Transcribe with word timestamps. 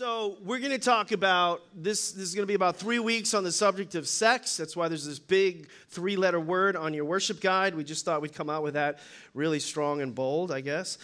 So, 0.00 0.38
we're 0.46 0.60
going 0.60 0.70
to 0.70 0.78
talk 0.78 1.12
about 1.12 1.60
this. 1.76 2.12
This 2.12 2.28
is 2.28 2.34
going 2.34 2.44
to 2.44 2.50
be 2.50 2.54
about 2.54 2.76
three 2.76 3.00
weeks 3.00 3.34
on 3.34 3.44
the 3.44 3.52
subject 3.52 3.94
of 3.94 4.08
sex. 4.08 4.56
That's 4.56 4.74
why 4.74 4.88
there's 4.88 5.04
this 5.04 5.18
big 5.18 5.68
three 5.90 6.16
letter 6.16 6.40
word 6.40 6.74
on 6.74 6.94
your 6.94 7.04
worship 7.04 7.38
guide. 7.38 7.74
We 7.74 7.84
just 7.84 8.06
thought 8.06 8.22
we'd 8.22 8.32
come 8.32 8.48
out 8.48 8.62
with 8.62 8.72
that 8.72 9.00
really 9.34 9.60
strong 9.60 10.00
and 10.00 10.14
bold, 10.14 10.52
I 10.52 10.62
guess. 10.62 10.96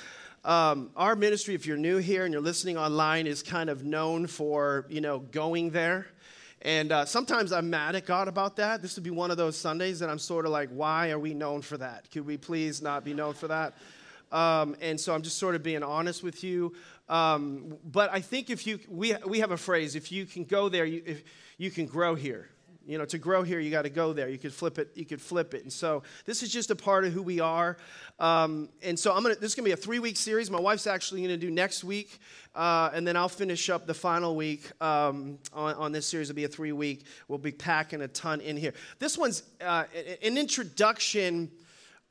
Um, 0.47 0.93
our 0.97 1.15
ministry, 1.15 1.55
if 1.55 1.67
you're 1.67 1.77
new 1.77 1.99
here 1.99 2.25
and 2.25 2.33
you're 2.33 2.41
listening 2.41 2.79
online, 2.79 3.27
is 3.27 3.43
kind 3.43 3.69
of 3.69 3.85
known 3.85 4.27
for, 4.27 4.87
you 4.89 5.03
know, 5.03 5.19
going 5.19 5.73
there. 5.73 6.07
And 6.63 6.91
uh, 6.91 7.05
sometimes 7.05 7.53
I'm 7.53 7.69
mad 7.69 7.97
at 7.97 8.07
God 8.07 8.29
about 8.29 8.57
that. 8.57 8.81
This 8.81 8.97
would 8.97 9.05
be 9.05 9.11
one 9.11 9.31
of 9.31 9.37
those 9.37 9.59
Sundays 9.59 9.99
that 9.99 10.09
I'm 10.09 10.19
sort 10.19 10.47
of 10.47 10.53
like, 10.53 10.71
why 10.71 11.11
are 11.11 11.19
we 11.19 11.35
known 11.35 11.61
for 11.61 11.77
that? 11.77 12.11
Could 12.11 12.25
we 12.25 12.39
please 12.39 12.81
not 12.81 13.05
be 13.05 13.13
known 13.13 13.35
for 13.35 13.49
that? 13.49 13.75
Um, 14.33 14.77
and 14.81 15.01
so 15.01 15.15
I'm 15.15 15.23
just 15.23 15.39
sort 15.39 15.55
of 15.55 15.63
being 15.63 15.83
honest 15.83 16.23
with 16.23 16.43
you. 16.43 16.75
Um, 17.09 17.77
but 17.85 18.13
I 18.13 18.21
think 18.21 18.51
if 18.51 18.67
you, 18.67 18.81
we, 18.89 19.15
we 19.27 19.41
have 19.41 19.53
a 19.53 19.57
phrase, 19.57 19.95
if 19.95 20.11
you 20.11 20.27
can 20.27 20.45
go 20.45 20.69
there, 20.69 20.85
you, 20.85 21.03
if, 21.07 21.23
you 21.59 21.71
can 21.71 21.87
grow 21.87 22.15
here. 22.15 22.49
You 22.87 22.99
know, 22.99 23.05
to 23.07 23.19
grow 23.19 23.43
here, 23.43 23.59
you 23.59 23.73
got 23.73 23.83
to 23.83 23.91
go 23.91 24.13
there. 24.13 24.29
You 24.29 24.39
could 24.39 24.55
flip 24.55 24.79
it. 24.79 24.91
You 24.95 25.05
could 25.05 25.21
flip 25.21 25.55
it. 25.55 25.63
And 25.65 25.73
so 25.73 26.05
this 26.25 26.45
is 26.45 26.53
just 26.53 26.71
a 26.71 26.77
part 26.77 27.05
of 27.05 27.13
who 27.13 27.21
we 27.21 27.41
are. 27.41 27.79
Um, 28.21 28.69
and 28.81 28.97
so 28.97 29.13
I'm 29.13 29.25
gonna. 29.25 29.35
This 29.35 29.51
is 29.51 29.55
gonna 29.57 29.65
be 29.65 29.73
a 29.73 29.77
three-week 29.77 30.17
series. 30.17 30.53
My 30.53 30.61
wife's 30.61 30.87
actually 30.87 31.23
gonna 31.23 31.37
do 31.37 31.51
next 31.51 31.83
week, 31.83 32.21
uh, 32.55 32.91
and 32.95 33.05
then 33.05 33.17
I'll 33.17 33.29
finish 33.29 33.71
up 33.71 33.89
the 33.89 33.95
final 33.95 34.37
week 34.37 34.71
um, 34.81 35.39
on, 35.53 35.75
on, 35.75 35.93
this 35.93 36.07
series. 36.07 36.31
It'll 36.31 36.37
be 36.37 36.45
a 36.45 36.49
three-week. 36.49 37.07
We'll 37.27 37.39
be 37.39 37.51
packing 37.51 38.03
a 38.03 38.09
ton 38.09 38.41
in 38.41 38.57
here. 38.57 38.73
This 39.01 39.19
one's 39.19 39.43
uh, 39.61 39.85
an 40.23 40.39
introduction, 40.39 41.51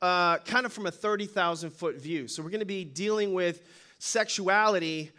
uh, 0.02 0.38
kind 0.38 0.66
of 0.66 0.72
from 0.72 0.86
a 0.86 0.90
thirty 0.90 1.26
thousand 1.26 1.70
foot 1.70 2.00
view. 2.00 2.28
So 2.28 2.42
we're 2.42 2.50
gonna 2.50 2.64
be 2.64 2.84
dealing 2.84 3.34
with 3.34 3.62
sexuality 3.98 5.10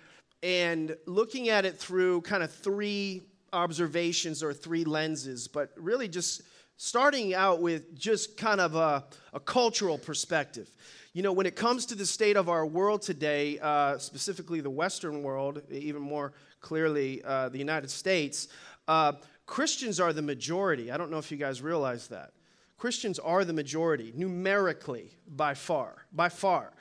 and 0.43 0.95
looking 1.05 1.49
at 1.49 1.65
it 1.65 1.77
through 1.77 2.21
kind 2.21 2.43
of 2.43 2.51
three 2.51 3.23
observations 3.53 4.43
or 4.43 4.53
three 4.53 4.83
lenses, 4.83 5.47
but 5.47 5.71
really 5.77 6.07
just 6.07 6.43
starting 6.77 7.33
out 7.33 7.59
with 7.59 7.97
just 7.97 8.37
kind 8.37 8.61
of 8.61 8.75
a, 8.75 9.03
a 9.33 9.39
cultural 9.39 9.97
perspective. 9.97 10.69
You 11.13 11.23
know, 11.23 11.33
when 11.33 11.47
it 11.47 11.55
comes 11.55 11.87
to 11.87 11.95
the 11.95 12.05
state 12.05 12.37
of 12.37 12.49
our 12.49 12.65
world 12.67 13.01
today, 13.01 13.57
uh, 13.59 13.97
specifically 13.97 14.61
the 14.61 14.69
Western 14.69 15.23
world, 15.23 15.63
even 15.71 16.01
more 16.01 16.33
clearly 16.61 17.23
uh, 17.23 17.49
the 17.49 17.57
United 17.57 17.89
States, 17.89 18.49
uh, 18.87 19.13
Christians 19.47 19.99
are 19.99 20.13
the 20.13 20.21
majority. 20.21 20.91
I 20.91 20.97
don't 20.97 21.09
know 21.09 21.17
if 21.17 21.31
you 21.31 21.37
guys 21.37 21.61
realize 21.61 22.09
that. 22.09 22.33
Christians 22.77 23.17
are 23.19 23.43
the 23.43 23.53
majority, 23.53 24.13
numerically, 24.15 25.11
by 25.27 25.53
far, 25.53 26.05
by 26.13 26.29
far. 26.29 26.71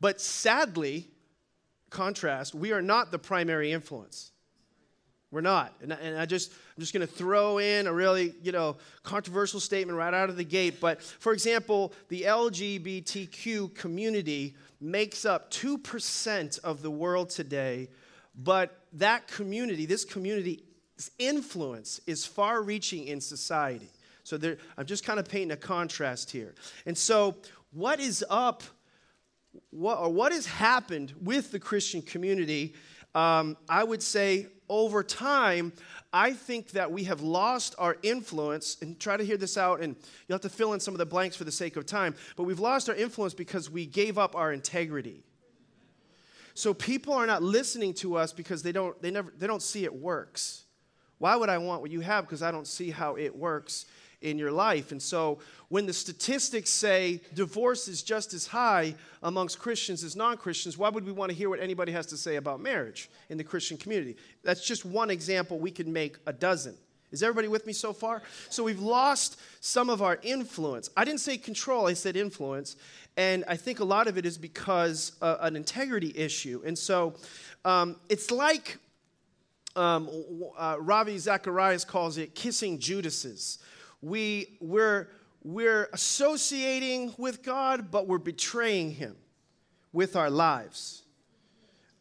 But 0.00 0.20
sadly, 0.20 1.08
contrast, 1.90 2.54
we 2.54 2.72
are 2.72 2.82
not 2.82 3.10
the 3.10 3.18
primary 3.18 3.72
influence. 3.72 4.32
We're 5.30 5.40
not. 5.42 5.74
And, 5.82 5.92
and 5.92 6.18
I 6.18 6.24
just, 6.24 6.52
I'm 6.52 6.80
just 6.80 6.94
going 6.94 7.06
to 7.06 7.12
throw 7.12 7.58
in 7.58 7.86
a 7.86 7.92
really, 7.92 8.34
you 8.42 8.52
know, 8.52 8.76
controversial 9.02 9.60
statement 9.60 9.98
right 9.98 10.14
out 10.14 10.30
of 10.30 10.36
the 10.36 10.44
gate. 10.44 10.80
But 10.80 11.02
for 11.02 11.32
example, 11.32 11.92
the 12.08 12.22
LGBTQ 12.22 13.74
community 13.74 14.54
makes 14.80 15.26
up 15.26 15.50
2% 15.50 16.60
of 16.60 16.80
the 16.80 16.90
world 16.90 17.28
today. 17.28 17.88
But 18.34 18.78
that 18.94 19.28
community, 19.28 19.84
this 19.84 20.04
community's 20.04 20.62
influence 21.18 22.00
is 22.06 22.24
far 22.24 22.62
reaching 22.62 23.06
in 23.06 23.20
society. 23.20 23.90
So 24.28 24.36
there, 24.36 24.58
I'm 24.76 24.84
just 24.84 25.04
kind 25.04 25.18
of 25.18 25.26
painting 25.26 25.52
a 25.52 25.56
contrast 25.56 26.30
here. 26.30 26.54
And 26.84 26.98
so, 26.98 27.36
what 27.72 27.98
is 27.98 28.22
up, 28.28 28.62
what, 29.70 29.98
or 29.98 30.10
what 30.12 30.32
has 30.32 30.44
happened 30.44 31.14
with 31.22 31.50
the 31.50 31.58
Christian 31.58 32.02
community? 32.02 32.74
Um, 33.14 33.56
I 33.70 33.82
would 33.82 34.02
say 34.02 34.48
over 34.68 35.02
time, 35.02 35.72
I 36.12 36.34
think 36.34 36.72
that 36.72 36.92
we 36.92 37.04
have 37.04 37.22
lost 37.22 37.74
our 37.78 37.96
influence, 38.02 38.76
and 38.82 39.00
try 39.00 39.16
to 39.16 39.24
hear 39.24 39.38
this 39.38 39.56
out, 39.56 39.80
and 39.80 39.96
you'll 40.28 40.34
have 40.34 40.42
to 40.42 40.50
fill 40.50 40.74
in 40.74 40.80
some 40.80 40.92
of 40.92 40.98
the 40.98 41.06
blanks 41.06 41.34
for 41.34 41.44
the 41.44 41.52
sake 41.52 41.76
of 41.76 41.86
time, 41.86 42.14
but 42.36 42.42
we've 42.42 42.60
lost 42.60 42.90
our 42.90 42.94
influence 42.94 43.32
because 43.32 43.70
we 43.70 43.86
gave 43.86 44.18
up 44.18 44.36
our 44.36 44.52
integrity. 44.52 45.22
So 46.52 46.74
people 46.74 47.14
are 47.14 47.26
not 47.26 47.42
listening 47.42 47.94
to 47.94 48.16
us 48.16 48.34
because 48.34 48.62
they 48.62 48.72
don't, 48.72 49.00
they 49.00 49.10
never, 49.10 49.32
they 49.38 49.46
don't 49.46 49.62
see 49.62 49.84
it 49.84 49.94
works. 49.94 50.64
Why 51.16 51.34
would 51.34 51.48
I 51.48 51.56
want 51.56 51.80
what 51.80 51.90
you 51.90 52.00
have? 52.00 52.26
Because 52.26 52.42
I 52.42 52.50
don't 52.50 52.66
see 52.66 52.90
how 52.90 53.16
it 53.16 53.34
works 53.34 53.86
in 54.20 54.38
your 54.38 54.50
life. 54.50 54.92
And 54.92 55.02
so 55.02 55.38
when 55.68 55.86
the 55.86 55.92
statistics 55.92 56.70
say 56.70 57.20
divorce 57.34 57.88
is 57.88 58.02
just 58.02 58.34
as 58.34 58.46
high 58.46 58.94
amongst 59.22 59.58
Christians 59.58 60.02
as 60.02 60.16
non 60.16 60.36
Christians, 60.36 60.76
why 60.76 60.88
would 60.88 61.04
we 61.04 61.12
want 61.12 61.30
to 61.30 61.36
hear 61.36 61.48
what 61.48 61.60
anybody 61.60 61.92
has 61.92 62.06
to 62.06 62.16
say 62.16 62.36
about 62.36 62.60
marriage 62.60 63.10
in 63.28 63.38
the 63.38 63.44
Christian 63.44 63.76
community? 63.76 64.16
That's 64.42 64.66
just 64.66 64.84
one 64.84 65.10
example. 65.10 65.58
We 65.58 65.70
could 65.70 65.88
make 65.88 66.16
a 66.26 66.32
dozen. 66.32 66.76
Is 67.10 67.22
everybody 67.22 67.48
with 67.48 67.66
me 67.66 67.72
so 67.72 67.92
far? 67.92 68.22
So 68.50 68.62
we've 68.64 68.80
lost 68.80 69.40
some 69.60 69.88
of 69.88 70.02
our 70.02 70.18
influence. 70.22 70.90
I 70.96 71.04
didn't 71.04 71.20
say 71.20 71.38
control, 71.38 71.86
I 71.86 71.94
said 71.94 72.16
influence. 72.16 72.76
And 73.16 73.44
I 73.48 73.56
think 73.56 73.80
a 73.80 73.84
lot 73.84 74.08
of 74.08 74.18
it 74.18 74.26
is 74.26 74.36
because 74.38 75.12
uh, 75.22 75.38
an 75.40 75.56
integrity 75.56 76.12
issue. 76.14 76.62
And 76.64 76.78
so 76.78 77.14
um, 77.64 77.96
it's 78.08 78.30
like 78.30 78.78
um, 79.74 80.08
uh, 80.56 80.76
Ravi 80.78 81.18
Zacharias 81.18 81.84
calls 81.84 82.18
it 82.18 82.34
kissing 82.34 82.78
Judases 82.78 83.58
we, 84.02 84.56
we're, 84.60 85.08
we're 85.42 85.88
associating 85.92 87.14
with 87.18 87.42
God, 87.42 87.90
but 87.90 88.06
we're 88.06 88.18
betraying 88.18 88.92
Him 88.92 89.16
with 89.92 90.16
our 90.16 90.30
lives. 90.30 91.02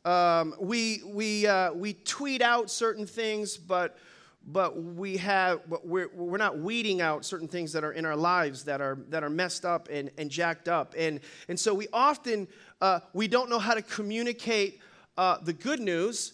Um, 0.05 0.55
we, 0.59 1.01
we, 1.05 1.47
uh, 1.47 1.73
we 1.73 1.93
tweet 1.93 2.41
out 2.41 2.69
certain 2.69 3.05
things, 3.05 3.57
but, 3.57 3.97
but, 4.45 4.81
we 4.81 5.17
have, 5.17 5.69
but 5.69 5.85
we're, 5.85 6.09
we're 6.13 6.37
not 6.37 6.59
weeding 6.59 7.01
out 7.01 7.25
certain 7.25 7.47
things 7.47 7.73
that 7.73 7.83
are 7.83 7.91
in 7.91 8.05
our 8.05 8.15
lives 8.15 8.63
that 8.65 8.79
are, 8.79 8.99
that 9.09 9.23
are 9.23 9.29
messed 9.29 9.65
up 9.65 9.89
and, 9.91 10.09
and 10.17 10.29
jacked 10.29 10.69
up. 10.69 10.93
And, 10.97 11.19
and 11.49 11.59
so 11.59 11.73
we 11.73 11.87
often, 11.91 12.47
uh, 12.79 13.01
we 13.13 13.27
don't 13.27 13.49
know 13.49 13.59
how 13.59 13.73
to 13.73 13.81
communicate 13.81 14.79
uh, 15.17 15.39
the 15.41 15.51
good 15.51 15.81
news. 15.81 16.33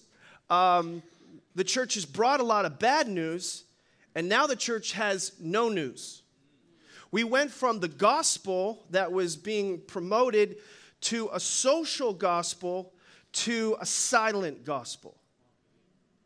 Um, 0.49 1.01
the 1.55 1.63
church 1.63 1.95
has 1.95 2.05
brought 2.05 2.39
a 2.41 2.43
lot 2.43 2.65
of 2.65 2.77
bad 2.77 3.07
news, 3.07 3.63
and 4.15 4.29
now 4.29 4.47
the 4.47 4.55
church 4.55 4.93
has 4.93 5.33
no 5.39 5.69
news. 5.69 6.21
We 7.11 7.23
went 7.23 7.51
from 7.51 7.79
the 7.79 7.87
gospel 7.87 8.83
that 8.89 9.11
was 9.11 9.35
being 9.35 9.79
promoted 9.81 10.57
to 11.01 11.29
a 11.31 11.39
social 11.39 12.13
gospel 12.13 12.93
to 13.33 13.77
a 13.79 13.85
silent 13.85 14.65
gospel. 14.65 15.15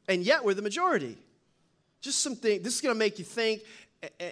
And 0.08 0.24
yet 0.24 0.44
we're 0.46 0.54
the 0.54 0.62
majority. 0.62 1.18
Just 2.02 2.22
something, 2.22 2.62
this 2.62 2.76
is 2.76 2.82
going 2.82 2.96
to 2.96 3.00
make 3.00 3.20
you 3.20 3.26
think, 3.26 3.64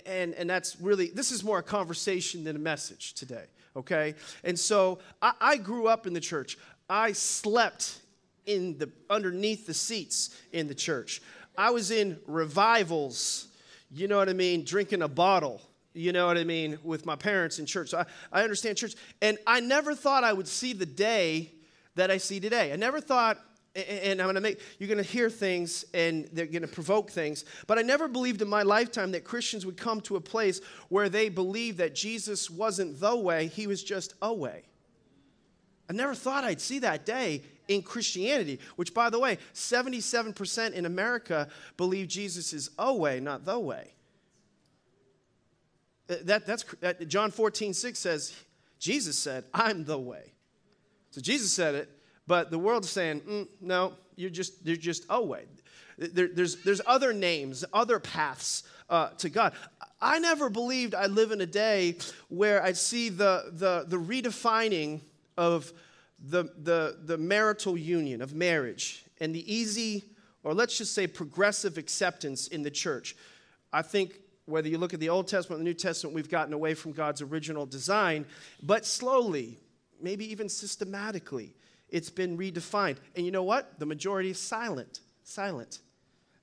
and, 0.06 0.34
and 0.34 0.50
that's 0.50 0.80
really, 0.80 1.10
this 1.10 1.32
is 1.32 1.44
more 1.44 1.60
a 1.60 1.64
conversation 1.64 2.44
than 2.44 2.56
a 2.56 2.60
message 2.60 3.14
today, 3.14 3.46
okay? 3.76 4.14
And 4.44 4.58
so 4.58 5.00
I, 5.22 5.34
I 5.42 5.58
grew 5.58 5.88
up 5.88 6.08
in 6.08 6.14
the 6.14 6.22
church. 6.22 6.58
I 6.90 7.14
slept 7.14 8.00
in 8.46 8.78
the 8.78 8.90
underneath 9.10 9.66
the 9.66 9.74
seats 9.74 10.40
in 10.52 10.68
the 10.68 10.76
church. 10.76 11.22
I 11.58 11.72
was 11.72 11.92
in 11.92 12.20
revivals, 12.28 13.48
you 13.92 14.08
know 14.08 14.18
what 14.18 14.30
I 14.30 14.34
mean, 14.34 14.64
drinking 14.64 15.02
a 15.02 15.08
bottle, 15.08 15.62
you 15.94 16.12
know 16.12 16.28
what 16.28 16.38
I 16.38 16.44
mean, 16.44 16.78
with 16.84 17.06
my 17.06 17.16
parents 17.16 17.60
in 17.60 17.66
church. 17.66 17.90
So 17.90 18.00
I, 18.00 18.06
I 18.32 18.44
understand 18.44 18.78
church. 18.78 18.96
And 19.22 19.38
I 19.48 19.60
never 19.60 19.96
thought 19.96 20.24
I 20.24 20.34
would 20.34 20.48
see 20.48 20.74
the 20.74 20.86
day 20.86 21.52
that 21.96 22.12
I 22.12 22.18
see 22.18 22.40
today. 22.40 22.74
I 22.74 22.76
never 22.76 23.00
thought, 23.00 23.40
and 23.76 24.22
I'm 24.22 24.28
gonna 24.28 24.42
make, 24.42 24.60
you're 24.80 24.90
gonna 24.90 25.04
hear 25.04 25.30
things 25.30 25.86
and 25.94 26.30
they're 26.34 26.46
gonna 26.46 26.68
provoke 26.68 27.10
things, 27.10 27.46
but 27.68 27.80
I 27.80 27.82
never 27.82 28.08
believed 28.08 28.42
in 28.42 28.48
my 28.48 28.64
lifetime 28.64 29.12
that 29.12 29.24
Christians 29.24 29.66
would 29.66 29.78
come 29.78 30.02
to 30.02 30.16
a 30.16 30.22
place 30.22 30.62
where 30.90 31.10
they 31.10 31.30
believed 31.30 31.78
that 31.78 31.96
Jesus 31.96 32.50
wasn't 32.50 33.00
the 33.00 33.16
way, 33.16 33.48
he 33.48 33.68
was 33.68 33.84
just 33.84 34.14
a 34.22 34.34
way. 34.34 34.64
I 35.90 35.94
never 35.94 36.16
thought 36.16 36.44
I'd 36.44 36.62
see 36.62 36.80
that 36.80 37.06
day 37.06 37.44
in 37.68 37.82
Christianity, 37.82 38.60
which, 38.76 38.94
by 38.94 39.10
the 39.10 39.20
way, 39.20 39.38
77% 39.54 40.74
in 40.74 40.86
America 40.86 41.48
believe 41.78 42.08
Jesus 42.08 42.54
is 42.54 42.70
a 42.78 42.94
way, 42.94 43.20
not 43.20 43.46
the 43.46 43.60
way. 43.60 43.94
Uh, 46.10 46.16
that, 46.24 46.46
that's, 46.46 46.64
that, 46.82 47.08
John 47.08 47.32
14, 47.32 47.74
6 47.74 47.98
says, 47.98 48.36
Jesus 48.80 49.18
said, 49.18 49.46
I'm 49.54 49.86
the 49.86 49.98
way. 49.98 50.34
So 51.12 51.22
Jesus 51.22 51.52
said 51.52 51.76
it, 51.76 51.90
but 52.28 52.52
the 52.52 52.60
world 52.60 52.84
is 52.84 52.90
saying, 52.90 53.22
mm, 53.22 53.48
no, 53.62 53.94
you're 54.16 54.30
just, 54.30 54.54
you're 54.66 54.76
just 54.76 55.06
a 55.10 55.22
way. 55.22 55.46
There, 55.98 56.28
there's, 56.28 56.58
there's 56.58 56.82
other 56.86 57.14
names, 57.14 57.64
other 57.74 58.00
paths 58.00 58.64
uh, 58.90 59.10
to 59.18 59.30
God. 59.30 59.54
I 60.02 60.20
never 60.20 60.50
believed 60.50 60.94
I'd 60.94 61.12
live 61.12 61.32
in 61.32 61.42
a 61.42 61.46
day 61.46 61.98
where 62.30 62.62
I'd 62.62 62.78
see 62.78 63.10
the, 63.10 63.52
the, 63.54 63.86
the 63.88 63.98
redefining 63.98 65.02
of 65.38 65.72
the, 66.30 66.46
the, 66.62 66.98
the 67.04 67.18
marital 67.18 67.78
union 67.78 68.22
of 68.22 68.34
marriage 68.34 69.06
and 69.20 69.34
the 69.34 69.54
easy, 69.54 70.04
or 70.44 70.54
let's 70.54 70.78
just 70.78 70.94
say 70.94 71.08
progressive 71.08 71.78
acceptance 71.78 72.48
in 72.48 72.64
the 72.64 72.72
church. 72.72 73.16
I 73.72 73.82
think 73.82 74.20
whether 74.46 74.68
you 74.68 74.78
look 74.78 74.94
at 74.94 75.00
the 75.00 75.10
Old 75.10 75.28
Testament 75.28 75.60
or 75.60 75.64
the 75.64 75.70
New 75.70 75.74
Testament, 75.74 76.16
we've 76.16 76.30
gotten 76.30 76.54
away 76.54 76.74
from 76.74 76.92
God's 76.92 77.22
original 77.22 77.66
design, 77.66 78.26
but 78.62 78.86
slowly, 78.86 79.58
maybe 80.02 80.30
even 80.32 80.50
systematically, 80.50 81.56
it's 81.90 82.10
been 82.10 82.38
redefined. 82.38 82.98
And 83.16 83.26
you 83.26 83.32
know 83.32 83.44
what? 83.44 83.80
The 83.80 83.86
majority 83.86 84.32
is 84.32 84.40
silent 84.40 85.00
silent. 85.26 85.80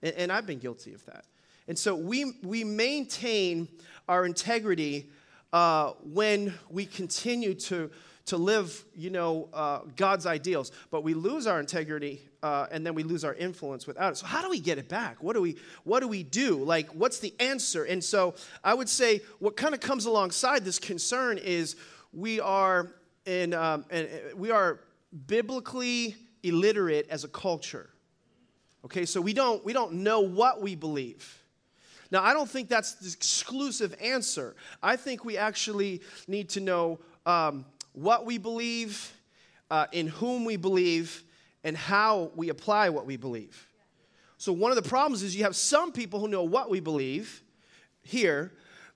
And, 0.02 0.14
and 0.14 0.32
I've 0.32 0.46
been 0.46 0.58
guilty 0.58 0.92
of 0.92 1.04
that. 1.06 1.24
And 1.68 1.78
so 1.78 1.94
we, 1.94 2.32
we 2.42 2.64
maintain 2.64 3.68
our 4.08 4.26
integrity 4.26 5.10
uh, 5.52 5.92
when 6.02 6.52
we 6.70 6.84
continue 6.84 7.54
to, 7.54 7.90
to 8.26 8.36
live, 8.36 8.84
you 8.94 9.10
know, 9.10 9.48
uh, 9.52 9.80
God's 9.96 10.26
ideals. 10.26 10.72
But 10.90 11.02
we 11.02 11.14
lose 11.14 11.46
our 11.46 11.58
integrity 11.58 12.20
uh, 12.42 12.66
and 12.70 12.84
then 12.86 12.94
we 12.94 13.02
lose 13.02 13.24
our 13.24 13.34
influence 13.34 13.86
without 13.86 14.12
it. 14.12 14.16
So 14.16 14.26
how 14.26 14.42
do 14.42 14.50
we 14.50 14.60
get 14.60 14.78
it 14.78 14.88
back? 14.88 15.22
What 15.22 15.34
do 15.34 15.42
we 15.42 15.56
what 15.84 16.00
do 16.00 16.08
we 16.08 16.22
do? 16.22 16.62
Like 16.62 16.88
what's 16.90 17.18
the 17.18 17.34
answer? 17.40 17.84
And 17.84 18.02
so 18.02 18.34
I 18.62 18.74
would 18.74 18.88
say 18.88 19.20
what 19.38 19.56
kind 19.56 19.74
of 19.74 19.80
comes 19.80 20.06
alongside 20.06 20.64
this 20.64 20.78
concern 20.78 21.38
is 21.38 21.76
we 22.12 22.40
are 22.40 22.94
in 23.26 23.54
um, 23.54 23.84
and 23.90 24.06
uh, 24.06 24.36
we 24.36 24.50
are 24.50 24.80
biblically 25.26 26.16
illiterate 26.42 27.06
as 27.10 27.24
a 27.24 27.28
culture. 27.28 27.90
Okay, 28.84 29.04
so 29.04 29.20
we 29.20 29.32
don't 29.32 29.64
we 29.64 29.72
don't 29.72 29.92
know 29.94 30.20
what 30.20 30.60
we 30.60 30.74
believe. 30.74 31.38
Now, 32.10 32.22
I 32.22 32.34
don't 32.34 32.48
think 32.48 32.68
that's 32.68 32.92
the 32.92 33.06
exclusive 33.06 33.94
answer. 33.98 34.54
I 34.82 34.96
think 34.96 35.24
we 35.24 35.38
actually 35.38 36.02
need 36.28 36.50
to 36.50 36.60
know 36.60 36.98
um, 37.24 37.64
what 37.92 38.26
we 38.26 38.38
believe, 38.38 39.12
uh, 39.70 39.86
in 39.92 40.06
whom 40.06 40.44
we 40.44 40.56
believe, 40.56 41.22
and 41.64 41.76
how 41.76 42.30
we 42.34 42.48
apply 42.48 42.88
what 42.88 43.06
we 43.06 43.16
believe. 43.16 43.66
So, 44.38 44.52
one 44.52 44.72
of 44.72 44.76
the 44.76 44.88
problems 44.88 45.22
is 45.22 45.36
you 45.36 45.44
have 45.44 45.56
some 45.56 45.92
people 45.92 46.18
who 46.18 46.28
know 46.28 46.42
what 46.42 46.68
we 46.68 46.80
believe 46.80 47.42
here, 48.02 48.52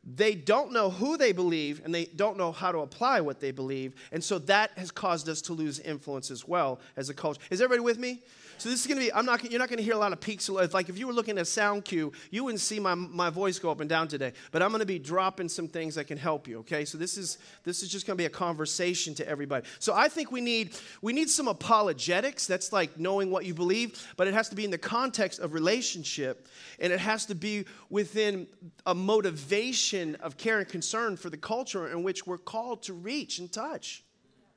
they 0.06 0.34
don't 0.34 0.72
know 0.72 0.90
who 0.90 1.16
they 1.16 1.32
believe 1.32 1.82
and 1.84 1.94
they 1.94 2.04
don't 2.04 2.36
know 2.36 2.52
how 2.52 2.70
to 2.70 2.78
apply 2.78 3.20
what 3.20 3.40
they 3.40 3.50
believe. 3.50 3.94
And 4.12 4.22
so 4.22 4.38
that 4.40 4.70
has 4.76 4.92
caused 4.92 5.28
us 5.28 5.42
to 5.42 5.52
lose 5.52 5.80
influence 5.80 6.30
as 6.30 6.46
well 6.46 6.80
as 6.96 7.08
a 7.08 7.14
culture. 7.14 7.40
Is 7.50 7.60
everybody 7.60 7.84
with 7.84 7.98
me? 7.98 8.22
So 8.58 8.70
this 8.70 8.80
is 8.80 8.86
going 8.86 8.98
to 8.98 9.04
be, 9.04 9.12
I'm 9.12 9.26
not, 9.26 9.50
you're 9.50 9.58
not 9.58 9.68
going 9.68 9.76
to 9.76 9.84
hear 9.84 9.92
a 9.92 9.98
lot 9.98 10.12
of 10.12 10.20
peaks. 10.20 10.48
Like 10.48 10.88
if 10.88 10.98
you 10.98 11.06
were 11.06 11.12
looking 11.12 11.36
at 11.36 11.42
a 11.42 11.44
sound 11.44 11.84
cue, 11.84 12.10
you 12.30 12.42
wouldn't 12.42 12.60
see 12.60 12.80
my, 12.80 12.94
my 12.94 13.28
voice 13.28 13.58
go 13.58 13.70
up 13.70 13.80
and 13.80 13.88
down 13.88 14.08
today. 14.08 14.32
But 14.50 14.62
I'm 14.62 14.70
going 14.70 14.80
to 14.80 14.86
be 14.86 14.98
dropping 14.98 15.50
some 15.50 15.68
things 15.68 15.94
that 15.96 16.06
can 16.06 16.16
help 16.16 16.48
you, 16.48 16.60
okay? 16.60 16.86
So 16.86 16.96
this 16.96 17.18
is, 17.18 17.36
this 17.64 17.82
is 17.82 17.90
just 17.90 18.06
going 18.06 18.16
to 18.16 18.20
be 18.20 18.24
a 18.24 18.30
conversation 18.30 19.14
to 19.16 19.28
everybody. 19.28 19.66
So 19.78 19.92
I 19.94 20.08
think 20.08 20.32
we 20.32 20.40
need, 20.40 20.74
we 21.02 21.12
need 21.12 21.28
some 21.28 21.48
apologetics. 21.48 22.46
That's 22.46 22.72
like 22.72 22.98
knowing 22.98 23.30
what 23.30 23.44
you 23.44 23.52
believe, 23.52 24.06
but 24.16 24.26
it 24.26 24.32
has 24.32 24.48
to 24.48 24.56
be 24.56 24.64
in 24.64 24.70
the 24.70 24.78
context 24.78 25.38
of 25.38 25.52
relationship. 25.52 26.48
And 26.80 26.94
it 26.94 27.00
has 27.00 27.26
to 27.26 27.34
be 27.34 27.66
within 27.90 28.46
a 28.86 28.94
motivation 28.94 30.14
of 30.16 30.38
care 30.38 30.60
and 30.60 30.68
concern 30.68 31.18
for 31.18 31.28
the 31.28 31.36
culture 31.36 31.88
in 31.88 32.02
which 32.02 32.26
we're 32.26 32.38
called 32.38 32.84
to 32.84 32.94
reach 32.94 33.38
and 33.38 33.52
touch 33.52 34.05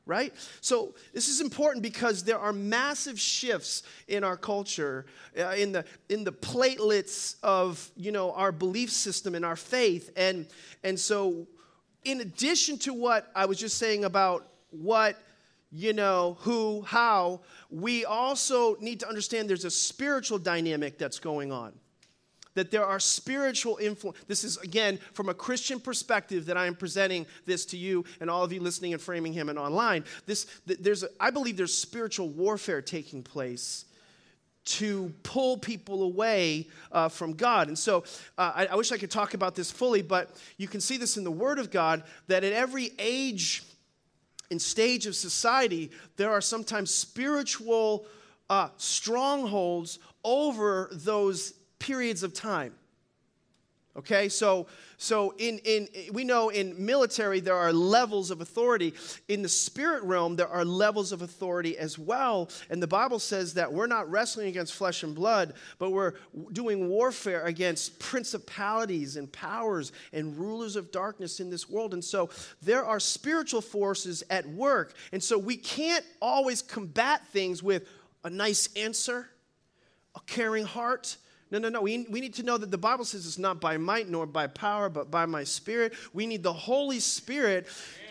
right? 0.10 0.34
So 0.60 0.96
this 1.14 1.30
is 1.30 1.40
important 1.40 1.84
because 1.84 2.24
there 2.24 2.40
are 2.40 2.52
massive 2.52 3.20
shifts 3.20 3.84
in 4.08 4.24
our 4.24 4.36
culture, 4.36 5.06
uh, 5.38 5.50
in 5.52 5.72
the 5.72 5.86
in 6.10 6.24
the 6.24 6.32
platelets 6.32 7.36
of 7.44 7.90
you 7.96 8.12
know 8.12 8.34
our 8.34 8.52
belief 8.52 8.92
system 8.92 9.36
and 9.36 9.46
our 9.46 9.56
faith, 9.56 10.12
and 10.18 10.48
and 10.84 11.00
so 11.00 11.48
in 12.04 12.22
addition 12.22 12.78
to 12.80 12.94
what 12.94 13.32
I 13.36 13.46
was 13.46 13.60
just 13.60 13.78
saying 13.78 14.04
about 14.04 14.48
what 14.72 15.16
you 15.72 15.94
know 15.94 16.38
who 16.42 16.82
how 16.82 17.42
we 17.70 18.04
also 18.04 18.76
need 18.80 19.00
to 19.02 19.08
understand 19.08 19.50
there's 19.50 19.66
a 19.66 19.72
spiritual 19.72 20.40
dynamic 20.40 20.98
that's 20.98 21.20
going 21.20 21.52
on 21.52 21.74
that 22.60 22.72
there 22.72 22.86
are 22.86 23.00
spiritual 23.00 23.78
influence. 23.78 24.18
This 24.28 24.44
is, 24.44 24.58
again, 24.58 25.00
from 25.14 25.30
a 25.30 25.34
Christian 25.34 25.80
perspective 25.80 26.46
that 26.48 26.58
I 26.58 26.66
am 26.66 26.76
presenting 26.76 27.26
this 27.46 27.66
to 27.68 27.78
you 27.78 28.04
and 28.20 28.30
all 28.30 28.44
of 28.44 28.52
you 28.52 28.60
listening 28.60 28.92
and 28.92 29.02
Framingham 29.02 29.48
and 29.48 29.58
online. 29.58 30.04
This, 30.26 30.46
there's, 30.66 31.06
I 31.22 31.32
believe 31.32 31.56
there's 31.56 31.74
spiritual 31.74 32.28
warfare 32.28 32.82
taking 32.82 33.24
place 33.24 33.86
to 34.66 35.14
pull 35.24 35.58
people 35.58 36.04
away 36.04 36.68
uh, 36.92 37.08
from 37.08 37.32
God. 37.32 37.70
And 37.70 37.80
so 37.80 38.04
uh, 38.38 38.52
I, 38.54 38.66
I 38.66 38.76
wish 38.76 38.92
I 38.92 38.98
could 38.98 39.10
talk 39.10 39.34
about 39.36 39.56
this 39.56 39.72
fully, 39.72 40.02
but 40.02 40.30
you 40.58 40.68
can 40.68 40.82
see 40.82 40.98
this 40.98 41.16
in 41.16 41.24
the 41.24 41.32
Word 41.32 41.60
of 41.60 41.72
God 41.72 42.04
that 42.28 42.44
at 42.44 42.52
every 42.52 42.92
age 43.00 43.64
and 44.52 44.62
stage 44.62 45.06
of 45.06 45.16
society, 45.16 45.92
there 46.18 46.30
are 46.30 46.42
sometimes 46.42 46.94
spiritual 46.94 48.06
uh, 48.50 48.68
strongholds 48.76 50.00
over 50.26 50.90
those 50.92 51.54
periods 51.80 52.24
of 52.24 52.34
time. 52.34 52.74
Okay, 54.00 54.30
so 54.30 54.68
so 54.98 55.34
in, 55.40 55.58
in 55.66 55.90
we 56.14 56.24
know 56.24 56.50
in 56.50 56.86
military 56.86 57.42
there 57.42 57.56
are 57.56 57.74
levels 57.74 58.32
of 58.32 58.40
authority. 58.40 58.94
In 59.28 59.42
the 59.42 59.50
spirit 59.50 60.04
realm, 60.04 60.38
there 60.38 60.48
are 60.48 60.64
levels 60.64 61.12
of 61.12 61.22
authority 61.22 61.78
as 61.78 62.00
well. 62.00 62.50
And 62.70 62.82
the 62.82 62.88
Bible 62.88 63.20
says 63.20 63.56
that 63.56 63.74
we're 63.74 63.88
not 63.88 64.10
wrestling 64.10 64.48
against 64.48 64.76
flesh 64.76 65.04
and 65.04 65.14
blood, 65.14 65.54
but 65.80 65.90
we're 65.90 66.14
doing 66.54 66.88
warfare 66.88 67.44
against 67.44 68.00
principalities 68.00 69.18
and 69.18 69.30
powers 69.34 69.92
and 70.14 70.38
rulers 70.38 70.78
of 70.78 70.92
darkness 70.92 71.40
in 71.42 71.50
this 71.50 71.68
world. 71.68 71.94
And 71.94 72.04
so 72.04 72.30
there 72.62 72.86
are 72.86 73.02
spiritual 73.02 73.62
forces 73.62 74.24
at 74.30 74.48
work. 74.48 74.94
And 75.12 75.22
so 75.22 75.38
we 75.38 75.58
can't 75.58 76.06
always 76.22 76.62
combat 76.62 77.28
things 77.34 77.62
with 77.62 77.86
a 78.24 78.30
nice 78.30 78.70
answer, 78.78 79.30
a 80.16 80.22
caring 80.28 80.66
heart 80.66 81.18
no, 81.52 81.58
no, 81.58 81.70
no. 81.70 81.82
We, 81.82 82.06
we 82.10 82.22
need 82.22 82.36
to 82.36 82.44
know 82.44 82.58
that 82.58 82.70
the 82.70 82.78
Bible 82.78 83.06
says 83.06 83.26
it's 83.26 83.40
not 83.40 83.60
by 83.60 83.78
might 83.78 84.08
nor 84.08 84.26
by 84.26 84.48
power, 84.48 84.90
but 84.90 85.10
by 85.10 85.26
my 85.26 85.44
spirit. 85.44 85.94
We 86.14 86.28
need 86.28 86.44
the 86.44 86.54
Holy 86.54 87.00
Spirit 87.00 87.68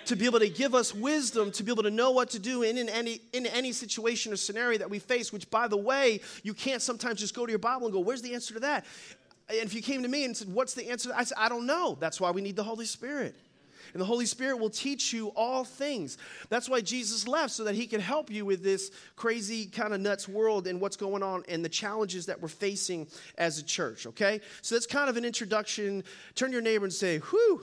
to 0.06 0.16
be 0.16 0.24
able 0.24 0.40
to 0.40 0.48
give 0.48 0.74
us 0.74 0.94
wisdom, 0.94 1.52
to 1.52 1.62
be 1.62 1.70
able 1.70 1.82
to 1.84 1.90
know 1.90 2.10
what 2.10 2.30
to 2.30 2.38
do 2.38 2.62
in, 2.62 2.78
in, 2.78 2.88
any, 2.88 3.20
in 3.32 3.46
any 3.46 3.72
situation 3.72 4.32
or 4.32 4.36
scenario 4.36 4.78
that 4.78 4.90
we 4.90 4.98
face, 4.98 5.32
which, 5.32 5.48
by 5.50 5.68
the 5.68 5.76
way, 5.76 6.20
you 6.42 6.54
can't 6.54 6.82
sometimes 6.82 7.20
just 7.20 7.34
go 7.34 7.46
to 7.46 7.52
your 7.52 7.58
Bible 7.58 7.86
and 7.86 7.92
go, 7.92 8.00
Where's 8.00 8.22
the 8.22 8.34
answer 8.34 8.54
to 8.54 8.60
that? 8.60 8.86
And 9.48 9.58
if 9.60 9.72
you 9.72 9.82
came 9.82 10.02
to 10.02 10.08
me 10.08 10.24
and 10.24 10.36
said, 10.36 10.52
What's 10.52 10.74
the 10.74 10.88
answer? 10.90 11.12
I 11.14 11.24
said, 11.24 11.36
I 11.38 11.48
don't 11.48 11.66
know. 11.66 11.96
That's 12.00 12.20
why 12.20 12.30
we 12.32 12.40
need 12.40 12.56
the 12.56 12.64
Holy 12.64 12.86
Spirit. 12.86 13.36
And 13.92 14.00
the 14.00 14.06
Holy 14.06 14.26
Spirit 14.26 14.58
will 14.58 14.70
teach 14.70 15.12
you 15.12 15.28
all 15.28 15.64
things. 15.64 16.18
That's 16.48 16.68
why 16.68 16.80
Jesus 16.80 17.26
left, 17.26 17.52
so 17.52 17.64
that 17.64 17.74
he 17.74 17.86
could 17.86 18.00
help 18.00 18.30
you 18.30 18.44
with 18.44 18.62
this 18.62 18.90
crazy 19.16 19.66
kind 19.66 19.94
of 19.94 20.00
nuts 20.00 20.28
world 20.28 20.66
and 20.66 20.80
what's 20.80 20.96
going 20.96 21.22
on 21.22 21.44
and 21.48 21.64
the 21.64 21.68
challenges 21.68 22.26
that 22.26 22.40
we're 22.40 22.48
facing 22.48 23.06
as 23.36 23.58
a 23.58 23.62
church, 23.62 24.06
okay? 24.06 24.40
So 24.62 24.74
that's 24.74 24.86
kind 24.86 25.08
of 25.08 25.16
an 25.16 25.24
introduction. 25.24 26.04
Turn 26.34 26.52
your 26.52 26.62
neighbor 26.62 26.84
and 26.84 26.92
say, 26.92 27.18
whew. 27.18 27.62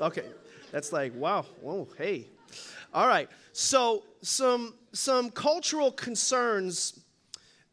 Okay. 0.00 0.26
That's 0.70 0.92
like, 0.92 1.14
wow, 1.14 1.46
whoa, 1.60 1.88
hey. 1.96 2.26
All 2.92 3.08
right. 3.08 3.28
So 3.52 4.04
some 4.22 4.74
some 4.92 5.30
cultural 5.30 5.92
concerns, 5.92 7.00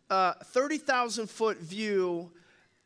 uh, 0.09 0.33
30,000 0.44 1.30
foot 1.30 1.57
view 1.59 2.31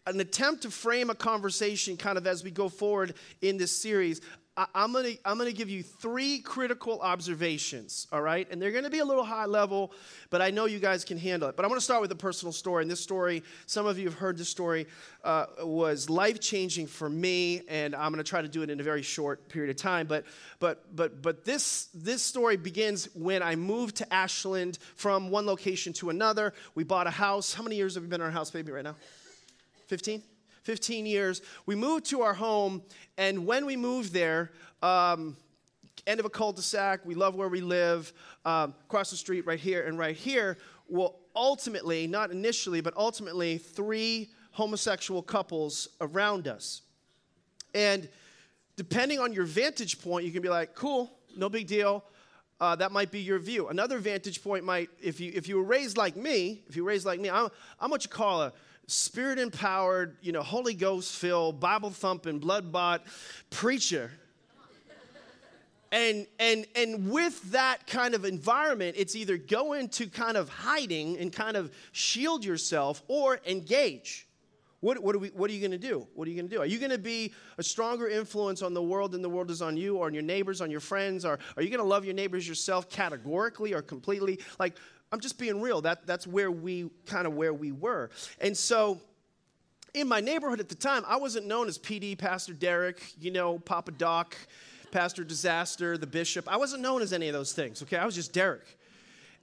an 0.09 0.19
attempt 0.19 0.63
to 0.63 0.71
frame 0.71 1.09
a 1.09 1.15
conversation 1.15 1.95
kind 1.95 2.17
of 2.17 2.25
as 2.25 2.43
we 2.43 2.51
go 2.51 2.67
forward 2.67 3.13
in 3.41 3.57
this 3.57 3.75
series 3.75 4.21
I, 4.59 4.83
am 4.83 4.91
going 4.91 5.05
to 5.05 5.17
I'm 5.23 5.37
to 5.39 5.53
give 5.53 5.69
you 5.69 5.81
three 5.81 6.39
critical 6.39 6.99
observations, 6.99 8.07
all 8.11 8.21
right? 8.21 8.45
And 8.51 8.61
they're 8.61 8.71
to 8.83 8.89
be 8.89 8.99
a 8.99 9.05
little 9.05 9.23
high 9.23 9.45
level, 9.45 9.93
but 10.29 10.41
I 10.41 10.49
know 10.49 10.65
you 10.65 10.79
guys 10.79 11.05
can 11.05 11.17
handle 11.17 11.47
it. 11.47 11.55
But 11.55 11.63
I'm 11.63 11.69
to 11.79 11.85
start 11.85 12.01
with 12.01 12.11
a 12.11 12.15
personal 12.15 12.51
story. 12.51 12.83
And 12.83 12.91
this 12.91 12.99
story, 12.99 13.41
some 13.67 13.85
of 13.85 13.97
you 13.97 14.03
have 14.03 14.15
heard 14.15 14.37
this 14.37 14.49
story, 14.49 14.87
uh, 15.23 15.45
was 15.63 16.09
life 16.09 16.41
changing 16.41 16.87
for 16.87 17.09
me, 17.09 17.61
and 17.69 17.95
I'm 17.95 18.11
to 18.23 18.29
try 18.29 18.41
to 18.41 18.49
do 18.49 18.61
it 18.61 18.69
in 18.69 18.81
a 18.81 18.83
very 18.83 19.01
short 19.01 19.47
period 19.47 19.69
of 19.69 19.77
time. 19.77 20.07
But 20.07 20.25
but 20.59 20.93
but 20.93 21.21
but 21.21 21.45
this 21.45 21.87
this 21.93 22.21
story 22.21 22.57
begins 22.57 23.07
when 23.15 23.41
I 23.41 23.55
moved 23.55 23.95
to 23.97 24.13
Ashland 24.13 24.77
from 24.95 25.29
one 25.29 25.45
location 25.45 25.93
to 25.93 26.09
another. 26.09 26.53
We 26.75 26.83
bought 26.83 27.07
a 27.07 27.11
house. 27.11 27.53
How 27.53 27.63
many 27.63 27.77
years 27.77 27.93
have 27.95 28.03
we 28.03 28.09
been 28.09 28.19
in 28.19 28.25
our 28.25 28.31
house, 28.31 28.51
baby, 28.51 28.73
right 28.73 28.83
now? 28.83 28.95
15? 29.87 30.21
15 30.69 31.07
years. 31.07 31.41
We 31.65 31.73
moved 31.73 32.05
to 32.11 32.21
our 32.21 32.35
home, 32.35 32.83
and 33.17 33.47
when 33.47 33.65
we 33.65 33.75
moved 33.75 34.13
there, 34.13 34.51
um, 34.83 35.35
end 36.05 36.19
of 36.19 36.27
a 36.27 36.29
cul-de-sac, 36.29 37.03
we 37.07 37.15
love 37.15 37.33
where 37.33 37.47
we 37.47 37.59
live, 37.59 38.13
um, 38.45 38.75
across 38.85 39.09
the 39.09 39.17
street, 39.17 39.47
right 39.47 39.59
here 39.59 39.87
and 39.87 39.97
right 39.97 40.15
here. 40.15 40.59
Well, 40.87 41.15
ultimately, 41.35 42.05
not 42.05 42.29
initially, 42.29 42.81
but 42.81 42.95
ultimately, 42.95 43.57
three 43.57 44.29
homosexual 44.51 45.23
couples 45.23 45.87
around 46.01 46.47
us. 46.47 46.83
And 47.73 48.07
depending 48.75 49.17
on 49.17 49.33
your 49.33 49.45
vantage 49.45 49.99
point, 49.99 50.23
you 50.23 50.31
can 50.31 50.43
be 50.43 50.49
like, 50.49 50.75
cool, 50.75 51.11
no 51.35 51.49
big 51.49 51.65
deal. 51.65 52.03
Uh, 52.61 52.75
that 52.75 52.91
might 52.91 53.09
be 53.09 53.21
your 53.21 53.39
view. 53.39 53.69
Another 53.69 53.97
vantage 53.97 54.43
point 54.43 54.63
might, 54.63 54.91
if 55.01 55.19
you 55.19 55.31
if 55.33 55.47
you 55.47 55.57
were 55.57 55.63
raised 55.63 55.97
like 55.97 56.15
me, 56.15 56.61
if 56.67 56.75
you 56.75 56.83
were 56.83 56.89
raised 56.89 57.07
like 57.07 57.19
me, 57.19 57.27
I'm, 57.31 57.49
I'm 57.79 57.89
what 57.89 58.03
you 58.03 58.11
call 58.11 58.43
a 58.43 58.53
spirit 58.89 59.39
empowered, 59.39 60.17
you 60.21 60.31
know, 60.31 60.41
Holy 60.41 60.73
Ghost 60.73 61.15
filled, 61.15 61.59
Bible 61.59 61.89
thumping, 61.89 62.39
blood 62.39 62.71
bought 62.71 63.03
preacher. 63.49 64.11
And, 65.91 66.27
and, 66.37 66.67
and 66.75 67.09
with 67.09 67.51
that 67.51 67.87
kind 67.87 68.13
of 68.13 68.23
environment, 68.23 68.95
it's 68.97 69.15
either 69.15 69.37
go 69.37 69.73
into 69.73 70.07
kind 70.07 70.37
of 70.37 70.47
hiding 70.47 71.17
and 71.17 71.33
kind 71.33 71.57
of 71.57 71.73
shield 71.91 72.45
yourself 72.45 73.01
or 73.07 73.39
engage. 73.47 74.27
What, 74.81 74.99
what, 75.03 75.15
are, 75.15 75.19
we, 75.19 75.29
what 75.29 75.49
are 75.49 75.53
you 75.53 75.59
going 75.59 75.71
to 75.71 75.77
do? 75.77 76.07
What 76.13 76.27
are 76.27 76.31
you 76.31 76.37
going 76.37 76.47
to 76.47 76.55
do? 76.55 76.61
Are 76.61 76.65
you 76.65 76.77
going 76.77 76.91
to 76.91 76.97
be 76.97 77.33
a 77.57 77.63
stronger 77.63 78.07
influence 78.07 78.61
on 78.61 78.73
the 78.73 78.81
world 78.81 79.11
than 79.11 79.21
the 79.21 79.29
world 79.29 79.51
is 79.51 79.61
on 79.61 79.75
you, 79.75 79.97
or 79.97 80.05
on 80.05 80.13
your 80.13 80.23
neighbors, 80.23 80.61
on 80.61 80.71
your 80.71 80.79
friends? 80.79 81.25
Or 81.25 81.37
are 81.57 81.63
you 81.63 81.69
going 81.69 81.81
to 81.81 81.87
love 81.87 82.05
your 82.05 82.13
neighbors 82.13 82.47
yourself 82.47 82.89
categorically 82.89 83.73
or 83.73 83.81
completely? 83.81 84.39
Like, 84.57 84.77
I'm 85.11 85.19
just 85.19 85.39
being 85.39 85.61
real. 85.61 85.81
That, 85.81 86.05
that's 86.05 86.27
where 86.27 86.51
we 86.51 86.89
kind 87.05 87.25
of 87.25 87.33
where 87.33 87.53
we 87.53 87.71
were. 87.71 88.09
And 88.39 88.55
so 88.55 89.01
in 89.93 90.07
my 90.07 90.19
neighborhood 90.19 90.59
at 90.59 90.69
the 90.69 90.75
time, 90.75 91.03
I 91.07 91.17
wasn't 91.17 91.47
known 91.47 91.67
as 91.67 91.77
PD, 91.77 92.17
Pastor 92.17 92.53
Deryck, 92.53 92.99
you 93.19 93.31
know, 93.31 93.59
Papa 93.59 93.91
Doc, 93.91 94.35
Pastor 94.91 95.23
Disaster, 95.23 95.97
the 95.97 96.07
bishop. 96.07 96.47
I 96.51 96.57
wasn't 96.57 96.81
known 96.81 97.01
as 97.01 97.13
any 97.13 97.27
of 97.27 97.33
those 97.33 97.53
things, 97.53 97.81
okay? 97.83 97.97
I 97.97 98.05
was 98.05 98.15
just 98.15 98.33
Deryck. 98.33 98.75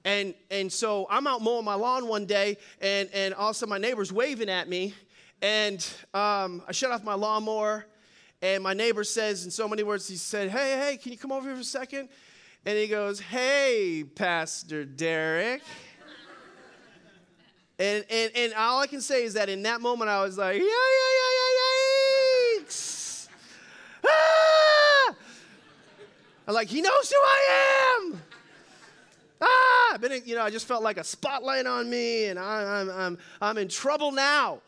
And, 0.04 0.34
and 0.52 0.72
so 0.72 1.06
I'm 1.10 1.26
out 1.26 1.42
mowing 1.42 1.64
my 1.64 1.74
lawn 1.74 2.06
one 2.06 2.26
day, 2.26 2.58
and, 2.80 3.08
and 3.12 3.34
all 3.34 3.50
of 3.50 3.56
a 3.56 3.58
sudden 3.58 3.70
my 3.70 3.78
neighbor's 3.78 4.12
waving 4.12 4.48
at 4.48 4.68
me, 4.68 4.94
and 5.42 5.86
um, 6.14 6.62
I 6.68 6.72
shut 6.72 6.92
off 6.92 7.02
my 7.02 7.14
lawnmower, 7.14 7.86
and 8.40 8.62
my 8.62 8.72
neighbor 8.72 9.02
says, 9.02 9.44
in 9.44 9.50
so 9.50 9.66
many 9.66 9.82
words, 9.82 10.06
he 10.06 10.16
said, 10.16 10.50
Hey, 10.50 10.78
hey, 10.78 10.96
can 10.96 11.10
you 11.10 11.18
come 11.18 11.32
over 11.32 11.46
here 11.46 11.56
for 11.56 11.62
a 11.62 11.64
second? 11.64 12.08
And 12.66 12.76
he 12.76 12.88
goes, 12.88 13.20
Hey, 13.20 14.04
Pastor 14.16 14.84
Deryck. 14.84 15.60
and, 17.78 18.04
and, 18.10 18.32
and 18.34 18.54
all 18.54 18.80
I 18.80 18.88
can 18.88 19.00
say 19.00 19.22
is 19.22 19.34
that 19.34 19.48
in 19.48 19.62
that 19.62 19.80
moment, 19.80 20.10
I 20.10 20.20
was 20.22 20.36
like, 20.36 20.56
Yeah, 20.56 20.64
yeah, 20.64 20.68
yeah, 20.68 22.58
yeah, 22.58 22.64
yikes. 22.64 23.28
Ah! 24.04 25.14
I'm 26.48 26.54
like, 26.54 26.66
He 26.66 26.82
knows 26.82 27.08
who 27.08 27.16
I 27.16 28.00
am. 28.10 28.22
Ah, 29.96 29.98
but 29.98 30.26
you 30.26 30.34
know, 30.34 30.42
I 30.42 30.50
just 30.50 30.68
felt 30.68 30.82
like 30.82 30.98
a 30.98 31.04
spotlight 31.04 31.64
on 31.64 31.88
me, 31.88 32.26
and 32.26 32.38
I, 32.38 32.80
I'm, 32.80 32.90
I'm, 32.90 33.18
I'm 33.40 33.58
in 33.58 33.68
trouble 33.68 34.12
now. 34.12 34.60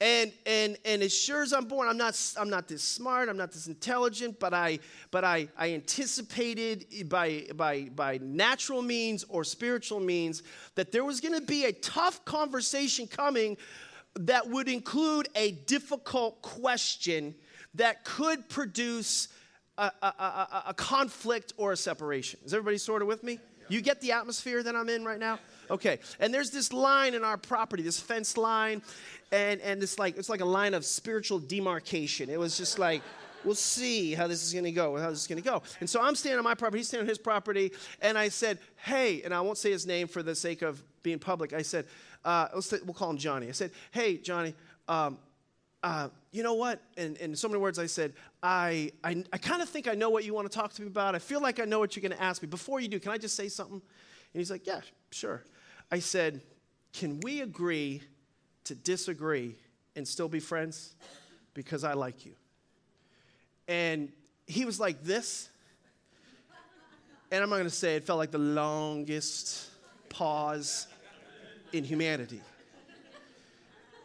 And, 0.00 0.32
and, 0.46 0.78
and 0.86 1.02
as 1.02 1.12
sure 1.12 1.42
as 1.42 1.52
I'm 1.52 1.66
born, 1.66 1.88
I'm 1.88 1.98
not, 1.98 2.18
I'm 2.38 2.48
not 2.48 2.68
this 2.68 2.82
smart, 2.82 3.28
I'm 3.28 3.36
not 3.36 3.52
this 3.52 3.66
intelligent, 3.66 4.40
but 4.40 4.54
I, 4.54 4.78
but 5.10 5.24
I, 5.24 5.48
I 5.58 5.74
anticipated 5.74 6.86
by, 7.08 7.48
by, 7.54 7.90
by 7.94 8.18
natural 8.22 8.80
means 8.80 9.24
or 9.28 9.44
spiritual 9.44 10.00
means 10.00 10.42
that 10.74 10.90
there 10.90 11.04
was 11.04 11.20
going 11.20 11.38
to 11.38 11.46
be 11.46 11.66
a 11.66 11.72
tough 11.72 12.24
conversation 12.24 13.06
coming 13.06 13.58
that 14.14 14.48
would 14.48 14.68
include 14.68 15.28
a 15.34 15.52
difficult 15.52 16.40
question 16.40 17.34
that 17.74 18.04
could 18.04 18.48
produce 18.48 19.28
a, 19.76 19.90
a, 20.02 20.06
a, 20.06 20.62
a 20.68 20.74
conflict 20.74 21.52
or 21.58 21.72
a 21.72 21.76
separation. 21.76 22.40
Is 22.44 22.54
everybody 22.54 22.78
sort 22.78 23.02
of 23.02 23.08
with 23.08 23.22
me? 23.22 23.38
You 23.72 23.80
get 23.80 24.02
the 24.02 24.12
atmosphere 24.12 24.62
that 24.62 24.76
I'm 24.76 24.90
in 24.90 25.02
right 25.02 25.18
now? 25.18 25.38
Okay. 25.70 25.98
And 26.20 26.32
there's 26.32 26.50
this 26.50 26.74
line 26.74 27.14
in 27.14 27.24
our 27.24 27.38
property, 27.38 27.82
this 27.82 27.98
fence 27.98 28.36
line, 28.36 28.82
and, 29.30 29.62
and 29.62 29.82
it's 29.82 29.98
like 29.98 30.18
it's 30.18 30.28
like 30.28 30.42
a 30.42 30.44
line 30.44 30.74
of 30.74 30.84
spiritual 30.84 31.38
demarcation. 31.38 32.28
It 32.28 32.38
was 32.38 32.58
just 32.58 32.78
like, 32.78 33.00
we'll 33.44 33.54
see 33.54 34.12
how 34.12 34.26
this 34.26 34.42
is 34.42 34.52
gonna 34.52 34.72
go, 34.72 34.98
how 34.98 35.08
this 35.08 35.20
is 35.20 35.26
gonna 35.26 35.40
go. 35.40 35.62
And 35.80 35.88
so 35.88 36.02
I'm 36.02 36.14
standing 36.14 36.36
on 36.36 36.44
my 36.44 36.54
property, 36.54 36.80
he's 36.80 36.88
standing 36.88 37.06
on 37.06 37.08
his 37.08 37.16
property, 37.16 37.72
and 38.02 38.18
I 38.18 38.28
said, 38.28 38.58
hey, 38.76 39.22
and 39.22 39.32
I 39.32 39.40
won't 39.40 39.56
say 39.56 39.70
his 39.70 39.86
name 39.86 40.06
for 40.06 40.22
the 40.22 40.34
sake 40.34 40.60
of 40.60 40.82
being 41.02 41.18
public. 41.18 41.54
I 41.54 41.62
said, 41.62 41.86
uh, 42.26 42.48
let's 42.54 42.70
we'll 42.84 42.92
call 42.92 43.08
him 43.08 43.16
Johnny. 43.16 43.48
I 43.48 43.52
said, 43.52 43.70
hey, 43.90 44.18
Johnny, 44.18 44.54
um, 44.86 45.16
uh, 45.82 46.10
you 46.30 46.42
know 46.42 46.54
what? 46.54 46.80
And 46.98 47.16
in 47.16 47.34
so 47.34 47.48
many 47.48 47.58
words, 47.58 47.78
I 47.78 47.86
said, 47.86 48.12
I, 48.42 48.90
I, 49.04 49.22
I 49.32 49.38
kind 49.38 49.62
of 49.62 49.68
think 49.68 49.86
I 49.86 49.94
know 49.94 50.10
what 50.10 50.24
you 50.24 50.34
want 50.34 50.50
to 50.50 50.56
talk 50.56 50.72
to 50.72 50.82
me 50.82 50.88
about. 50.88 51.14
I 51.14 51.20
feel 51.20 51.40
like 51.40 51.60
I 51.60 51.64
know 51.64 51.78
what 51.78 51.94
you're 51.94 52.02
going 52.02 52.18
to 52.18 52.22
ask 52.22 52.42
me. 52.42 52.48
Before 52.48 52.80
you 52.80 52.88
do, 52.88 52.98
can 52.98 53.12
I 53.12 53.18
just 53.18 53.36
say 53.36 53.48
something? 53.48 53.76
And 53.76 54.40
he's 54.40 54.50
like, 54.50 54.66
yeah, 54.66 54.80
sure. 55.12 55.44
I 55.90 56.00
said, 56.00 56.40
can 56.92 57.20
we 57.20 57.40
agree 57.42 58.02
to 58.64 58.74
disagree 58.74 59.56
and 59.94 60.06
still 60.06 60.28
be 60.28 60.40
friends? 60.40 60.94
Because 61.54 61.84
I 61.84 61.92
like 61.92 62.26
you. 62.26 62.32
And 63.68 64.10
he 64.46 64.64
was 64.64 64.80
like 64.80 65.04
this. 65.04 65.48
And 67.30 67.42
I'm 67.42 67.48
not 67.48 67.56
going 67.56 67.68
to 67.68 67.70
say 67.70 67.96
it 67.96 68.04
felt 68.04 68.18
like 68.18 68.30
the 68.30 68.38
longest 68.38 69.70
pause 70.08 70.88
in 71.72 71.84
humanity. 71.84 72.40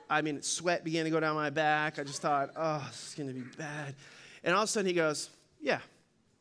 I 0.09 0.21
mean, 0.21 0.41
sweat 0.41 0.83
began 0.83 1.03
to 1.05 1.11
go 1.11 1.19
down 1.19 1.35
my 1.35 1.49
back. 1.49 1.99
I 1.99 2.03
just 2.03 2.21
thought, 2.21 2.51
oh, 2.55 2.85
this 2.87 3.09
is 3.09 3.15
going 3.15 3.27
to 3.27 3.33
be 3.33 3.41
bad. 3.57 3.95
And 4.43 4.55
all 4.55 4.63
of 4.63 4.69
a 4.69 4.71
sudden 4.71 4.87
he 4.87 4.93
goes, 4.93 5.29
yeah, 5.61 5.79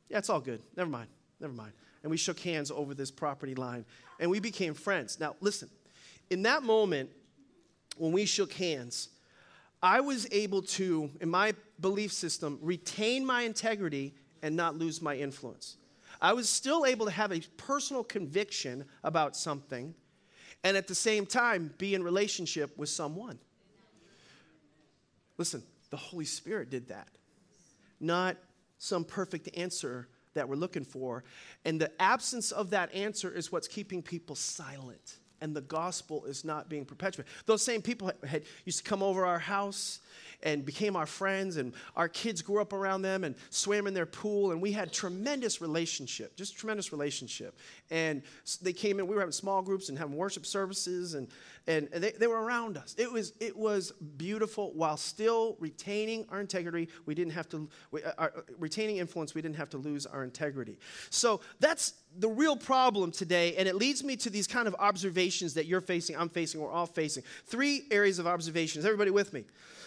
yeah, 0.09 0.19
it's 0.19 0.31
all 0.31 0.41
good. 0.41 0.63
Never 0.77 0.91
mind, 0.91 1.09
never 1.41 1.53
mind. 1.53 1.73
And 2.03 2.11
we 2.11 2.17
shook 2.17 2.39
hands 2.41 2.71
over 2.71 2.95
this 2.95 3.11
property 3.11 3.55
line 3.55 3.85
and 4.21 4.31
we 4.31 4.41
became 4.41 4.75
friends. 4.75 5.19
Now, 5.19 5.35
listen, 5.41 5.69
in 6.31 6.43
that 6.43 6.63
moment, 6.63 7.11
when 7.97 8.13
we 8.13 8.27
shook 8.27 8.53
hands, 8.53 9.09
I 9.83 10.01
was 10.01 10.27
able 10.33 10.63
to, 10.63 11.11
in 11.21 11.29
my 11.29 11.55
belief 11.81 12.13
system, 12.13 12.59
retain 12.63 13.25
my 13.25 13.43
integrity 13.43 14.15
and 14.43 14.57
not 14.57 14.77
lose 14.77 15.03
my 15.03 15.17
influence. 15.17 15.77
I 16.21 16.33
was 16.33 16.49
still 16.49 16.87
able 16.87 17.07
to 17.07 17.13
have 17.13 17.33
a 17.33 17.41
personal 17.57 18.03
conviction 18.03 18.85
about 19.05 19.37
something 19.37 19.95
and 20.65 20.77
at 20.77 20.87
the 20.87 20.95
same 20.95 21.27
time 21.27 21.75
be 21.79 21.95
in 21.95 22.03
relationship 22.03 22.77
with 22.79 22.89
someone. 22.89 23.39
Listen, 25.39 25.63
the 25.91 25.97
Holy 25.97 26.25
Spirit 26.25 26.71
did 26.71 26.89
that, 26.89 27.09
not 28.01 28.37
some 28.79 29.05
perfect 29.05 29.49
answer 29.57 30.09
that 30.35 30.49
we're 30.49 30.57
looking 30.57 30.85
for. 30.85 31.25
And 31.65 31.81
the 31.81 31.91
absence 32.01 32.53
of 32.53 32.71
that 32.71 32.95
answer 32.95 33.33
is 33.33 33.51
what's 33.51 33.69
keeping 33.69 34.03
people 34.03 34.37
silent. 34.37 35.17
And 35.41 35.55
the 35.55 35.61
gospel 35.61 36.25
is 36.25 36.45
not 36.45 36.69
being 36.69 36.85
perpetuated. 36.85 37.33
Those 37.45 37.63
same 37.63 37.83
people 37.83 38.11
had, 38.27 38.45
used 38.65 38.79
to 38.79 38.85
come 38.85 39.03
over 39.03 39.27
our 39.27 39.39
house 39.39 40.01
and 40.43 40.65
became 40.65 40.97
our 40.97 41.07
friends, 41.07 41.57
and 41.57 41.73
our 41.97 42.09
kids 42.09 42.43
grew 42.43 42.61
up 42.61 42.73
around 42.73 43.03
them 43.03 43.25
and 43.25 43.35
swam 43.51 43.87
in 43.87 43.95
their 43.95 44.07
pool, 44.07 44.53
and 44.53 44.61
we 44.61 44.71
had 44.73 44.93
tremendous 44.93 45.61
relationship, 45.61 46.37
just 46.37 46.57
tremendous 46.57 46.93
relationship. 46.93 47.59
And 47.91 48.23
they 48.61 48.73
came 48.73 48.99
in, 48.99 49.07
we 49.07 49.15
were 49.15 49.23
having 49.23 49.33
small 49.33 49.63
groups 49.63 49.89
and 49.89 49.99
having 49.99 50.15
worship 50.15 50.45
services, 50.45 51.15
and, 51.15 51.29
and 51.67 51.89
they, 51.89 52.13
they 52.13 52.27
were 52.27 52.43
around 52.43 52.77
us. 52.77 52.95
It 52.99 53.11
was, 53.11 53.33
it 53.41 53.57
was 53.57 53.93
beautiful 54.19 54.73
while 54.75 54.97
still 54.97 55.57
retaining 55.59 56.27
our 56.31 56.41
integrity. 56.41 56.89
We 57.07 57.15
didn't 57.15 57.33
have 57.33 57.49
to, 57.51 57.69
we, 57.91 58.05
uh, 58.05 58.13
our, 58.19 58.33
retaining 58.59 58.99
influence, 58.99 59.35
we 59.35 59.43
didn't 59.43 59.57
have 59.57 59.71
to 59.71 59.79
lose 59.79 60.07
our 60.07 60.23
integrity. 60.23 60.79
So 61.11 61.41
that's 61.61 61.95
the 62.19 62.29
real 62.29 62.57
problem 62.57 63.11
today, 63.11 63.55
and 63.57 63.69
it 63.69 63.75
leads 63.75 64.03
me 64.03 64.17
to 64.17 64.31
these 64.31 64.47
kind 64.47 64.67
of 64.67 64.75
observations 64.79 65.55
that 65.55 65.67
you're 65.67 65.81
facing, 65.81 66.17
I'm 66.17 66.29
facing, 66.29 66.61
we're 66.61 66.71
all 66.71 66.87
facing. 66.87 67.23
Three 67.47 67.83
areas 67.91 68.19
of 68.19 68.27
observations. 68.27 68.85
Everybody 68.85 69.11
with 69.11 69.33
me? 69.33 69.45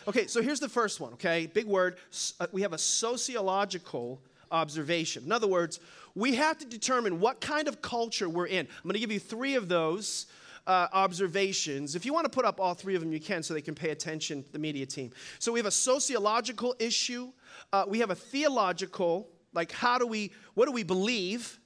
Okay, 0.08 0.28
so 0.28 0.42
here's 0.42 0.60
the 0.60 0.70
first 0.70 1.00
one, 1.00 1.14
okay? 1.14 1.48
Big 1.48 1.66
word. 1.66 1.98
Uh, 2.40 2.48
we 2.52 2.62
have 2.62 2.74
a 2.74 2.78
sociological 2.78 4.22
observation. 4.52 5.24
In 5.24 5.32
other 5.32 5.48
words, 5.48 5.80
we 6.16 6.36
have 6.36 6.58
to 6.60 6.66
determine 6.66 7.20
what 7.20 7.42
kind 7.42 7.68
of 7.68 7.82
culture 7.82 8.30
we're 8.30 8.48
in. 8.48 8.66
I'm 8.66 8.84
going 8.84 8.94
to 8.94 9.00
give 9.00 9.12
you 9.12 9.20
three 9.20 9.56
of 9.56 9.68
those. 9.68 10.28
Uh, 10.68 10.88
observations. 10.94 11.96
If 11.96 12.06
you 12.06 12.14
want 12.14 12.26
to 12.26 12.30
put 12.30 12.46
up 12.46 12.60
all 12.60 12.76
three 12.76 12.94
of 12.94 13.02
them, 13.02 13.12
you 13.12 13.20
can 13.20 13.42
so 13.42 13.56
they 13.56 13.62
can 13.62 13.74
pay 13.74 13.90
attention 13.90 14.44
to 14.44 14.52
the 14.52 14.60
media 14.60 14.86
team. 14.86 15.10
So 15.40 15.52
we 15.52 15.58
have 15.58 15.66
a 15.66 15.72
sociological 15.72 16.76
issue, 16.78 17.32
uh, 17.74 17.86
we 17.88 17.98
have 18.00 18.12
a 18.12 18.16
theological, 18.16 19.30
like 19.52 19.72
how 19.72 19.98
do 19.98 20.06
we, 20.06 20.32
what 20.54 20.68
do 20.68 20.72
we 20.72 20.84
believe? 20.84 21.60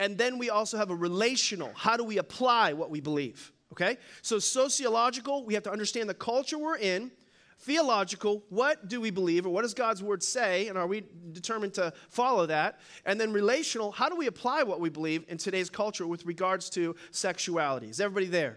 And 0.00 0.16
then 0.16 0.38
we 0.38 0.48
also 0.48 0.78
have 0.78 0.90
a 0.90 0.94
relational, 0.94 1.70
how 1.76 1.96
do 1.96 2.04
we 2.04 2.16
apply 2.16 2.72
what 2.72 2.90
we 2.90 3.00
believe? 3.00 3.52
Okay? 3.72 3.98
So 4.22 4.38
sociological, 4.38 5.44
we 5.44 5.54
have 5.54 5.62
to 5.64 5.70
understand 5.70 6.08
the 6.08 6.14
culture 6.14 6.58
we're 6.58 6.78
in. 6.78 7.12
Theological, 7.60 8.42
what 8.48 8.88
do 8.88 9.02
we 9.02 9.10
believe 9.10 9.44
or 9.44 9.50
what 9.50 9.60
does 9.60 9.74
God's 9.74 10.02
word 10.02 10.22
say 10.22 10.68
and 10.68 10.78
are 10.78 10.86
we 10.86 11.04
determined 11.32 11.74
to 11.74 11.92
follow 12.08 12.46
that? 12.46 12.80
And 13.04 13.20
then 13.20 13.34
relational, 13.34 13.92
how 13.92 14.08
do 14.08 14.16
we 14.16 14.26
apply 14.26 14.62
what 14.62 14.80
we 14.80 14.88
believe 14.88 15.26
in 15.28 15.36
today's 15.36 15.68
culture 15.68 16.06
with 16.06 16.24
regards 16.24 16.70
to 16.70 16.96
sexuality? 17.10 17.90
Is 17.90 18.00
everybody 18.00 18.26
there? 18.26 18.56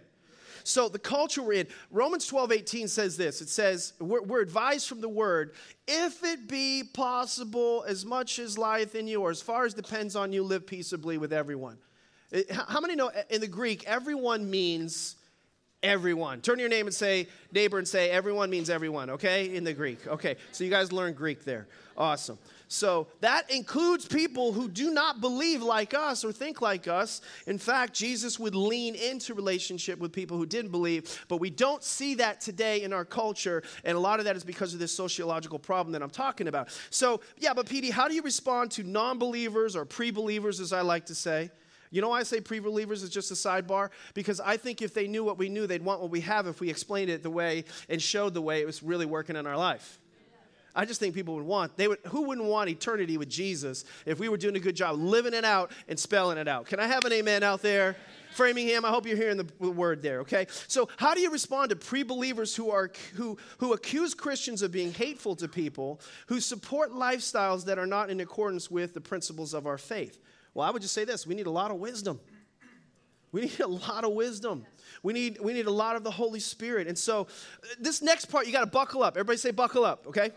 So 0.64 0.90
the 0.90 1.00
culture 1.00 1.42
we're 1.42 1.54
in, 1.54 1.68
Romans 1.92 2.26
12, 2.28 2.52
18 2.52 2.88
says 2.88 3.18
this. 3.18 3.42
It 3.42 3.50
says, 3.50 3.94
we're, 4.00 4.22
we're, 4.22 4.42
advised 4.42 4.88
from 4.88 5.02
the 5.02 5.10
word, 5.10 5.54
if 5.88 6.24
it 6.24 6.48
be 6.48 6.84
possible, 6.94 7.84
as 7.88 8.06
much 8.06 8.40
as 8.40 8.58
lieth 8.58 8.96
in 8.96 9.08
you, 9.08 9.22
or 9.22 9.30
as 9.30 9.42
far 9.42 9.66
as 9.66 9.74
depends 9.74 10.16
on 10.16 10.34
you, 10.34 10.44
live 10.44 10.66
peaceably 10.66 11.18
with 11.18 11.34
everyone. 11.34 11.78
Uh, 12.34 12.42
how 12.68 12.80
many 12.80 12.96
know 12.96 13.08
uh, 13.08 13.22
in 13.30 13.42
the 13.42 13.48
Greek, 13.48 13.84
everyone 13.86 14.50
means 14.50 15.16
everyone. 15.84 16.42
Turn 16.42 16.60
your 16.60 16.70
name 16.70 16.88
and 16.88 16.96
say, 16.96 17.28
neighbor, 17.52 17.78
and 17.78 17.88
say, 17.88 18.10
everyone 18.10 18.50
means 18.50 18.70
everyone, 18.70 19.10
okay? 19.12 19.54
In 19.56 19.64
the 19.64 19.74
Greek. 19.74 20.08
Okay, 20.08 20.38
so 20.52 20.64
you 20.64 20.70
guys 20.70 20.92
learn 20.92 21.14
Greek 21.14 21.44
there. 21.44 21.68
Awesome. 21.98 22.40
So 22.74 23.06
that 23.20 23.52
includes 23.52 24.08
people 24.08 24.52
who 24.52 24.68
do 24.68 24.90
not 24.90 25.22
believe 25.22 25.62
like 25.62 25.94
us 25.94 26.26
or 26.26 26.32
think 26.32 26.60
like 26.60 26.88
us. 26.88 27.22
In 27.46 27.60
fact, 27.60 27.94
Jesus 27.94 28.40
would 28.40 28.56
lean 28.56 28.96
into 28.96 29.36
relationship 29.36 30.00
with 30.00 30.12
people 30.12 30.38
who 30.38 30.48
didn't 30.48 30.72
believe, 30.72 31.24
but 31.28 31.38
we 31.38 31.52
don't 31.52 31.84
see 31.84 32.16
that 32.16 32.42
today 32.42 32.82
in 32.82 32.92
our 32.92 33.06
culture, 33.06 33.62
and 33.84 33.96
a 33.96 34.00
lot 34.00 34.18
of 34.18 34.26
that 34.26 34.36
is 34.36 34.44
because 34.44 34.74
of 34.74 34.80
this 34.80 34.92
sociological 34.92 35.60
problem 35.60 35.94
that 35.94 36.02
I'm 36.02 36.10
talking 36.10 36.48
about. 36.48 36.76
So, 36.90 37.22
yeah, 37.38 37.54
but 37.54 37.68
PD, 37.68 37.92
how 37.92 38.08
do 38.08 38.16
you 38.16 38.24
respond 38.24 38.72
to 38.72 38.84
non 38.84 39.20
believers 39.20 39.76
or 39.76 39.86
pre 39.86 40.10
believers, 40.10 40.60
as 40.60 40.74
I 40.74 40.82
like 40.82 41.06
to 41.06 41.16
say? 41.16 41.52
You 41.92 42.02
know 42.02 42.10
why 42.10 42.22
I 42.22 42.24
say 42.24 42.42
pre 42.42 42.58
believers 42.58 43.04
is 43.04 43.12
just 43.12 43.30
a 43.30 43.36
sidebar? 43.36 43.92
Because 44.16 44.40
I 44.40 44.58
think 44.58 44.82
if 44.82 44.96
they 44.96 45.08
knew 45.08 45.24
what 45.24 45.38
we 45.38 45.48
knew, 45.48 45.68
they'd 45.68 45.86
want 45.86 46.02
what 46.02 46.10
we 46.10 46.22
have 46.22 46.48
if 46.48 46.60
we 46.60 46.72
explained 46.72 47.12
it 47.12 47.22
the 47.22 47.30
way 47.30 47.66
and 47.88 48.02
showed 48.02 48.34
the 48.34 48.42
way 48.42 48.62
it 48.62 48.66
was 48.66 48.82
really 48.82 49.06
working 49.06 49.36
in 49.36 49.46
our 49.46 49.58
life. 49.58 50.00
I 50.76 50.86
just 50.86 51.00
think 51.00 51.14
people 51.14 51.36
would 51.36 51.46
want, 51.46 51.78
they 51.78 51.88
would, 51.88 52.00
who 52.08 52.24
wouldn't 52.24 52.48
want 52.48 52.70
eternity 52.70 53.18
with 53.18 53.30
Jesus 53.30 53.86
if 54.06 54.20
we 54.20 54.28
were 54.28 54.38
doing 54.38 54.56
a 54.56 54.60
good 54.60 54.76
job 54.76 54.98
living 54.98 55.34
it 55.34 55.46
out 55.46 55.72
and 55.88 56.00
spelling 56.00 56.38
it 56.38 56.48
out? 56.48 56.66
Can 56.66 56.80
I 56.80 56.88
have 56.88 57.06
an 57.06 57.14
amen 57.14 57.44
out 57.44 57.62
there? 57.62 57.96
Framingham, 58.32 58.84
I 58.84 58.90
hope 58.90 59.06
you're 59.06 59.16
hearing 59.16 59.38
the, 59.38 59.70
word 59.70 60.02
there, 60.02 60.22
okay? 60.22 60.48
So, 60.68 60.90
how 60.98 61.14
do 61.14 61.22
you 61.22 61.30
respond 61.30 61.70
to 61.70 61.76
pre 61.76 62.02
believers 62.02 62.56
who, 62.56 62.72
are, 62.72 62.92
who, 63.14 63.38
who 63.60 63.74
accuse 63.74 64.16
Christians 64.16 64.64
of 64.64 64.72
being 64.72 64.92
hateful 64.92 65.36
to 65.36 65.48
people, 65.48 66.02
who 66.26 66.40
support 66.40 66.92
lifestyles 66.92 67.66
that 67.66 67.78
are 67.78 67.86
not 67.86 68.10
in 68.10 68.20
accordance 68.20 68.72
with 68.72 68.96
the 68.96 69.02
principles 69.02 69.54
of 69.54 69.68
our 69.68 69.78
faith? 69.78 70.20
Well, 70.54 70.68
I 70.68 70.72
would 70.72 70.82
just 70.82 70.96
say 70.96 71.06
this 71.06 71.28
we 71.28 71.36
need 71.36 71.46
a 71.46 71.52
lot 71.52 71.70
of 71.72 71.78
wisdom. 71.78 72.20
We 73.32 73.42
need 73.42 73.60
a 73.62 73.68
lot 73.68 74.04
of 74.04 74.14
wisdom. 74.14 74.66
We 75.02 75.12
need, 75.12 75.40
we 75.42 75.54
need 75.54 75.66
a 75.66 75.72
lot 75.72 75.96
of 75.96 76.04
the 76.04 76.12
Holy 76.12 76.40
Spirit. 76.40 76.88
And 76.88 76.98
so, 76.98 77.22
uh, 77.22 77.68
this 77.80 78.02
next 78.02 78.26
part, 78.26 78.46
you 78.46 78.54
got 78.54 78.62
to 78.62 78.68
buckle 78.68 79.02
up. 79.04 79.18
Everybody 79.18 79.38
say, 79.38 79.52
buckle 79.52 79.84
up, 79.84 80.06
okay? 80.08 80.32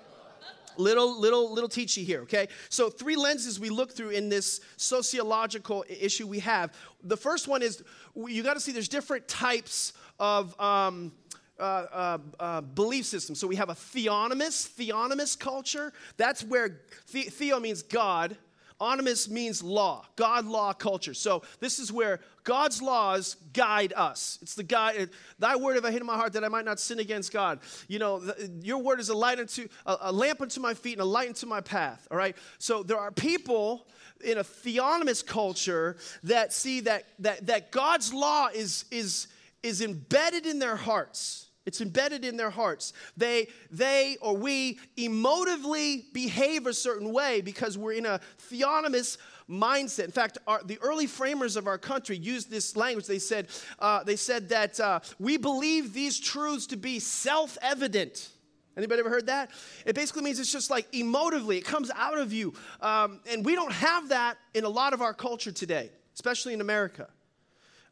Little 0.78 1.18
little 1.18 1.52
little 1.52 1.68
teachy 1.68 2.04
here 2.04 2.22
okay 2.22 2.48
so 2.68 2.88
three 2.88 3.16
lenses 3.16 3.58
we 3.58 3.70
look 3.70 3.92
through 3.92 4.10
in 4.10 4.28
this 4.28 4.60
sociological 4.76 5.84
issue 5.88 6.26
we 6.26 6.38
have 6.38 6.72
the 7.02 7.16
first 7.16 7.48
one 7.48 7.62
is 7.62 7.82
you 8.14 8.42
got 8.42 8.54
to 8.54 8.60
see 8.60 8.72
there's 8.72 8.88
different 8.88 9.26
types 9.28 9.92
of 10.18 10.58
um, 10.60 11.12
uh, 11.58 11.62
uh, 11.62 12.18
uh, 12.38 12.60
belief 12.60 13.06
systems. 13.06 13.40
So 13.40 13.46
we 13.46 13.56
have 13.56 13.70
a 13.70 13.74
theonomous, 13.74 14.66
theonomous 14.66 15.34
culture. 15.34 15.90
That's 16.18 16.44
where 16.44 16.82
the, 17.12 17.22
theo 17.22 17.58
means 17.60 17.82
God, 17.82 18.36
Onimus 18.80 19.30
means 19.30 19.62
law, 19.62 20.04
God 20.16 20.44
law 20.46 20.72
culture. 20.72 21.14
So 21.14 21.42
this 21.60 21.78
is 21.78 21.90
where 21.90 22.20
God's 22.44 22.82
laws 22.82 23.36
guide 23.52 23.92
us. 23.96 24.38
It's 24.42 24.54
the 24.54 24.62
guide. 24.62 25.10
Thy 25.38 25.56
word 25.56 25.76
have 25.76 25.84
I 25.84 25.90
hid 25.90 26.02
in 26.02 26.06
my 26.06 26.16
heart 26.16 26.34
that 26.34 26.44
I 26.44 26.48
might 26.48 26.64
not 26.64 26.78
sin 26.78 26.98
against 26.98 27.32
God. 27.32 27.60
You 27.88 27.98
know, 27.98 28.18
the, 28.18 28.50
your 28.62 28.78
word 28.78 29.00
is 29.00 29.08
a 29.08 29.16
light 29.16 29.38
unto 29.38 29.66
a, 29.86 29.96
a 30.02 30.12
lamp 30.12 30.42
unto 30.42 30.60
my 30.60 30.74
feet 30.74 30.94
and 30.94 31.02
a 31.02 31.06
light 31.06 31.28
unto 31.28 31.46
my 31.46 31.60
path. 31.60 32.06
All 32.10 32.18
right. 32.18 32.36
So 32.58 32.82
there 32.82 32.98
are 32.98 33.10
people 33.10 33.86
in 34.22 34.38
a 34.38 34.44
theonomous 34.44 35.22
culture 35.22 35.96
that 36.24 36.52
see 36.52 36.80
that 36.80 37.04
that 37.20 37.46
that 37.46 37.72
God's 37.72 38.12
law 38.12 38.48
is 38.54 38.84
is 38.90 39.28
is 39.62 39.80
embedded 39.80 40.46
in 40.46 40.58
their 40.58 40.76
hearts 40.76 41.45
it's 41.66 41.80
embedded 41.80 42.24
in 42.24 42.36
their 42.36 42.50
hearts. 42.50 42.92
They, 43.16 43.48
they 43.70 44.16
or 44.20 44.36
we 44.36 44.78
emotively 44.96 46.04
behave 46.12 46.66
a 46.66 46.72
certain 46.72 47.12
way 47.12 47.40
because 47.40 47.76
we're 47.76 47.94
in 47.94 48.06
a 48.06 48.20
theonomous 48.38 49.18
mindset. 49.50 50.04
In 50.04 50.12
fact, 50.12 50.38
our, 50.46 50.62
the 50.62 50.78
early 50.80 51.06
framers 51.06 51.56
of 51.56 51.66
our 51.66 51.78
country 51.78 52.16
used 52.16 52.50
this 52.50 52.76
language. 52.76 53.06
They 53.06 53.18
said, 53.18 53.48
uh, 53.78 54.04
they 54.04 54.16
said 54.16 54.48
that 54.50 54.80
uh, 54.80 55.00
we 55.18 55.36
believe 55.36 55.92
these 55.92 56.18
truths 56.18 56.66
to 56.68 56.76
be 56.76 56.98
self-evident. 57.00 58.30
Anybody 58.76 59.00
ever 59.00 59.10
heard 59.10 59.26
that? 59.26 59.50
It 59.86 59.94
basically 59.94 60.22
means 60.22 60.38
it's 60.38 60.52
just 60.52 60.70
like 60.70 60.90
emotively, 60.92 61.56
it 61.56 61.64
comes 61.64 61.90
out 61.94 62.18
of 62.18 62.32
you. 62.32 62.54
Um, 62.80 63.20
and 63.30 63.44
we 63.44 63.54
don't 63.54 63.72
have 63.72 64.10
that 64.10 64.36
in 64.54 64.64
a 64.64 64.68
lot 64.68 64.92
of 64.92 65.00
our 65.00 65.14
culture 65.14 65.52
today, 65.52 65.90
especially 66.14 66.52
in 66.52 66.60
America. 66.60 67.08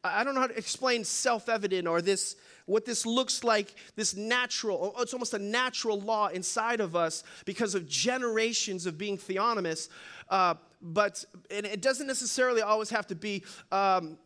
I 0.05 0.23
don't 0.23 0.35
know 0.35 0.43
how 0.43 0.49
to 0.49 0.57
explain 0.59 1.03
self 1.05 1.49
evident 1.49 1.89
or 1.89 2.03
this 2.03 2.37
what 2.67 2.85
this 2.87 3.05
looks 3.05 3.45
like, 3.45 3.75
this 3.95 4.17
natural, 4.17 4.95
it's 4.99 5.13
almost 5.13 5.35
a 5.35 5.39
natural 5.39 6.01
law 6.01 6.29
inside 6.29 6.81
of 6.81 6.97
us 6.97 7.23
because 7.45 7.75
of 7.75 7.87
generations 7.87 8.87
of 8.87 8.97
being 8.97 9.19
theonomous. 9.19 9.91
Uh, 10.31 10.55
but 10.81 11.25
and 11.51 11.67
it 11.67 11.81
doesn't 11.81 12.07
necessarily 12.07 12.63
always 12.63 12.91
have 12.91 13.07
to 13.07 13.15
be 13.15 13.43
um, 13.73 14.19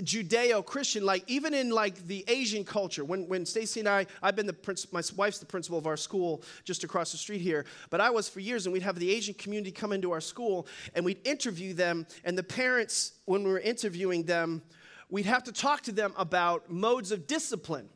Judeo-Christian, 0.00 1.04
like 1.04 1.24
even 1.26 1.54
in 1.54 1.70
like 1.70 2.06
the 2.06 2.24
Asian 2.28 2.64
culture. 2.64 3.04
When 3.04 3.26
when 3.28 3.44
Stacy 3.44 3.80
and 3.80 3.88
I, 3.88 4.06
I've 4.22 4.36
been 4.36 4.46
the 4.46 4.52
principal, 4.52 4.96
my 4.96 5.02
wife's 5.16 5.38
the 5.38 5.46
principal 5.46 5.78
of 5.78 5.86
our 5.86 5.96
school 5.96 6.42
just 6.64 6.84
across 6.84 7.12
the 7.12 7.18
street 7.18 7.40
here, 7.40 7.66
but 7.90 8.00
I 8.00 8.10
was 8.10 8.28
for 8.28 8.40
years, 8.40 8.66
and 8.66 8.72
we'd 8.72 8.82
have 8.82 8.98
the 8.98 9.10
Asian 9.10 9.34
community 9.34 9.72
come 9.72 9.92
into 9.92 10.12
our 10.12 10.20
school, 10.20 10.66
and 10.94 11.04
we'd 11.04 11.26
interview 11.26 11.74
them, 11.74 12.06
and 12.24 12.38
the 12.38 12.42
parents, 12.42 13.12
when 13.24 13.44
we 13.44 13.50
were 13.50 13.60
interviewing 13.60 14.24
them, 14.24 14.62
we'd 15.10 15.26
have 15.26 15.44
to 15.44 15.52
talk 15.52 15.82
to 15.82 15.92
them 15.92 16.12
about 16.16 16.70
modes 16.70 17.12
of 17.12 17.26
discipline 17.26 17.88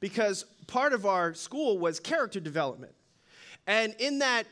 because 0.00 0.44
part 0.66 0.92
of 0.92 1.06
our 1.06 1.34
school 1.34 1.78
was 1.78 2.00
character 2.00 2.40
development. 2.40 2.92
And 3.66 3.94
in 3.98 4.20
that 4.20 4.46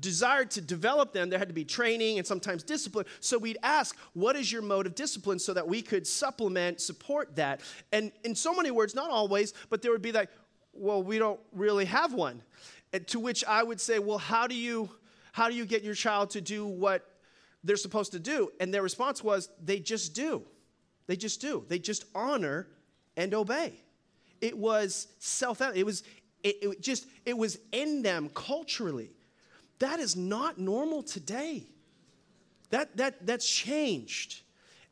desire 0.00 0.44
to 0.44 0.60
develop 0.60 1.12
them, 1.12 1.28
there 1.28 1.38
had 1.38 1.48
to 1.48 1.54
be 1.54 1.64
training 1.64 2.18
and 2.18 2.26
sometimes 2.26 2.62
discipline. 2.62 3.06
So 3.20 3.38
we'd 3.38 3.58
ask, 3.62 3.96
what 4.12 4.36
is 4.36 4.52
your 4.52 4.62
mode 4.62 4.86
of 4.86 4.94
discipline 4.94 5.38
so 5.38 5.52
that 5.54 5.66
we 5.66 5.82
could 5.82 6.06
supplement, 6.06 6.80
support 6.80 7.36
that? 7.36 7.60
And 7.92 8.12
in 8.24 8.34
so 8.34 8.54
many 8.54 8.70
words, 8.70 8.94
not 8.94 9.10
always, 9.10 9.54
but 9.70 9.82
there 9.82 9.90
would 9.90 10.02
be 10.02 10.12
like, 10.12 10.30
well, 10.72 11.02
we 11.02 11.18
don't 11.18 11.40
really 11.52 11.84
have 11.86 12.14
one. 12.14 12.42
And 12.92 13.06
to 13.08 13.18
which 13.18 13.44
I 13.44 13.62
would 13.62 13.80
say, 13.80 13.98
well, 13.98 14.18
how 14.18 14.46
do 14.46 14.54
you 14.54 14.90
how 15.32 15.48
do 15.48 15.54
you 15.54 15.64
get 15.64 15.82
your 15.82 15.94
child 15.94 16.28
to 16.30 16.42
do 16.42 16.66
what 16.66 17.08
they're 17.64 17.76
supposed 17.76 18.12
to 18.12 18.18
do? 18.18 18.52
And 18.60 18.72
their 18.72 18.82
response 18.82 19.24
was, 19.24 19.48
they 19.64 19.80
just 19.80 20.14
do. 20.14 20.42
They 21.06 21.16
just 21.16 21.40
do. 21.40 21.64
They 21.68 21.78
just 21.78 22.04
honor 22.14 22.68
and 23.16 23.34
obey. 23.34 23.74
It 24.40 24.56
was 24.56 25.08
self 25.18 25.60
it 25.60 25.86
was 25.86 26.02
it, 26.42 26.56
it 26.62 26.82
just 26.82 27.06
it 27.24 27.36
was 27.36 27.58
in 27.70 28.02
them 28.02 28.30
culturally. 28.34 29.10
That 29.78 30.00
is 30.00 30.16
not 30.16 30.58
normal 30.58 31.02
today. 31.02 31.64
That 32.70 32.96
that 32.96 33.26
that's 33.26 33.48
changed. 33.48 34.42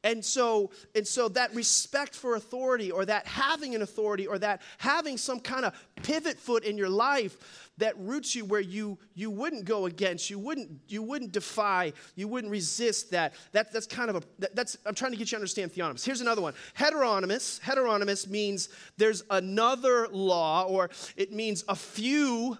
And 0.03 0.25
so, 0.25 0.71
and 0.95 1.07
so 1.07 1.29
that 1.31 1.55
respect 1.55 2.15
for 2.15 2.35
authority 2.35 2.91
or 2.91 3.05
that 3.05 3.27
having 3.27 3.75
an 3.75 3.83
authority 3.83 4.27
or 4.27 4.39
that 4.39 4.63
having 4.79 5.19
some 5.19 5.41
kind 5.41 5.67
of 5.67 5.75
pivot 6.03 6.39
foot 6.39 6.65
in 6.65 6.79
your 6.79 6.89
life 6.89 7.70
that 7.81 7.99
roots 7.99 8.35
you 8.35 8.45
where 8.45 8.61
you 8.61 8.99
you 9.15 9.31
wouldn't 9.31 9.65
go 9.65 9.87
against, 9.87 10.31
you 10.31 10.39
wouldn't 10.39 10.71
you 10.89 11.03
wouldn't 11.03 11.33
defy, 11.33 11.93
you 12.15 12.29
wouldn't 12.29 12.51
resist 12.51 13.11
that. 13.11 13.35
that 13.53 13.73
that's 13.73 13.87
kind 13.87 14.09
of 14.09 14.17
a 14.17 14.23
that, 14.39 14.55
that's 14.55 14.79
I'm 14.87 14.95
trying 14.95 15.13
to 15.13 15.19
get 15.19 15.29
you 15.29 15.31
to 15.33 15.37
understand 15.37 15.73
theonomous. 15.73 16.05
Here's 16.05 16.21
another 16.21 16.43
one. 16.43 16.55
Heteronomous. 16.75 17.61
Heteronomous 17.61 18.29
means 18.29 18.69
there's 18.97 19.23
another 19.31 20.09
law 20.09 20.65
or 20.65 20.91
it 21.17 21.33
means 21.33 21.65
a 21.69 21.75
few 21.75 22.57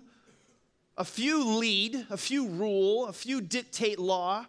a 0.97 1.05
few 1.05 1.57
lead, 1.57 2.07
a 2.11 2.17
few 2.17 2.47
rule, 2.49 3.07
a 3.07 3.13
few 3.13 3.41
dictate 3.41 3.99
law. 3.99 4.45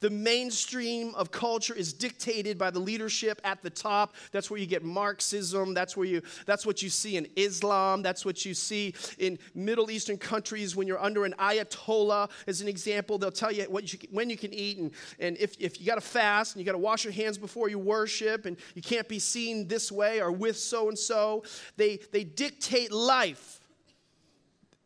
The 0.00 0.10
mainstream 0.10 1.14
of 1.14 1.30
culture 1.30 1.74
is 1.74 1.94
dictated 1.94 2.58
by 2.58 2.70
the 2.70 2.78
leadership 2.78 3.40
at 3.44 3.62
the 3.62 3.70
top. 3.70 4.14
That's 4.30 4.50
where 4.50 4.60
you 4.60 4.66
get 4.66 4.84
Marxism. 4.84 5.72
That's 5.72 5.96
where 5.96 6.06
you 6.06 6.20
that's 6.44 6.66
what 6.66 6.82
you 6.82 6.90
see 6.90 7.16
in 7.16 7.26
Islam. 7.34 8.02
That's 8.02 8.24
what 8.24 8.44
you 8.44 8.52
see 8.52 8.94
in 9.18 9.38
Middle 9.54 9.90
Eastern 9.90 10.18
countries 10.18 10.76
when 10.76 10.86
you're 10.86 11.02
under 11.02 11.24
an 11.24 11.34
ayatollah, 11.38 12.30
as 12.46 12.60
an 12.60 12.68
example. 12.68 13.16
They'll 13.16 13.30
tell 13.30 13.50
you 13.50 13.64
what 13.64 13.90
you, 13.90 13.98
when 14.10 14.28
you 14.28 14.36
can 14.36 14.52
eat 14.52 14.76
and, 14.78 14.90
and 15.18 15.36
if, 15.38 15.56
if 15.58 15.80
you 15.80 15.86
got 15.86 15.94
to 15.94 16.02
fast 16.02 16.54
and 16.54 16.60
you 16.60 16.66
got 16.66 16.72
to 16.72 16.78
wash 16.78 17.04
your 17.04 17.12
hands 17.14 17.38
before 17.38 17.70
you 17.70 17.78
worship 17.78 18.44
and 18.44 18.58
you 18.74 18.82
can't 18.82 19.08
be 19.08 19.18
seen 19.18 19.66
this 19.66 19.90
way 19.90 20.20
or 20.20 20.30
with 20.30 20.58
so 20.58 20.88
and 20.88 20.98
so. 20.98 21.42
They 21.78 22.00
they 22.12 22.24
dictate 22.24 22.92
life. 22.92 23.60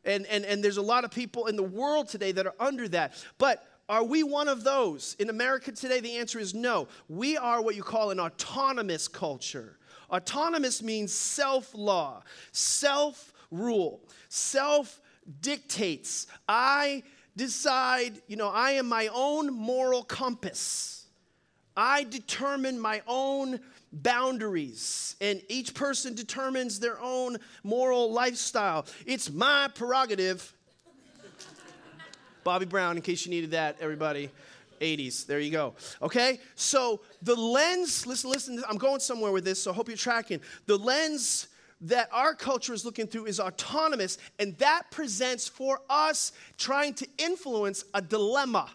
And, 0.03 0.25
and, 0.27 0.47
and 0.47 0.65
there's 0.65 0.79
a 0.79 0.83
lot 0.83 1.05
of 1.05 1.11
people 1.11 1.47
in 1.47 1.57
the 1.57 1.63
world 1.63 2.09
today 2.09 2.33
that 2.33 2.47
are 2.47 2.55
under 2.59 2.89
that. 2.89 3.23
But 3.37 3.63
are 3.91 4.05
we 4.05 4.23
one 4.23 4.47
of 4.47 4.63
those? 4.63 5.17
In 5.19 5.31
America 5.31 5.73
today, 5.73 5.99
the 5.99 6.17
answer 6.17 6.39
is 6.39 6.55
no. 6.55 6.87
We 7.09 7.37
are 7.37 7.61
what 7.61 7.75
you 7.75 7.83
call 7.83 8.13
an 8.13 8.21
autonomous 8.21 9.09
culture. 9.09 9.79
Autonomous 10.09 10.81
means 10.81 11.13
self 11.13 11.75
law, 11.75 12.23
self 12.53 13.33
rule, 13.51 14.01
self 14.29 15.01
dictates. 15.41 16.29
I 16.49 17.03
decide, 17.37 18.23
you 18.29 18.37
know, 18.37 18.49
I 18.49 18.73
am 18.73 18.89
my 18.89 19.09
own 19.13 19.53
moral 19.53 20.05
compass. 20.05 21.09
I 21.77 22.05
determine 22.05 22.79
my 22.79 23.03
own 23.09 23.59
boundaries, 23.93 25.17
and 25.21 25.43
each 25.49 25.75
person 25.75 26.15
determines 26.15 26.79
their 26.79 27.01
own 27.01 27.39
moral 27.65 28.13
lifestyle. 28.13 28.87
It's 29.05 29.33
my 29.33 29.69
prerogative 29.75 30.55
Bobby 32.45 32.67
Brown, 32.67 32.97
in 32.97 33.03
case 33.03 33.25
you 33.25 33.31
needed 33.31 33.53
that, 33.53 33.77
everybody. 33.81 34.31
80s. 34.81 35.27
There 35.27 35.41
you 35.41 35.51
go. 35.51 35.75
Okay? 36.01 36.41
So 36.55 37.01
the 37.23 37.35
lens, 37.35 38.07
listen, 38.07 38.31
listen, 38.31 38.63
I'm 38.69 38.79
going 38.79 39.01
somewhere 39.01 39.31
with 39.31 39.45
this, 39.45 39.63
so 39.63 39.71
I 39.71 39.75
hope 39.75 39.89
you're 39.89 39.97
tracking. 39.97 40.41
The 40.67 40.79
lens 40.79 41.49
that 41.83 42.09
our 42.13 42.35
culture 42.35 42.75
is 42.75 42.85
looking 42.85 43.07
through 43.07 43.27
is 43.27 43.41
autonomous, 43.41 44.19
and 44.39 44.57
that 44.59 44.85
presents 44.91 45.49
for 45.49 45.81
us 45.89 46.33
trying 46.59 46.95
to 46.95 47.07
influence 47.19 47.85
a 47.95 48.03
dilemma. 48.03 48.71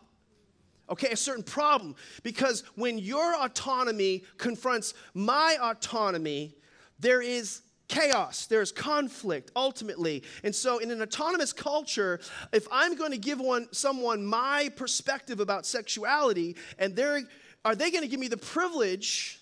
Okay, 0.89 1.09
a 1.09 1.17
certain 1.17 1.43
problem. 1.43 1.95
Because 2.23 2.63
when 2.75 2.99
your 2.99 3.35
autonomy 3.43 4.23
confronts 4.37 4.93
my 5.13 5.57
autonomy, 5.59 6.55
there 6.99 7.21
is 7.21 7.61
chaos, 7.95 8.45
there's 8.47 8.71
conflict 8.71 9.51
ultimately. 9.55 10.23
And 10.43 10.53
so, 10.53 10.79
in 10.79 10.91
an 10.91 11.01
autonomous 11.01 11.53
culture, 11.53 12.19
if 12.51 12.67
I'm 12.71 12.95
going 12.95 13.11
to 13.11 13.17
give 13.17 13.39
one, 13.39 13.67
someone 13.71 14.25
my 14.25 14.69
perspective 14.75 15.39
about 15.39 15.65
sexuality, 15.65 16.55
and 16.77 16.95
they're, 16.95 17.21
are 17.63 17.75
they 17.75 17.91
going 17.91 18.03
to 18.03 18.09
give 18.09 18.19
me 18.19 18.27
the 18.27 18.37
privilege? 18.37 19.39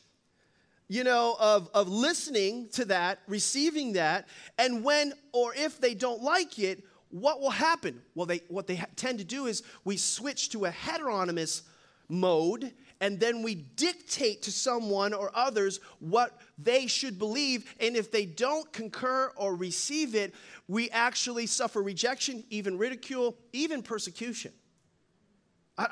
You 0.89 1.03
know, 1.03 1.35
of, 1.39 1.69
of 1.73 1.87
listening 1.87 2.67
to 2.73 2.85
that, 2.85 3.19
receiving 3.27 3.93
that, 3.93 4.27
and 4.59 4.83
when 4.83 5.13
or 5.31 5.53
if 5.55 5.79
they 5.79 5.95
don't 5.95 6.21
like 6.21 6.59
it, 6.59 6.83
what 7.09 7.39
will 7.39 7.49
happen? 7.49 8.01
Well, 8.13 8.25
they, 8.25 8.41
what 8.49 8.67
they 8.67 8.75
ha- 8.75 8.87
tend 8.95 9.19
to 9.19 9.25
do 9.25 9.47
is 9.47 9.63
we 9.85 9.97
switch 9.97 10.49
to 10.49 10.65
a 10.65 10.69
heteronomous 10.69 11.63
mode 12.09 12.73
and 13.03 13.19
then 13.19 13.43
we 13.43 13.55
dictate 13.55 14.43
to 14.43 14.51
someone 14.51 15.13
or 15.13 15.29
others 15.35 15.81
what 15.99 16.39
they 16.57 16.87
should 16.87 17.19
believe. 17.19 17.75
And 17.81 17.97
if 17.97 18.09
they 18.13 18.25
don't 18.25 18.71
concur 18.71 19.29
or 19.35 19.57
receive 19.57 20.15
it, 20.15 20.33
we 20.69 20.89
actually 20.89 21.47
suffer 21.47 21.83
rejection, 21.83 22.45
even 22.49 22.77
ridicule, 22.77 23.35
even 23.51 23.83
persecution. 23.83 24.53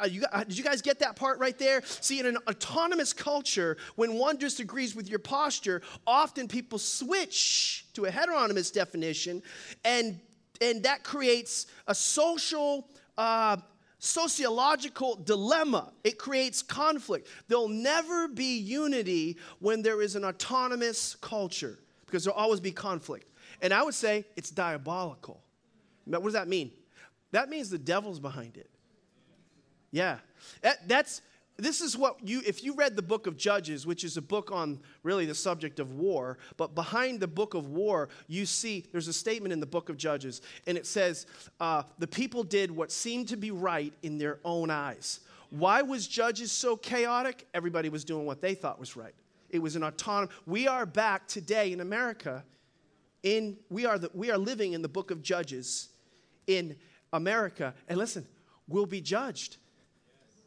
You, 0.09 0.23
did 0.47 0.57
you 0.57 0.63
guys 0.63 0.81
get 0.81 0.99
that 0.99 1.17
part 1.17 1.39
right 1.39 1.59
there? 1.59 1.81
See, 1.83 2.21
in 2.21 2.27
an 2.27 2.37
autonomous 2.47 3.11
culture, 3.11 3.75
when 3.95 4.13
one 4.13 4.37
disagrees 4.37 4.95
with 4.95 5.09
your 5.09 5.19
posture, 5.19 5.81
often 6.07 6.47
people 6.47 6.79
switch 6.79 7.87
to 7.91 8.05
a 8.05 8.11
heteronomous 8.11 8.71
definition, 8.71 9.43
and, 9.83 10.17
and 10.61 10.81
that 10.83 11.03
creates 11.03 11.65
a 11.87 11.95
social, 11.95 12.87
uh, 13.17 13.57
sociological 14.01 15.15
dilemma. 15.15 15.93
It 16.03 16.17
creates 16.17 16.63
conflict. 16.63 17.27
There'll 17.47 17.67
never 17.67 18.27
be 18.27 18.57
unity 18.57 19.37
when 19.59 19.83
there 19.83 20.01
is 20.01 20.15
an 20.15 20.25
autonomous 20.25 21.15
culture 21.21 21.77
because 22.07 22.25
there'll 22.25 22.39
always 22.39 22.59
be 22.59 22.71
conflict. 22.71 23.27
And 23.61 23.71
I 23.71 23.83
would 23.83 23.93
say 23.93 24.25
it's 24.35 24.49
diabolical. 24.49 25.39
What 26.05 26.23
does 26.23 26.33
that 26.33 26.47
mean? 26.47 26.71
That 27.31 27.47
means 27.47 27.69
the 27.69 27.77
devil's 27.77 28.19
behind 28.19 28.57
it. 28.57 28.71
Yeah. 29.91 30.17
That, 30.63 30.87
that's 30.87 31.21
this 31.61 31.81
is 31.81 31.97
what 31.97 32.15
you 32.27 32.41
if 32.45 32.63
you 32.63 32.73
read 32.73 32.95
the 32.95 33.01
book 33.01 33.27
of 33.27 33.37
judges 33.37 33.85
which 33.85 34.03
is 34.03 34.17
a 34.17 34.21
book 34.21 34.51
on 34.51 34.79
really 35.03 35.25
the 35.25 35.35
subject 35.35 35.79
of 35.79 35.93
war 35.93 36.37
but 36.57 36.73
behind 36.73 37.19
the 37.19 37.27
book 37.27 37.53
of 37.53 37.67
war 37.67 38.09
you 38.27 38.45
see 38.45 38.85
there's 38.91 39.07
a 39.07 39.13
statement 39.13 39.53
in 39.53 39.59
the 39.59 39.65
book 39.65 39.89
of 39.89 39.97
judges 39.97 40.41
and 40.67 40.77
it 40.77 40.85
says 40.85 41.27
uh, 41.59 41.83
the 41.99 42.07
people 42.07 42.43
did 42.43 42.71
what 42.71 42.91
seemed 42.91 43.27
to 43.27 43.37
be 43.37 43.51
right 43.51 43.93
in 44.03 44.17
their 44.17 44.39
own 44.43 44.69
eyes. 44.69 45.21
Why 45.49 45.81
was 45.81 46.07
judges 46.07 46.51
so 46.51 46.77
chaotic? 46.77 47.47
Everybody 47.53 47.89
was 47.89 48.05
doing 48.05 48.25
what 48.25 48.41
they 48.41 48.55
thought 48.55 48.79
was 48.79 48.95
right. 48.95 49.13
It 49.49 49.59
was 49.59 49.75
an 49.75 49.83
autonomous 49.83 50.33
we 50.45 50.67
are 50.67 50.85
back 50.85 51.27
today 51.27 51.73
in 51.73 51.81
america 51.81 52.43
in 53.23 53.57
we 53.69 53.85
are 53.85 53.99
the, 53.99 54.09
we 54.13 54.31
are 54.31 54.37
living 54.37 54.73
in 54.73 54.81
the 54.81 54.89
book 54.89 55.11
of 55.11 55.21
judges 55.21 55.89
in 56.47 56.75
america 57.11 57.73
and 57.89 57.97
listen 57.97 58.25
we'll 58.67 58.85
be 58.85 59.01
judged 59.01 59.57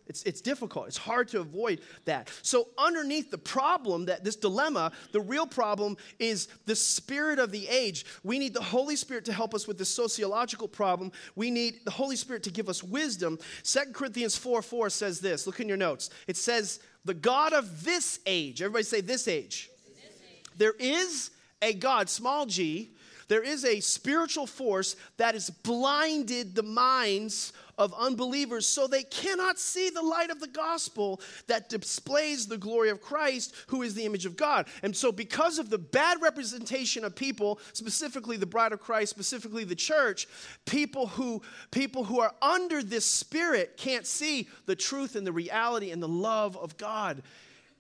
it's, 0.07 0.23
it's 0.25 0.41
difficult. 0.41 0.89
It's 0.89 0.99
hard 0.99 1.29
to 1.29 1.41
avoid 1.41 1.81
that. 2.05 2.31
So, 2.43 2.69
underneath 2.77 3.31
the 3.31 3.39
problem, 3.39 4.05
that 4.07 4.23
this 4.23 4.37
dilemma, 4.37 4.93
the 5.13 5.21
real 5.21 5.47
problem 5.47 5.97
is 6.19 6.49
the 6.67 6.77
spirit 6.77 7.39
of 7.39 7.51
the 7.51 7.67
age. 7.69 8.05
We 8.23 8.39
need 8.39 8.53
the 8.53 8.63
Holy 8.63 8.97
Spirit 8.97 9.25
to 9.27 9.33
help 9.33 9.55
us 9.55 9.67
with 9.67 9.79
the 9.79 9.85
sociological 9.85 10.69
problem. 10.69 11.11
We 11.37 11.51
need 11.51 11.81
the 11.85 11.91
Holy 11.91 12.17
Spirit 12.17 12.43
to 12.45 12.51
give 12.51 12.69
us 12.69 12.83
wisdom. 12.83 13.39
Second 13.63 13.95
Corinthians 13.95 14.37
4 14.37 14.61
4 14.61 14.91
says 14.91 15.21
this. 15.21 15.47
Look 15.47 15.61
in 15.61 15.69
your 15.69 15.79
notes. 15.79 16.11
It 16.27 16.37
says, 16.37 16.81
The 17.07 17.15
God 17.15 17.55
of 17.55 17.85
this 17.85 18.21
age, 18.27 18.61
everybody 18.61 18.85
say 18.85 19.01
this 19.01 19.27
age. 19.27 19.71
This 19.95 20.21
age. 20.23 20.45
There 20.57 20.75
is 20.79 21.31
a 21.63 21.73
God, 21.73 22.11
small 22.11 22.45
g, 22.45 22.94
there 23.29 23.43
is 23.43 23.65
a 23.65 23.81
spiritual 23.81 24.47
force 24.47 24.97
that 25.17 25.35
has 25.35 25.51
blinded 25.51 26.55
the 26.55 26.63
minds 26.63 27.53
of 27.77 27.95
unbelievers 27.95 28.67
so 28.67 28.87
they 28.87 29.03
cannot 29.03 29.59
see 29.59 29.91
the 29.91 30.03
light 30.03 30.31
of 30.31 30.41
the 30.41 30.49
gospel 30.49 31.21
that 31.47 31.69
displays 31.69 32.47
the 32.47 32.59
glory 32.59 32.91
of 32.91 33.01
Christ, 33.01 33.55
who 33.69 33.83
is 33.83 33.95
the 33.95 34.05
image 34.05 34.27
of 34.27 34.37
God. 34.37 34.67
And 34.83 34.97
so, 34.97 35.11
because 35.11 35.59
of 35.59 35.71
the 35.71 35.79
bad 35.79 36.23
representation 36.23 37.05
of 37.05 37.17
people, 37.17 37.59
specifically 37.73 38.37
the 38.37 38.47
bride 38.47 38.73
of 38.73 38.81
Christ, 38.81 39.11
specifically 39.11 39.65
the 39.65 39.75
church, 39.75 40.29
people 40.67 41.09
who, 41.09 41.43
people 41.71 42.05
who 42.05 42.21
are 42.21 42.35
under 42.41 42.83
this 42.83 43.05
spirit 43.05 43.77
can't 43.77 44.07
see 44.07 44.49
the 44.67 44.77
truth 44.77 45.17
and 45.17 45.27
the 45.27 45.33
reality 45.33 45.91
and 45.91 46.03
the 46.03 46.09
love 46.09 46.57
of 46.57 46.77
God 46.77 47.23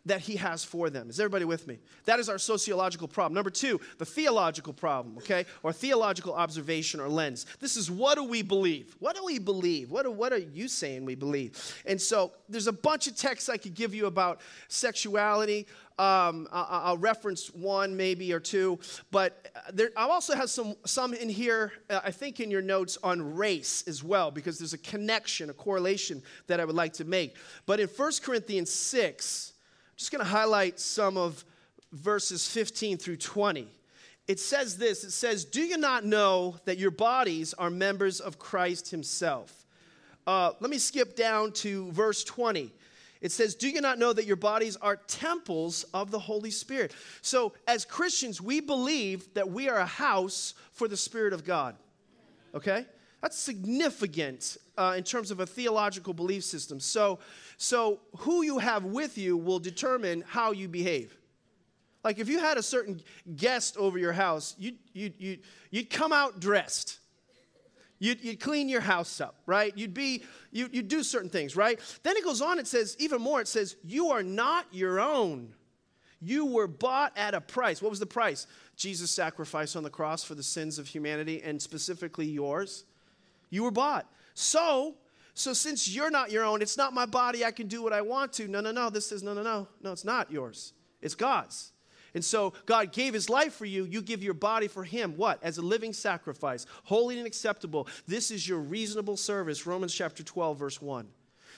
that 0.07 0.21
he 0.21 0.37
has 0.37 0.64
for 0.64 0.90
them. 0.90 1.09
Is 1.09 1.19
everybody 1.19 1.45
with 1.45 1.67
me? 1.67 1.79
That 2.05 2.21
is 2.21 2.29
our 2.29 2.38
sociological 2.38 3.09
problem. 3.09 3.35
Number 3.35 3.51
two, 3.51 3.81
the 3.99 4.05
theological 4.05 4.73
problem, 4.73 5.17
okay? 5.19 5.47
Or 5.62 5.73
theological 5.73 6.35
observation 6.35 7.01
or 7.01 7.09
lens. 7.09 7.47
This 7.61 7.77
is 7.77 7.90
what 7.90 8.17
do 8.17 8.25
we 8.25 8.43
believe? 8.43 8.97
What 8.99 9.17
do 9.17 9.25
we 9.25 9.38
believe? 9.38 9.90
What 9.90 10.05
are, 10.05 10.11
what 10.11 10.33
are 10.33 10.38
you 10.38 10.69
saying 10.69 11.05
we 11.05 11.14
believe? 11.14 11.83
And 11.87 12.01
so 12.01 12.33
there's 12.49 12.67
a 12.67 12.73
bunch 12.73 13.07
of 13.07 13.17
texts 13.17 13.49
I 13.49 13.57
could 13.57 13.75
give 13.75 13.95
you 13.95 14.07
about 14.07 14.40
sexuality. 14.69 15.67
Um, 15.97 16.49
I'll, 16.51 16.67
I'll, 16.71 16.99
reference 16.99 17.55
one 17.55 17.97
maybe 17.97 18.33
or 18.33 18.40
two, 18.40 18.81
but 19.12 19.49
there, 19.73 19.90
I 19.97 20.09
also 20.09 20.35
have 20.35 20.51
some, 20.51 20.75
some 20.85 21.14
in 21.14 21.29
here, 21.29 21.73
uh, 21.88 22.01
I 22.03 22.11
think 22.11 22.40
in 22.40 22.51
your 22.51 22.62
notes 22.62 22.99
on 23.05 23.37
race 23.37 23.85
as 23.87 24.03
well, 24.03 24.33
because 24.33 24.59
there's 24.59 24.73
a 24.73 24.79
connection, 24.79 25.51
a 25.51 25.53
correlation 25.53 26.21
that 26.49 26.59
I 26.59 26.64
would 26.64 26.75
like 26.75 26.95
to 26.95 27.05
make. 27.05 27.37
But 27.64 27.79
in 27.79 27.87
1 27.87 28.12
Corinthians 28.25 28.73
6, 28.73 29.54
just 29.96 30.11
going 30.11 30.24
to 30.24 30.30
highlight 30.30 30.80
some 30.80 31.16
of 31.16 31.44
verses 31.92 32.46
15 32.48 32.98
through 32.98 33.16
20. 33.16 33.68
It 34.26 34.40
says 34.40 34.78
this 34.78 35.04
it 35.04 35.11
says, 35.11 35.44
Do 35.44 35.62
you 35.62 35.76
not 35.76 36.04
know 36.04 36.57
that 36.64 36.78
your 36.78 36.90
bodies 36.90 37.54
are 37.54 37.70
members 37.70 38.20
of 38.20 38.38
Christ 38.38 38.90
Himself? 38.90 39.64
Uh, 40.26 40.52
let 40.61 40.70
me 40.70 40.78
skip 40.78 41.14
down 41.16 41.52
to 41.52 41.90
verse 41.92 42.24
20. 42.24 42.72
It 43.20 43.33
says, 43.33 43.54
Do 43.54 43.68
you 43.68 43.80
not 43.80 43.98
know 43.98 44.12
that 44.12 44.26
your 44.26 44.37
bodies 44.37 44.76
are 44.76 44.96
temples 44.96 45.85
of 45.94 46.11
the 46.11 46.18
Holy 46.18 46.50
Spirit? 46.50 46.92
So, 47.22 47.52
as 47.66 47.85
Christians, 47.85 48.40
we 48.40 48.61
believe 48.61 49.33
that 49.35 49.50
we 49.50 49.68
are 49.68 49.78
a 49.78 49.87
house 49.87 50.54
for 50.72 50.88
the 50.88 50.96
Spirit 50.96 51.33
of 51.33 51.44
God. 51.44 51.76
Okay? 52.54 52.87
That's 53.22 53.38
significant 53.38 54.59
uh, 54.76 54.94
in 54.96 55.04
terms 55.04 55.30
of 55.30 55.40
a 55.40 55.46
theological 55.46 56.12
belief 56.12 56.44
system. 56.44 56.80
So, 56.80 57.18
so, 57.57 58.01
who 58.19 58.43
you 58.43 58.59
have 58.59 58.85
with 58.85 59.17
you 59.17 59.37
will 59.37 59.59
determine 59.59 60.25
how 60.27 60.53
you 60.53 60.69
behave. 60.69 61.17
Like, 62.03 62.19
if 62.19 62.29
you 62.29 62.38
had 62.38 62.59
a 62.59 62.62
certain 62.62 63.01
guest 63.37 63.77
over 63.77 63.99
your 63.99 64.12
house, 64.12 64.55
you'd, 64.59 64.77
you'd, 64.93 65.14
you'd, 65.19 65.40
you'd 65.71 65.90
come 65.90 66.12
out 66.12 66.40
dressed. 66.40 66.99
You'd, 67.99 68.23
you'd 68.23 68.40
clean 68.40 68.69
your 68.69 68.83
house 68.83 69.21
up, 69.21 69.37
right? 69.47 69.73
You'd 69.77 69.95
be, 69.95 70.25
you, 70.51 70.69
you'd 70.71 70.88
do 70.88 71.03
certain 71.03 71.31
things, 71.31 71.57
right? 71.57 71.81
Then 72.03 72.17
it 72.17 72.25
goes 72.25 72.43
on, 72.43 72.59
it 72.59 72.67
says, 72.67 72.97
even 72.99 73.23
more, 73.23 73.40
it 73.40 73.49
says, 73.49 73.77
You 73.85 74.11
are 74.11 74.23
not 74.23 74.67
your 74.73 75.01
own. 75.01 75.55
You 76.21 76.47
were 76.47 76.67
bought 76.67 77.17
at 77.17 77.35
a 77.35 77.40
price. 77.40 77.81
What 77.81 77.90
was 77.90 78.01
the 78.01 78.07
price? 78.07 78.47
Jesus' 78.77 79.11
sacrifice 79.11 79.77
on 79.77 79.83
the 79.83 79.90
cross 79.90 80.25
for 80.25 80.35
the 80.35 80.43
sins 80.43 80.79
of 80.79 80.87
humanity 80.87 81.43
and 81.43 81.61
specifically 81.61 82.27
yours. 82.27 82.85
You 83.51 83.62
were 83.62 83.71
bought. 83.71 84.07
So, 84.35 84.97
so 85.35 85.53
since 85.53 85.88
you're 85.88 86.11
not 86.11 86.31
your 86.31 86.44
own, 86.44 86.62
it's 86.62 86.77
not 86.77 86.94
my 86.94 87.07
body, 87.07 87.44
I 87.44 87.51
can 87.51 87.66
do 87.66 87.83
what 87.83 87.92
I 87.92 88.01
want 88.01 88.33
to. 88.35 88.47
No, 88.47 88.61
no, 88.61 88.70
no. 88.70 88.88
This 88.88 89.11
is 89.11 89.23
no, 89.23 89.35
no, 89.35 89.42
no. 89.42 89.66
No, 89.83 89.92
it's 89.92 90.05
not 90.05 90.31
yours. 90.31 90.73
It's 91.03 91.16
God's. 91.16 91.73
And 92.14 92.25
so 92.25 92.53
God 92.66 92.92
gave 92.92 93.12
his 93.12 93.29
life 93.29 93.55
for 93.55 93.64
you. 93.64 93.85
You 93.85 94.01
give 94.01 94.23
your 94.23 94.35
body 94.35 94.68
for 94.68 94.85
him. 94.85 95.16
What? 95.16 95.42
As 95.42 95.59
a 95.59 95.62
living 95.62 95.92
sacrifice, 95.92 96.64
holy 96.85 97.18
and 97.18 97.27
acceptable. 97.27 97.88
This 98.07 98.31
is 98.31 98.49
your 98.49 98.61
reasonable 98.61 99.16
service. 99.16 99.66
Romans 99.66 99.92
chapter 99.92 100.23
12, 100.23 100.57
verse 100.57 100.81
1. 100.81 101.09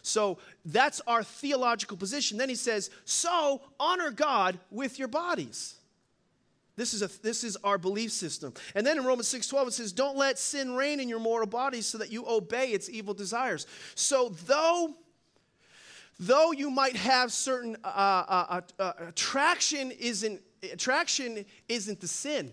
So 0.00 0.38
that's 0.64 1.02
our 1.06 1.22
theological 1.22 1.98
position. 1.98 2.38
Then 2.38 2.48
he 2.48 2.54
says, 2.54 2.90
So 3.04 3.60
honor 3.78 4.10
God 4.10 4.58
with 4.70 4.98
your 4.98 5.08
bodies. 5.08 5.74
This 6.76 6.92
is, 6.92 7.00
a, 7.00 7.08
this 7.22 7.42
is 7.42 7.56
our 7.64 7.78
belief 7.78 8.12
system. 8.12 8.52
And 8.74 8.86
then 8.86 8.98
in 8.98 9.04
Romans 9.04 9.28
6:12 9.28 9.68
it 9.68 9.72
says, 9.72 9.92
"Don't 9.92 10.16
let 10.16 10.38
sin 10.38 10.74
reign 10.74 11.00
in 11.00 11.08
your 11.08 11.18
mortal 11.18 11.48
body 11.48 11.80
so 11.80 11.96
that 11.98 12.12
you 12.12 12.26
obey 12.28 12.72
its 12.72 12.90
evil 12.90 13.14
desires." 13.14 13.66
So 13.94 14.28
though 14.46 14.94
though 16.18 16.52
you 16.52 16.70
might 16.70 16.96
have 16.96 17.32
certain 17.32 17.76
uh, 17.84 17.88
uh, 17.88 18.60
uh, 18.78 18.82
uh 18.82 18.92
attraction 19.08 19.90
isn't 19.90 20.40
attraction 20.62 21.46
isn't 21.68 22.00
the 22.00 22.08
sin. 22.08 22.52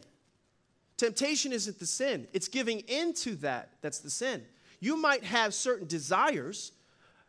Temptation 0.95 1.51
isn't 1.51 1.79
the 1.79 1.85
sin. 1.85 2.27
It's 2.31 2.47
giving 2.47 2.79
into 2.81 3.35
that 3.37 3.71
that's 3.81 3.99
the 3.99 4.09
sin. 4.09 4.45
You 4.79 4.95
might 4.95 5.23
have 5.25 5.53
certain 5.53 5.87
desires. 5.87 6.71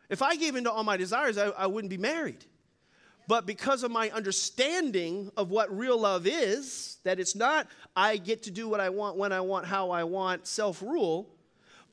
If 0.09 0.21
I 0.21 0.35
gave 0.35 0.55
into 0.55 0.71
all 0.71 0.83
my 0.83 0.97
desires, 0.97 1.37
I, 1.37 1.47
I 1.47 1.67
wouldn't 1.67 1.89
be 1.89 1.97
married. 1.97 2.45
But 3.27 3.45
because 3.45 3.83
of 3.83 3.91
my 3.91 4.09
understanding 4.11 5.31
of 5.35 5.49
what 5.49 5.75
real 5.75 5.99
love 5.99 6.27
is, 6.27 6.97
that 7.03 7.19
it's 7.19 7.35
not 7.35 7.67
I 7.95 8.17
get 8.17 8.43
to 8.43 8.51
do 8.51 8.67
what 8.67 8.79
I 8.79 8.89
want, 8.89 9.17
when 9.17 9.31
I 9.31 9.41
want, 9.41 9.65
how 9.65 9.89
I 9.91 10.03
want, 10.03 10.47
self 10.47 10.81
rule, 10.81 11.29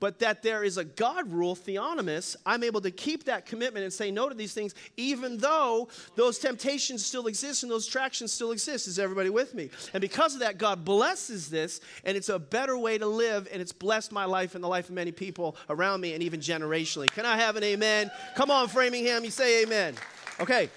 but 0.03 0.19
that 0.19 0.43
there 0.43 0.65
is 0.65 0.79
a 0.79 0.85
God 0.85 1.31
rule, 1.31 1.55
theonomous, 1.55 2.37
I'm 2.45 2.65
able 2.65 2.81
to 2.81 2.91
keep 2.91 3.23
that 3.27 3.47
commitment 3.47 3.85
and 3.85 3.93
say 3.93 4.11
no 4.11 4.29
to 4.29 4.35
these 4.35 4.53
things, 4.53 4.75
even 4.97 5.39
though 5.39 5.87
those 6.17 6.41
temptations 6.41 7.07
still 7.07 7.29
exist 7.29 7.63
and 7.63 7.71
those 7.71 7.87
attractions 7.87 8.33
still 8.33 8.51
exist. 8.51 8.89
Is 8.89 8.99
everybody 8.99 9.31
with 9.31 9.55
me? 9.55 9.71
And 9.95 10.01
because 10.01 10.35
of 10.35 10.41
that, 10.41 10.59
God 10.59 10.85
blesses 10.85 11.49
this, 11.49 11.81
and 12.05 12.17
it's 12.17 12.31
a 12.31 12.41
better 12.41 12.77
way 12.77 12.99
to 12.99 13.07
live, 13.07 13.49
and 13.53 13.63
it's 13.63 13.73
blessed 13.73 14.11
my 14.11 14.25
life 14.25 14.57
and 14.57 14.65
the 14.65 14.69
life 14.69 14.89
of 14.89 14.97
many 14.97 15.13
people 15.13 15.57
around 15.71 16.01
me, 16.01 16.15
and 16.15 16.23
even 16.25 16.41
generationally. 16.41 17.07
Can 17.07 17.25
I 17.25 17.37
have 17.37 17.55
an 17.55 17.63
amen? 17.63 18.11
Come 18.35 18.51
on, 18.51 18.67
Framingham, 18.67 19.23
you 19.23 19.31
say 19.31 19.63
amen. 19.63 19.95
Okay. 20.41 20.69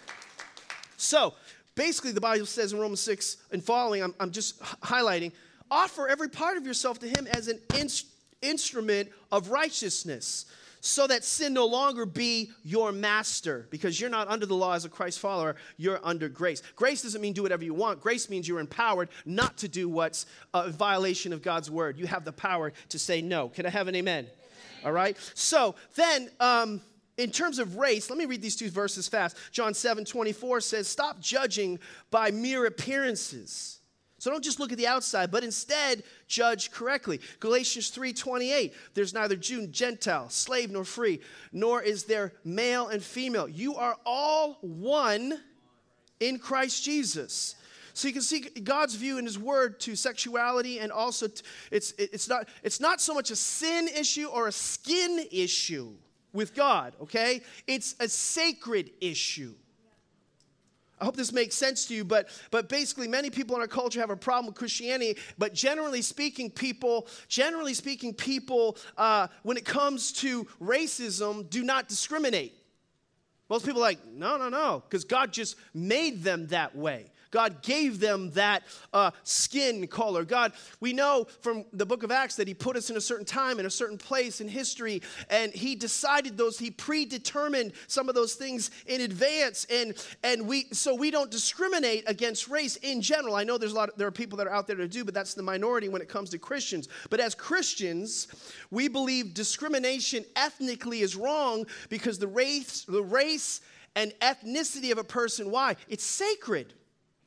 So, 0.97 1.34
basically, 1.75 2.12
the 2.12 2.21
Bible 2.21 2.45
says 2.45 2.73
in 2.73 2.79
Romans 2.79 3.01
6 3.01 3.38
and 3.51 3.63
following, 3.63 4.03
I'm, 4.03 4.13
I'm 4.19 4.31
just 4.31 4.60
highlighting, 4.62 5.31
offer 5.69 6.08
every 6.08 6.29
part 6.29 6.58
of 6.58 6.65
yourself 6.65 6.99
to 6.99 7.08
Him 7.08 7.27
as 7.27 7.47
an 7.47 7.60
in- 7.75 7.89
instrument 8.41 9.10
of 9.31 9.49
righteousness. 9.49 10.45
so 10.86 11.08
that 11.08 11.23
sin 11.23 11.51
no 11.51 11.65
longer 11.65 12.05
be 12.05 12.51
your 12.63 12.91
master 12.91 13.67
because 13.71 13.99
you're 13.99 14.10
not 14.10 14.27
under 14.27 14.45
the 14.45 14.55
law 14.55 14.73
as 14.73 14.86
a 14.86 14.89
Christ 14.89 15.19
follower, 15.19 15.55
you're 15.77 15.99
under 16.03 16.29
grace. 16.29 16.62
Grace 16.75 17.01
doesn't 17.01 17.21
mean 17.21 17.34
do 17.34 17.41
whatever 17.41 17.63
you 17.63 17.73
want. 17.73 18.01
Grace 18.01 18.29
means 18.29 18.47
you're 18.47 18.60
empowered 18.60 19.10
not 19.25 19.58
to 19.58 19.67
do 19.67 19.89
what's 19.89 20.27
a 20.53 20.69
violation 20.69 21.34
of 21.34 21.41
God's 21.41 21.71
word. 21.71 21.97
You 21.97 22.05
have 22.05 22.23
the 22.23 22.31
power 22.31 22.71
to 22.89 22.99
say 22.99 23.19
no. 23.19 23.49
Can 23.49 23.65
I 23.65 23.69
have 23.69 23.88
an 23.88 23.95
amen? 23.95 24.25
amen. 24.25 24.31
All 24.86 24.91
right? 24.91 25.17
So 25.34 25.73
then, 25.95 26.29
um, 26.39 26.81
in 27.17 27.32
terms 27.32 27.60
of 27.60 27.78
race, 27.78 28.10
let 28.10 28.19
me 28.19 28.25
read 28.25 28.41
these 28.41 28.56
two 28.56 28.69
verses 28.69 29.08
fast. 29.08 29.38
John 29.51 29.73
7 29.73 30.06
24 30.06 30.62
says, 30.62 30.88
Stop 30.88 31.19
judging 31.19 31.80
by 32.12 32.32
mere 32.32 32.65
appearances. 32.65 33.80
So 34.17 34.32
don't 34.32 34.43
just 34.43 34.60
look 34.60 34.71
at 34.71 34.78
the 34.78 34.88
outside, 34.88 35.30
but 35.30 35.43
instead 35.43 36.04
judge 36.28 36.71
correctly. 36.71 37.19
Galatians 37.39 37.91
3:28, 37.91 38.73
there's 38.93 39.13
neither 39.13 39.36
Jew, 39.36 39.67
Gentile, 39.67 40.30
slave 40.30 40.71
nor 40.71 40.84
free, 40.84 41.19
nor 41.51 41.82
is 41.82 42.06
there 42.06 42.34
male 42.43 42.88
and 42.88 43.04
female. 43.04 43.47
You 43.47 43.75
are 43.75 43.97
all 44.06 44.58
one 44.62 45.39
in 46.19 46.39
Christ 46.39 46.84
Jesus. 46.84 47.56
So 47.93 48.08
you 48.08 48.13
can 48.13 48.23
see 48.23 48.39
God's 48.39 48.95
view 48.95 49.19
in 49.19 49.25
His 49.25 49.38
Word 49.38 49.80
to 49.82 49.95
sexuality, 49.95 50.80
and 50.80 50.91
also 50.91 51.28
it's, 51.71 51.93
it's, 51.97 52.28
not, 52.28 52.49
it's 52.63 52.80
not 52.80 52.99
so 52.99 53.13
much 53.13 53.32
a 53.32 53.36
sin 53.36 53.88
issue 53.88 54.25
or 54.25 54.47
a 54.47 54.51
skin 54.51 55.25
issue 55.32 55.93
with 56.35 56.53
God, 56.53 56.93
okay? 57.01 57.41
It's 57.65 57.95
a 57.99 58.07
sacred 58.07 58.91
issue. 59.01 59.55
I 60.99 61.05
hope 61.05 61.17
this 61.17 61.33
makes 61.33 61.55
sense 61.55 61.85
to 61.87 61.93
you, 61.93 62.05
but, 62.05 62.29
but 62.51 62.69
basically, 62.69 63.07
many 63.07 63.29
people 63.29 63.55
in 63.55 63.61
our 63.61 63.67
culture 63.67 63.99
have 63.99 64.11
a 64.11 64.15
problem 64.15 64.45
with 64.45 64.55
Christianity. 64.55 65.19
But 65.37 65.53
generally 65.53 66.01
speaking, 66.01 66.49
people, 66.49 67.07
generally 67.27 67.73
speaking, 67.73 68.13
people, 68.13 68.77
uh, 68.97 69.27
when 69.43 69.57
it 69.57 69.65
comes 69.65 70.13
to 70.13 70.45
racism, 70.61 71.49
do 71.49 71.63
not 71.63 71.89
discriminate. 71.89 72.53
Most 73.49 73.65
people 73.65 73.81
are 73.81 73.87
like, 73.87 74.05
no, 74.07 74.37
no, 74.37 74.49
no, 74.49 74.83
because 74.87 75.03
God 75.03 75.33
just 75.33 75.57
made 75.73 76.23
them 76.23 76.47
that 76.47 76.75
way. 76.75 77.11
God 77.35 77.61
gave 77.61 77.99
them 77.99 78.31
that 78.31 78.63
uh, 78.93 79.11
skin 79.23 79.85
color. 79.87 80.23
God, 80.23 80.53
we 80.79 80.93
know 80.93 81.27
from 81.41 81.65
the 81.73 81.85
book 81.85 82.03
of 82.03 82.09
Acts 82.09 82.37
that 82.37 82.47
He 82.47 82.53
put 82.53 82.77
us 82.77 82.89
in 82.89 82.95
a 82.95 83.01
certain 83.01 83.25
time, 83.25 83.59
in 83.59 83.65
a 83.65 83.69
certain 83.69 83.97
place 83.97 84.39
in 84.39 84.47
history, 84.47 85.01
and 85.29 85.51
He 85.51 85.75
decided 85.75 86.37
those, 86.37 86.57
He 86.57 86.71
predetermined 86.71 87.73
some 87.87 88.07
of 88.07 88.15
those 88.15 88.35
things 88.35 88.71
in 88.87 89.01
advance. 89.01 89.67
And, 89.69 89.95
and 90.23 90.47
we, 90.47 90.67
so 90.71 90.95
we 90.95 91.11
don't 91.11 91.29
discriminate 91.29 92.05
against 92.07 92.47
race 92.47 92.77
in 92.77 93.01
general. 93.01 93.35
I 93.35 93.43
know 93.43 93.57
there's 93.57 93.73
a 93.73 93.75
lot, 93.75 93.89
of, 93.89 93.97
there 93.97 94.07
are 94.07 94.11
people 94.11 94.37
that 94.37 94.47
are 94.47 94.53
out 94.53 94.65
there 94.65 94.77
to 94.77 94.87
do, 94.87 95.03
but 95.03 95.13
that's 95.13 95.33
the 95.33 95.43
minority 95.43 95.89
when 95.89 96.01
it 96.01 96.07
comes 96.07 96.29
to 96.29 96.37
Christians. 96.37 96.87
But 97.09 97.19
as 97.19 97.35
Christians, 97.35 98.29
we 98.71 98.87
believe 98.87 99.33
discrimination 99.33 100.23
ethnically 100.37 101.01
is 101.01 101.17
wrong 101.17 101.65
because 101.89 102.17
the 102.17 102.27
race, 102.27 102.85
the 102.87 103.03
race 103.03 103.59
and 103.93 104.13
ethnicity 104.21 104.93
of 104.93 104.99
a 104.99 105.03
person, 105.03 105.51
why? 105.51 105.75
It's 105.89 106.05
sacred. 106.05 106.73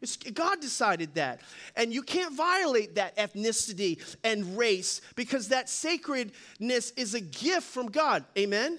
It's, 0.00 0.16
God 0.16 0.60
decided 0.60 1.14
that. 1.14 1.40
And 1.76 1.92
you 1.92 2.02
can't 2.02 2.34
violate 2.36 2.94
that 2.94 3.16
ethnicity 3.16 4.00
and 4.22 4.56
race 4.56 5.00
because 5.16 5.48
that 5.48 5.68
sacredness 5.68 6.92
is 6.96 7.14
a 7.14 7.20
gift 7.20 7.66
from 7.66 7.86
God. 7.86 8.24
Amen? 8.36 8.78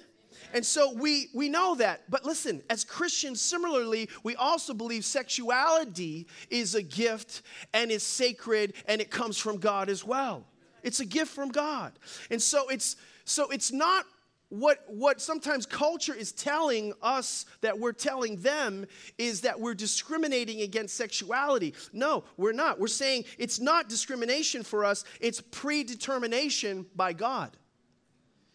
And 0.53 0.65
so 0.65 0.93
we, 0.93 1.27
we 1.33 1.49
know 1.49 1.75
that. 1.75 2.09
But 2.09 2.25
listen, 2.25 2.61
as 2.69 2.83
Christians, 2.83 3.41
similarly, 3.41 4.09
we 4.23 4.35
also 4.35 4.73
believe 4.73 5.05
sexuality 5.05 6.27
is 6.49 6.75
a 6.75 6.81
gift 6.81 7.41
and 7.73 7.91
is 7.91 8.03
sacred 8.03 8.73
and 8.87 9.01
it 9.01 9.11
comes 9.11 9.37
from 9.37 9.57
God 9.57 9.89
as 9.89 10.03
well. 10.03 10.45
It's 10.83 11.01
a 11.01 11.05
gift 11.05 11.31
from 11.31 11.49
God. 11.49 11.93
And 12.31 12.41
so 12.41 12.69
it's 12.69 12.95
so 13.25 13.49
it's 13.49 13.71
not 13.71 14.05
what, 14.49 14.83
what 14.87 15.21
sometimes 15.21 15.65
culture 15.65 16.13
is 16.13 16.31
telling 16.31 16.93
us 17.01 17.45
that 17.61 17.77
we're 17.77 17.93
telling 17.93 18.37
them 18.37 18.87
is 19.17 19.41
that 19.41 19.59
we're 19.59 19.75
discriminating 19.75 20.61
against 20.61 20.95
sexuality. 20.95 21.75
No, 21.93 22.23
we're 22.35 22.51
not. 22.51 22.79
We're 22.79 22.87
saying 22.87 23.25
it's 23.37 23.59
not 23.59 23.89
discrimination 23.89 24.63
for 24.63 24.83
us, 24.83 25.05
it's 25.21 25.39
predetermination 25.39 26.87
by 26.95 27.13
God. 27.13 27.55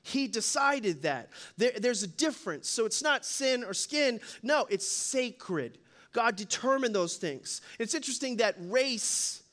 He 0.03 0.27
decided 0.27 1.03
that. 1.03 1.31
There, 1.57 1.73
there's 1.79 2.03
a 2.03 2.09
difference. 2.09 2.69
So 2.69 2.85
it's 2.85 3.03
not 3.03 3.25
sin 3.25 3.65
or 3.65 3.73
skin. 3.73 4.21
No, 4.43 4.67
it's 4.69 4.87
sacred. 4.87 5.79
God 6.13 6.37
determined 6.37 6.95
those 6.95 7.17
things. 7.17 7.63
It's 7.79 7.95
interesting 7.95 8.37
that 8.37 8.55
race 8.59 9.44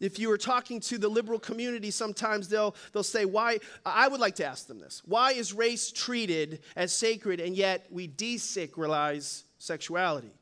if 0.00 0.18
you 0.18 0.28
were 0.28 0.38
talking 0.38 0.80
to 0.80 0.98
the 0.98 1.08
liberal 1.08 1.38
community, 1.38 1.90
sometimes 1.90 2.48
they'll, 2.48 2.74
they'll 2.92 3.02
say, 3.02 3.24
Why? 3.24 3.58
I 3.84 4.08
would 4.08 4.20
like 4.20 4.36
to 4.36 4.44
ask 4.44 4.66
them 4.66 4.78
this. 4.78 5.02
Why 5.04 5.32
is 5.32 5.52
race 5.52 5.90
treated 5.90 6.60
as 6.76 6.92
sacred 6.92 7.40
and 7.40 7.56
yet 7.56 7.86
we 7.90 8.08
desacralize 8.08 9.44
sexuality? 9.58 10.32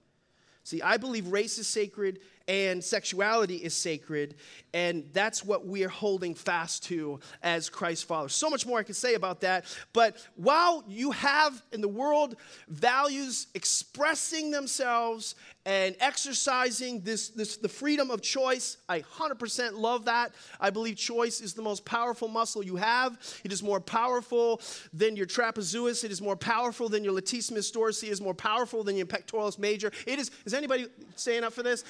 See, 0.64 0.80
I 0.80 0.96
believe 0.96 1.26
race 1.28 1.58
is 1.58 1.66
sacred 1.66 2.20
and 2.46 2.82
sexuality 2.82 3.56
is 3.56 3.74
sacred, 3.74 4.34
and 4.74 5.08
that's 5.12 5.44
what 5.44 5.66
we're 5.66 5.88
holding 5.88 6.34
fast 6.34 6.84
to 6.84 7.20
as 7.42 7.68
Christ 7.68 8.06
followers. 8.06 8.34
So 8.34 8.50
much 8.50 8.66
more 8.66 8.78
I 8.78 8.82
could 8.82 8.96
say 8.96 9.14
about 9.14 9.40
that, 9.40 9.64
but 9.92 10.26
while 10.36 10.84
you 10.86 11.10
have 11.12 11.62
in 11.72 11.80
the 11.80 11.88
world 11.88 12.36
values 12.68 13.46
expressing 13.54 14.50
themselves 14.50 15.34
and 15.66 15.96
exercising 16.00 17.00
this, 17.00 17.30
this 17.30 17.56
the 17.56 17.68
freedom 17.68 18.10
of 18.10 18.20
choice, 18.20 18.76
I 18.88 19.00
100% 19.00 19.72
love 19.78 20.04
that. 20.04 20.32
I 20.60 20.68
believe 20.68 20.96
choice 20.96 21.40
is 21.40 21.54
the 21.54 21.62
most 21.62 21.84
powerful 21.86 22.28
muscle 22.28 22.62
you 22.62 22.76
have. 22.76 23.18
It 23.44 23.52
is 23.52 23.62
more 23.62 23.80
powerful 23.80 24.60
than 24.92 25.16
your 25.16 25.26
trapezius. 25.26 26.04
It 26.04 26.10
is 26.10 26.20
more 26.20 26.36
powerful 26.36 26.90
than 26.90 27.02
your 27.02 27.14
latissimus 27.14 27.72
dorsi. 27.72 28.04
It 28.04 28.10
is 28.10 28.20
more 28.20 28.34
powerful 28.34 28.84
than 28.84 28.96
your 28.96 29.06
pectoralis 29.06 29.58
major. 29.58 29.90
It 30.06 30.18
is. 30.18 30.30
Is 30.44 30.52
anybody 30.52 30.86
staying 31.16 31.44
up 31.44 31.54
for 31.54 31.62
this? 31.62 31.84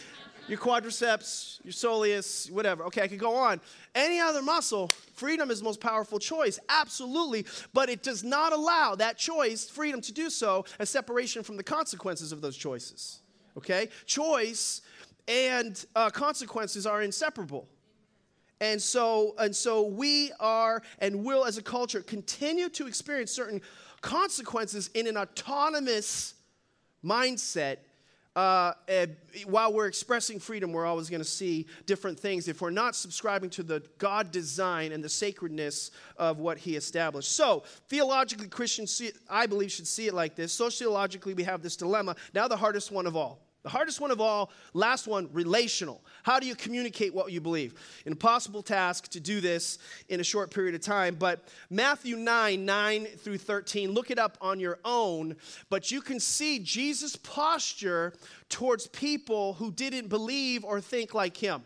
Your 0.49 0.59
quadriceps, 0.59 1.65
your 1.65 1.73
soleus, 1.73 2.51
whatever. 2.51 2.85
Okay, 2.85 3.03
I 3.03 3.09
could 3.09 3.19
go 3.19 3.35
on. 3.35 3.61
Any 3.95 4.21
other 4.21 4.43
muscle, 4.43 4.89
freedom 5.15 5.51
is 5.51 5.61
the 5.61 5.65
most 5.65 5.81
powerful 5.81 6.19
choice, 6.19 6.59
absolutely, 6.69 7.47
but 7.73 7.89
it 7.89 8.03
does 8.03 8.23
not 8.23 8.53
allow 8.53 8.95
that 8.97 9.17
choice, 9.17 9.69
freedom 9.69 10.01
to 10.03 10.13
do 10.13 10.29
so, 10.29 10.65
a 10.79 10.87
separation 10.87 11.43
from 11.43 11.57
the 11.57 11.63
consequences 11.63 12.33
of 12.33 12.41
those 12.41 12.57
choices. 12.57 13.21
Okay? 13.57 13.89
Choice 14.07 14.83
and 15.29 15.85
uh, 15.97 16.11
consequences 16.11 16.87
are 16.87 17.03
inseparable. 17.03 17.67
And 18.61 18.81
so, 18.81 19.35
and 19.39 19.55
so 19.55 19.83
we 19.83 20.33
are 20.41 20.83
and 20.99 21.25
will, 21.25 21.45
as 21.45 21.59
a 21.59 21.63
culture, 21.63 22.01
continue 22.01 22.69
to 22.71 22.87
experience 22.87 23.31
certain 23.31 23.61
consequences 24.01 24.91
in 24.95 25.07
an 25.07 25.17
autonomous 25.17 26.35
mindset 27.05 27.79
uh, 28.37 28.73
uh, 28.88 29.07
while 29.47 29.73
we're 29.73 29.87
expressing 29.87 30.40
freedom, 30.40 30.73
we're 30.73 30.87
always 30.87 31.09
going 31.09 31.20
to 31.20 31.29
see 31.29 31.66
different 31.87 32.18
things 32.18 32.49
if 32.49 32.61
we're 32.61 32.70
not 32.70 32.97
subscribing 32.97 33.49
to 33.51 33.62
the 33.62 33.83
God 33.99 34.33
design 34.33 34.90
and 34.90 35.05
the 35.05 35.09
sacredness 35.09 35.92
of 36.16 36.38
what 36.38 36.59
He 36.59 36.75
established. 36.75 37.33
So, 37.33 37.62
theologically, 37.88 38.49
Christians, 38.49 39.01
I 39.31 39.47
believe, 39.47 39.70
should 39.70 39.87
see 39.87 40.09
it 40.09 40.14
like 40.14 40.35
this. 40.35 40.53
Sociologically, 40.53 41.35
we 41.35 41.44
have 41.44 41.62
this 41.62 41.77
dilemma. 41.77 42.16
Now, 42.35 42.49
the 42.49 42.57
hardest 42.57 42.90
one 42.90 43.07
of 43.07 43.16
all 43.16 43.44
the 43.64 43.70
hardest 43.70 43.98
one 43.98 44.11
of 44.11 44.20
all, 44.20 44.53
last 44.74 45.07
one, 45.07 45.29
relational. 45.33 46.05
How 46.22 46.38
do 46.38 46.46
you 46.46 46.55
communicate 46.55 47.14
what 47.14 47.33
you 47.33 47.40
believe? 47.40 47.72
An 48.05 48.12
impossible 48.12 48.62
task 48.62 49.09
to 49.09 49.20
do 49.20 49.40
this 49.40 49.79
in 50.11 50.20
a 50.20 50.24
short 50.24 50.50
period 50.50 50.74
of 50.74 50.83
time, 50.83 51.14
but 51.14 51.48
Matthew 51.70 52.16
9, 52.16 52.62
9 52.62 53.07
through 53.07 53.38
13, 53.38 53.90
look 53.90 54.11
it 54.11 54.18
up 54.18 54.37
on 54.42 54.61
your 54.61 54.79
own, 54.85 55.35
but 55.70 55.90
you 55.90 56.03
can 56.03 56.20
see 56.20 56.59
Jesus' 56.59 57.16
posture 57.16 58.12
towards 58.50 58.87
people 58.88 59.55
who 59.55 59.72
didn't 59.72 60.09
believe 60.09 60.62
or 60.62 60.83
think 60.83 61.14
like 61.14 61.37
him. 61.37 61.62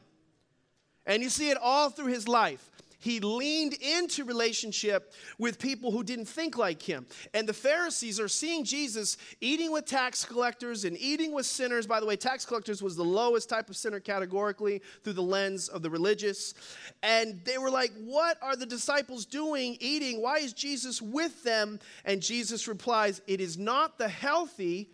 And 1.05 1.21
you 1.21 1.31
see 1.31 1.51
it 1.51 1.59
all 1.61 1.91
through 1.91 2.13
his 2.13 2.29
life 2.29 2.71
he 2.99 3.21
leaned 3.21 3.75
into 3.75 4.25
relationship 4.25 5.13
with 5.39 5.59
people 5.59 5.93
who 5.93 6.03
didn't 6.03 6.27
think 6.27 6.59
like 6.59 6.83
him. 6.83 7.07
And 7.33 7.49
the 7.49 7.53
Pharisees 7.53 8.19
are 8.19 8.29
seeing 8.29 8.65
Jesus 8.65 9.17
eating 9.41 9.71
with 9.71 9.87
tax 9.87 10.25
collectors 10.25 10.85
and 10.85 10.99
eating 10.99 11.33
with 11.33 11.47
sinners. 11.47 11.87
By 11.87 12.01
the 12.01 12.07
way, 12.07 12.17
tax 12.17 12.45
collectors 12.45 12.83
was 12.83 12.97
the 12.97 13.05
lowest 13.05 13.49
type 13.49 13.71
of 13.71 13.77
sinner 13.77 14.01
categorically 14.01 14.83
through 15.05 15.13
the 15.13 15.23
lens 15.23 15.69
of 15.69 15.83
the 15.83 15.91
religious. 15.91 16.55
And 17.03 17.41
they 17.45 17.59
were 17.59 17.71
like, 17.71 17.93
What 18.05 18.37
are 18.43 18.57
the 18.57 18.67
disciples 18.67 19.25
doing 19.27 19.77
eating? 19.81 20.21
Why 20.21 20.39
is 20.39 20.53
Jesus 20.53 21.01
with 21.01 21.45
them? 21.45 21.79
And 22.05 22.21
Jesus 22.21 22.67
replies, 22.67 23.23
It 23.29 23.41
is 23.41 23.57
not 23.57 23.99
the 23.99 24.09
healthy 24.09 24.91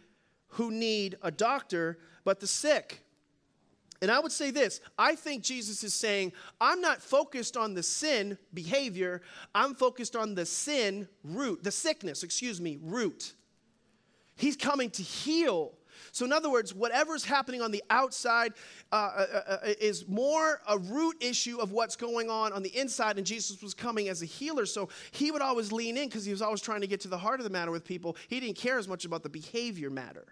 who 0.49 0.71
need 0.71 1.17
a 1.23 1.31
doctor, 1.31 1.99
but 2.25 2.41
the 2.41 2.47
sick. 2.47 3.01
And 4.03 4.11
I 4.11 4.21
would 4.21 4.33
say 4.33 4.51
this 4.51 4.81
I 4.99 5.15
think 5.15 5.43
Jesus 5.43 5.85
is 5.85 5.95
saying, 5.95 6.33
I'm 6.61 6.81
not 6.81 7.03
focused 7.03 7.57
on 7.57 7.75
the 7.75 7.83
sin 7.83 8.39
behavior, 8.53 9.23
I'm 9.55 9.75
focused 9.75 10.17
on 10.17 10.35
the 10.35 10.47
sin 10.47 11.09
root, 11.23 11.63
the 11.63 11.73
sickness, 11.73 12.23
excuse 12.23 12.61
me, 12.61 12.79
root. 12.83 13.35
He's 14.37 14.57
coming 14.57 14.91
to 14.91 15.03
heal 15.03 15.75
So, 16.13 16.25
in 16.25 16.33
other 16.33 16.51
words, 16.51 16.75
whatever's 16.75 17.25
happening 17.25 17.63
on 17.63 17.71
the 17.71 17.83
outside 17.91 18.53
uh, 18.93 18.97
uh, 18.97 19.27
uh, 19.33 19.51
uh, 19.51 19.59
is 19.81 20.09
more 20.09 20.61
a 20.69 20.79
root 20.79 21.17
issue 21.21 21.59
of 21.59 21.73
what's 21.73 21.97
going 21.97 22.31
on 22.31 22.53
on 22.53 22.63
the 22.63 22.77
inside, 22.77 23.19
and 23.19 23.27
Jesus 23.27 23.63
was 23.63 23.75
coming 23.75 24.09
as 24.09 24.23
a 24.23 24.27
healer. 24.27 24.67
So, 24.67 24.89
he 25.13 25.31
would 25.31 25.43
always 25.43 25.73
lean 25.73 25.97
in 25.97 26.09
because 26.09 26.25
he 26.25 26.33
was 26.33 26.43
always 26.43 26.61
trying 26.61 26.81
to 26.83 26.87
get 26.87 27.01
to 27.01 27.09
the 27.09 27.19
heart 27.19 27.41
of 27.41 27.45
the 27.45 27.51
matter 27.51 27.71
with 27.71 27.85
people. 27.85 28.17
He 28.29 28.41
didn't 28.41 28.57
care 28.57 28.79
as 28.79 28.89
much 28.89 29.05
about 29.05 29.23
the 29.23 29.29
behavior 29.29 29.91
matter. 29.91 30.27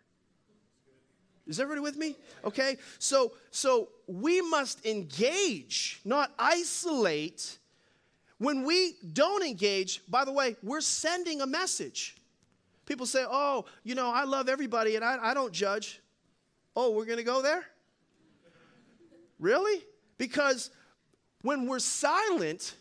Is 1.47 1.59
everybody 1.59 1.81
with 1.81 1.97
me? 1.97 2.17
Okay. 2.45 2.77
So, 2.99 3.33
so 3.51 3.89
we 4.07 4.41
must 4.41 4.85
engage, 4.87 6.01
not 6.05 6.33
isolate. 6.39 7.59
When 8.39 8.65
we 8.65 8.97
don't 9.13 9.45
engage, 9.45 10.03
by 10.09 10.25
the 10.25 10.33
way, 10.33 10.57
we're 10.63 10.81
sending 10.81 11.41
a 11.41 11.47
message. 11.47 12.17
People 12.87 13.07
say, 13.07 13.25
oh, 13.29 13.65
you 13.85 13.95
know, 13.95 14.11
I 14.11 14.25
love 14.25 14.49
everybody 14.49 14.97
and 14.97 15.05
I, 15.05 15.19
I 15.21 15.35
don't 15.35 15.53
judge. 15.53 16.01
Oh, 16.75 16.91
we're 16.91 17.05
going 17.05 17.19
to 17.19 17.25
go 17.25 17.43
there? 17.43 17.65
Really? 19.39 19.83
Because 20.19 20.71
when 21.43 21.67
we're 21.67 21.81
silent, 21.81 22.75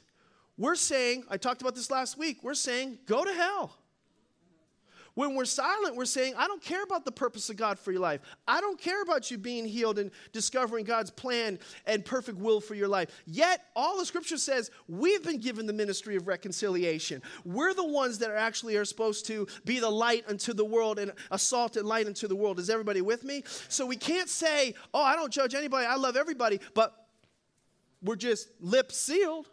we're 0.58 0.76
saying, 0.76 1.24
I 1.30 1.38
talked 1.38 1.62
about 1.62 1.76
this 1.76 1.89
last 1.89 2.17
week, 2.17 2.43
we're 2.43 2.54
saying, 2.54 3.00
go 3.08 3.24
to 3.26 3.34
hell. 3.34 3.76
When 5.22 5.36
we're 5.36 5.46
silent, 5.46 5.96
we're 5.96 6.06
saying, 6.06 6.34
I 6.36 6.48
don't 6.48 6.64
care 6.64 6.82
about 6.82 7.06
the 7.06 7.12
purpose 7.12 7.52
of 7.52 7.56
God 7.56 7.78
for 7.78 7.92
your 7.92 8.02
life. 8.02 8.22
I 8.48 8.60
don't 8.60 8.82
care 8.82 9.04
about 9.04 9.30
you 9.30 9.38
being 9.38 9.68
healed 9.68 10.00
and 10.00 10.10
discovering 10.34 10.84
God's 10.84 11.12
plan 11.12 11.60
and 11.86 12.04
perfect 12.04 12.40
will 12.40 12.60
for 12.60 12.74
your 12.74 12.88
life. 12.88 13.12
Yet, 13.28 13.64
all 13.76 14.00
the 14.00 14.06
scripture 14.08 14.40
says 14.40 14.72
we've 14.88 15.22
been 15.22 15.40
given 15.40 15.68
the 15.68 15.74
ministry 15.74 16.16
of 16.16 16.28
reconciliation. 16.28 17.22
We're 17.46 17.76
the 17.76 17.86
ones 17.86 18.18
that 18.18 18.32
are 18.32 18.36
actually 18.36 18.78
are 18.78 18.84
supposed 18.84 19.28
to 19.28 19.46
be 19.64 19.80
the 19.80 19.92
light 19.92 20.26
unto 20.28 20.54
the 20.54 20.66
world 20.66 20.98
and 20.98 21.12
a 21.30 21.38
salt 21.38 21.78
and 21.78 21.88
light 21.88 22.08
unto 22.08 22.28
the 22.28 22.36
world. 22.36 22.58
Is 22.58 22.72
everybody 22.72 23.02
with 23.02 23.24
me? 23.24 23.44
So 23.70 23.86
we 23.86 23.98
can't 23.98 24.28
say, 24.28 24.74
oh, 24.92 25.04
I 25.04 25.16
don't 25.16 25.32
judge 25.32 25.54
anybody, 25.54 25.86
I 25.86 25.98
love 25.98 26.18
everybody, 26.18 26.60
but 26.74 26.96
we're 28.02 28.16
just 28.16 28.50
lip 28.60 28.92
sealed, 28.92 29.50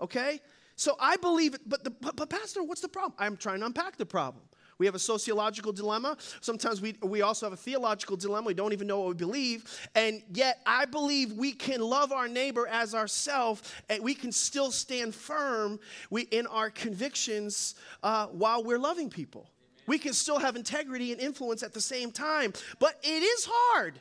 okay? 0.00 0.40
So 0.76 0.96
I 0.98 1.16
believe, 1.16 1.52
it, 1.52 1.60
but, 1.66 1.84
the, 1.84 1.90
but, 1.90 2.16
but 2.16 2.30
Pastor, 2.30 2.62
what's 2.62 2.80
the 2.80 2.88
problem? 2.88 3.12
I'm 3.18 3.36
trying 3.36 3.60
to 3.60 3.66
unpack 3.66 3.98
the 3.98 4.06
problem. 4.06 4.44
We 4.78 4.86
have 4.86 4.94
a 4.94 5.00
sociological 5.00 5.72
dilemma. 5.72 6.16
Sometimes 6.40 6.80
we, 6.80 6.96
we 7.02 7.22
also 7.22 7.46
have 7.46 7.52
a 7.52 7.56
theological 7.56 8.16
dilemma. 8.16 8.46
We 8.48 8.54
don't 8.54 8.72
even 8.72 8.86
know 8.86 9.00
what 9.00 9.08
we 9.08 9.14
believe. 9.14 9.88
And 9.94 10.22
yet, 10.32 10.60
I 10.66 10.86
believe 10.86 11.32
we 11.32 11.52
can 11.52 11.80
love 11.80 12.12
our 12.12 12.28
neighbor 12.28 12.66
as 12.66 12.94
ourselves, 12.94 13.62
and 13.88 14.02
we 14.02 14.14
can 14.14 14.32
still 14.32 14.70
stand 14.70 15.14
firm 15.14 15.78
we, 16.10 16.22
in 16.22 16.46
our 16.46 16.70
convictions 16.70 17.74
uh, 18.02 18.26
while 18.26 18.64
we're 18.64 18.78
loving 18.78 19.10
people. 19.10 19.48
We 19.86 19.98
can 19.98 20.12
still 20.12 20.38
have 20.38 20.56
integrity 20.56 21.12
and 21.12 21.20
influence 21.20 21.62
at 21.62 21.74
the 21.74 21.80
same 21.80 22.10
time. 22.10 22.52
But 22.78 22.98
it 23.02 23.22
is 23.22 23.48
hard. 23.50 24.00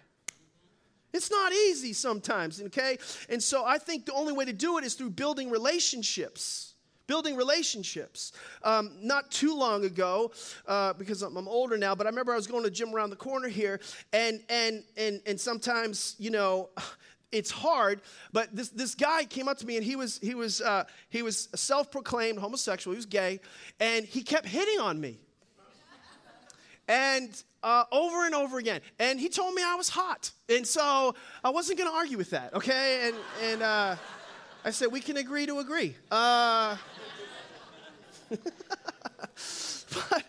It's 1.13 1.29
not 1.29 1.51
easy 1.51 1.93
sometimes, 1.93 2.61
okay? 2.61 2.97
And 3.29 3.43
so 3.43 3.65
I 3.65 3.77
think 3.77 4.05
the 4.05 4.13
only 4.13 4.33
way 4.33 4.45
to 4.45 4.53
do 4.53 4.77
it 4.77 4.83
is 4.83 4.93
through 4.93 5.09
building 5.11 5.49
relationships 5.49 6.70
building 7.11 7.35
relationships. 7.35 8.31
Um, 8.63 8.91
not 9.01 9.29
too 9.31 9.53
long 9.53 9.83
ago, 9.83 10.31
uh, 10.65 10.93
because 10.93 11.21
I'm, 11.23 11.35
I'm, 11.35 11.45
older 11.45 11.77
now, 11.77 11.93
but 11.93 12.07
I 12.07 12.09
remember 12.09 12.31
I 12.31 12.37
was 12.37 12.47
going 12.47 12.63
to 12.63 12.71
gym 12.71 12.95
around 12.95 13.09
the 13.09 13.17
corner 13.17 13.49
here, 13.49 13.81
and 14.13 14.41
and 14.47 14.81
and 14.95 15.21
and 15.25 15.39
sometimes 15.39 16.15
you 16.17 16.31
know. 16.31 16.69
It's 17.33 17.49
hard, 17.49 18.01
but 18.33 18.53
this, 18.53 18.67
this 18.67 18.93
guy 18.93 19.23
came 19.23 19.47
up 19.47 19.57
to 19.59 19.65
me 19.65 19.77
and 19.77 19.85
he 19.85 19.95
was 19.95 20.19
he 20.21 20.35
was 20.35 20.59
uh, 20.59 20.83
he 21.07 21.21
was 21.21 21.47
self-proclaimed 21.55 22.37
homosexual. 22.37 22.93
He 22.93 22.97
was 22.97 23.05
gay, 23.05 23.39
and 23.79 24.05
he 24.05 24.21
kept 24.21 24.45
hitting 24.45 24.81
on 24.81 24.99
me, 24.99 25.17
and 26.89 27.31
uh, 27.63 27.85
over 27.89 28.25
and 28.25 28.35
over 28.35 28.57
again. 28.57 28.81
And 28.99 29.17
he 29.17 29.29
told 29.29 29.53
me 29.53 29.63
I 29.65 29.75
was 29.75 29.87
hot, 29.87 30.29
and 30.49 30.67
so 30.67 31.15
I 31.41 31.51
wasn't 31.51 31.79
going 31.79 31.89
to 31.89 31.95
argue 31.95 32.17
with 32.17 32.31
that. 32.31 32.53
Okay, 32.53 33.07
and 33.07 33.15
and 33.41 33.61
uh, 33.61 33.95
I 34.63 34.69
said 34.69 34.91
we 34.91 35.01
can 35.01 35.17
agree 35.17 35.47
to 35.47 35.59
agree. 35.59 35.95
Uh, 36.11 36.77
but, 40.09 40.23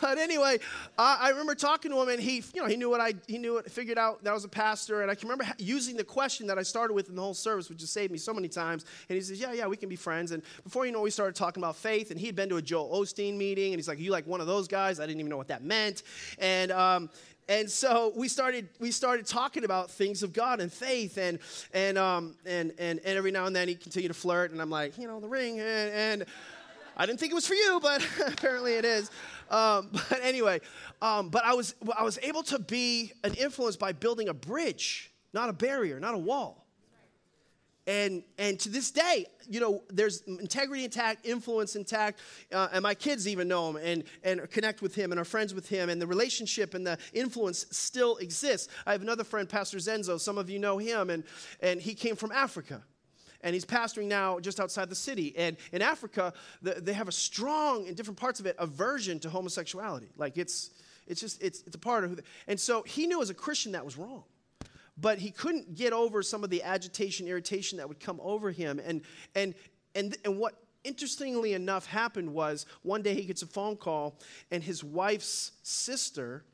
but 0.00 0.18
anyway, 0.18 0.58
I, 0.98 1.18
I, 1.22 1.28
remember 1.30 1.54
talking 1.54 1.90
to 1.90 2.00
him, 2.02 2.08
and 2.10 2.20
he, 2.20 2.44
you 2.54 2.60
know, 2.60 2.66
he 2.66 2.76
knew 2.76 2.90
what 2.90 3.00
I, 3.00 3.14
he 3.26 3.38
knew 3.38 3.56
it, 3.56 3.70
figured 3.70 3.96
out 3.96 4.22
that 4.24 4.30
I 4.30 4.34
was 4.34 4.44
a 4.44 4.48
pastor, 4.48 5.00
and 5.00 5.10
I 5.10 5.14
can 5.14 5.28
remember 5.28 5.50
using 5.58 5.96
the 5.96 6.04
question 6.04 6.46
that 6.48 6.58
I 6.58 6.62
started 6.62 6.92
with 6.92 7.08
in 7.08 7.16
the 7.16 7.22
whole 7.22 7.32
service, 7.32 7.70
which 7.70 7.80
has 7.80 7.90
saved 7.90 8.12
me 8.12 8.18
so 8.18 8.34
many 8.34 8.48
times. 8.48 8.84
And 9.08 9.16
he 9.16 9.22
says, 9.22 9.40
"Yeah, 9.40 9.52
yeah, 9.52 9.66
we 9.66 9.76
can 9.76 9.88
be 9.88 9.96
friends." 9.96 10.32
And 10.32 10.42
before 10.64 10.84
you 10.84 10.92
know, 10.92 11.00
we 11.00 11.10
started 11.10 11.34
talking 11.34 11.62
about 11.62 11.76
faith, 11.76 12.10
and 12.10 12.20
he 12.20 12.26
had 12.26 12.36
been 12.36 12.50
to 12.50 12.56
a 12.56 12.62
Joel 12.62 13.00
Osteen 13.00 13.36
meeting, 13.36 13.72
and 13.72 13.78
he's 13.80 13.88
like, 13.88 13.98
"You 13.98 14.10
like 14.10 14.26
one 14.26 14.42
of 14.42 14.46
those 14.46 14.68
guys?" 14.68 15.00
I 15.00 15.06
didn't 15.06 15.20
even 15.20 15.30
know 15.30 15.38
what 15.38 15.48
that 15.48 15.64
meant, 15.64 16.02
and 16.38 16.70
um, 16.70 17.10
and 17.48 17.70
so 17.70 18.12
we 18.14 18.28
started 18.28 18.68
we 18.78 18.90
started 18.90 19.26
talking 19.26 19.64
about 19.64 19.90
things 19.90 20.22
of 20.22 20.32
God 20.32 20.60
and 20.60 20.72
faith 20.72 21.16
and 21.18 21.38
and 21.72 21.96
um 21.98 22.36
and 22.44 22.72
and, 22.78 23.00
and 23.04 23.18
every 23.18 23.30
now 23.30 23.46
and 23.46 23.56
then 23.56 23.68
he 23.68 23.74
continued 23.74 24.08
to 24.08 24.14
flirt 24.14 24.50
and 24.50 24.60
I'm 24.60 24.70
like 24.70 24.98
you 24.98 25.06
know 25.06 25.20
the 25.20 25.28
ring 25.28 25.60
and, 25.60 25.90
and 25.90 26.24
I 26.98 27.06
didn't 27.06 27.20
think 27.20 27.30
it 27.30 27.36
was 27.36 27.46
for 27.46 27.54
you, 27.54 27.78
but 27.80 28.04
apparently 28.26 28.74
it 28.74 28.84
is. 28.84 29.10
Um, 29.50 29.90
but 29.92 30.20
anyway, 30.20 30.60
um, 31.00 31.28
but 31.28 31.44
I 31.44 31.54
was, 31.54 31.76
I 31.96 32.02
was 32.02 32.18
able 32.22 32.42
to 32.44 32.58
be 32.58 33.12
an 33.22 33.34
influence 33.34 33.76
by 33.76 33.92
building 33.92 34.28
a 34.28 34.34
bridge, 34.34 35.12
not 35.32 35.48
a 35.48 35.52
barrier, 35.52 36.00
not 36.00 36.14
a 36.14 36.18
wall. 36.18 36.66
And, 37.88 38.22
and 38.36 38.60
to 38.60 38.68
this 38.68 38.90
day, 38.90 39.24
you 39.48 39.60
know, 39.60 39.82
there's 39.88 40.20
integrity 40.20 40.84
intact, 40.84 41.24
influence 41.24 41.74
intact, 41.74 42.20
uh, 42.52 42.68
and 42.70 42.82
my 42.82 42.94
kids 42.94 43.26
even 43.26 43.48
know 43.48 43.70
him 43.70 43.76
and, 43.76 44.04
and 44.22 44.50
connect 44.50 44.82
with 44.82 44.94
him 44.94 45.10
and 45.10 45.18
are 45.18 45.24
friends 45.24 45.54
with 45.54 45.66
him, 45.70 45.88
and 45.88 46.00
the 46.00 46.06
relationship 46.06 46.74
and 46.74 46.86
the 46.86 46.98
influence 47.14 47.64
still 47.70 48.18
exists. 48.18 48.68
I 48.86 48.92
have 48.92 49.00
another 49.00 49.24
friend, 49.24 49.48
Pastor 49.48 49.78
Zenzo. 49.78 50.20
Some 50.20 50.36
of 50.36 50.50
you 50.50 50.58
know 50.58 50.76
him, 50.76 51.08
and, 51.08 51.24
and 51.60 51.80
he 51.80 51.94
came 51.94 52.14
from 52.14 52.30
Africa 52.30 52.82
and 53.40 53.54
he's 53.54 53.64
pastoring 53.64 54.06
now 54.06 54.38
just 54.38 54.60
outside 54.60 54.90
the 54.90 54.94
city. 54.94 55.32
And 55.38 55.56
in 55.72 55.80
Africa, 55.80 56.34
the, 56.60 56.74
they 56.74 56.92
have 56.92 57.08
a 57.08 57.12
strong, 57.12 57.86
in 57.86 57.94
different 57.94 58.18
parts 58.18 58.38
of 58.38 58.44
it, 58.44 58.56
aversion 58.58 59.18
to 59.20 59.30
homosexuality. 59.30 60.10
Like 60.18 60.36
it's, 60.36 60.70
it's 61.06 61.22
just, 61.22 61.42
it's, 61.42 61.62
it's 61.66 61.76
a 61.76 61.78
part 61.78 62.04
of 62.04 62.10
who. 62.10 62.16
They, 62.16 62.22
and 62.48 62.60
so 62.60 62.82
he 62.82 63.06
knew 63.06 63.22
as 63.22 63.30
a 63.30 63.34
Christian 63.34 63.72
that 63.72 63.84
was 63.84 63.96
wrong. 63.96 64.24
But 65.00 65.18
he 65.18 65.30
couldn't 65.30 65.74
get 65.74 65.92
over 65.92 66.22
some 66.22 66.42
of 66.42 66.50
the 66.50 66.62
agitation, 66.62 67.28
irritation 67.28 67.78
that 67.78 67.88
would 67.88 68.00
come 68.00 68.20
over 68.22 68.50
him. 68.50 68.80
And, 68.84 69.02
and, 69.34 69.54
and, 69.94 70.16
and 70.24 70.38
what 70.38 70.54
interestingly 70.84 71.52
enough 71.54 71.86
happened 71.86 72.32
was 72.32 72.66
one 72.82 73.02
day 73.02 73.14
he 73.14 73.22
gets 73.22 73.42
a 73.42 73.46
phone 73.46 73.76
call, 73.76 74.18
and 74.50 74.62
his 74.62 74.82
wife's 74.82 75.52
sister 75.62 76.44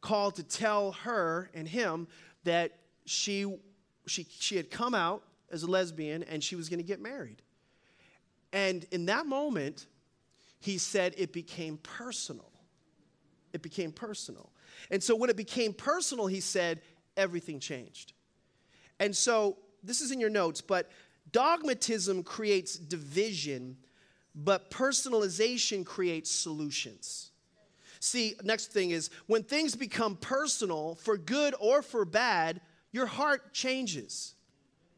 called 0.00 0.36
to 0.36 0.42
tell 0.42 0.92
her 0.92 1.50
and 1.54 1.66
him 1.66 2.06
that 2.44 2.72
she, 3.04 3.58
she, 4.06 4.26
she 4.38 4.56
had 4.56 4.70
come 4.70 4.94
out 4.94 5.22
as 5.50 5.62
a 5.62 5.66
lesbian 5.66 6.22
and 6.24 6.44
she 6.44 6.54
was 6.56 6.68
going 6.68 6.78
to 6.78 6.84
get 6.84 7.00
married. 7.00 7.42
And 8.52 8.86
in 8.90 9.06
that 9.06 9.26
moment, 9.26 9.86
he 10.60 10.78
said 10.78 11.14
it 11.16 11.32
became 11.32 11.78
personal. 11.78 12.50
It 13.52 13.62
became 13.62 13.92
personal. 13.92 14.50
And 14.90 15.02
so 15.02 15.16
when 15.16 15.30
it 15.30 15.36
became 15.36 15.72
personal, 15.72 16.26
he 16.26 16.40
said 16.40 16.80
everything 17.18 17.60
changed. 17.60 18.14
And 18.98 19.14
so 19.14 19.58
this 19.82 20.00
is 20.00 20.10
in 20.10 20.20
your 20.20 20.30
notes, 20.30 20.62
but 20.62 20.90
dogmatism 21.32 22.22
creates 22.22 22.76
division, 22.76 23.76
but 24.34 24.70
personalization 24.70 25.84
creates 25.84 26.30
solutions. 26.30 27.32
See, 28.00 28.34
next 28.44 28.72
thing 28.72 28.92
is 28.92 29.10
when 29.26 29.42
things 29.42 29.74
become 29.74 30.16
personal, 30.16 30.94
for 30.94 31.18
good 31.18 31.54
or 31.60 31.82
for 31.82 32.04
bad, 32.04 32.60
your 32.92 33.06
heart 33.06 33.52
changes. 33.52 34.34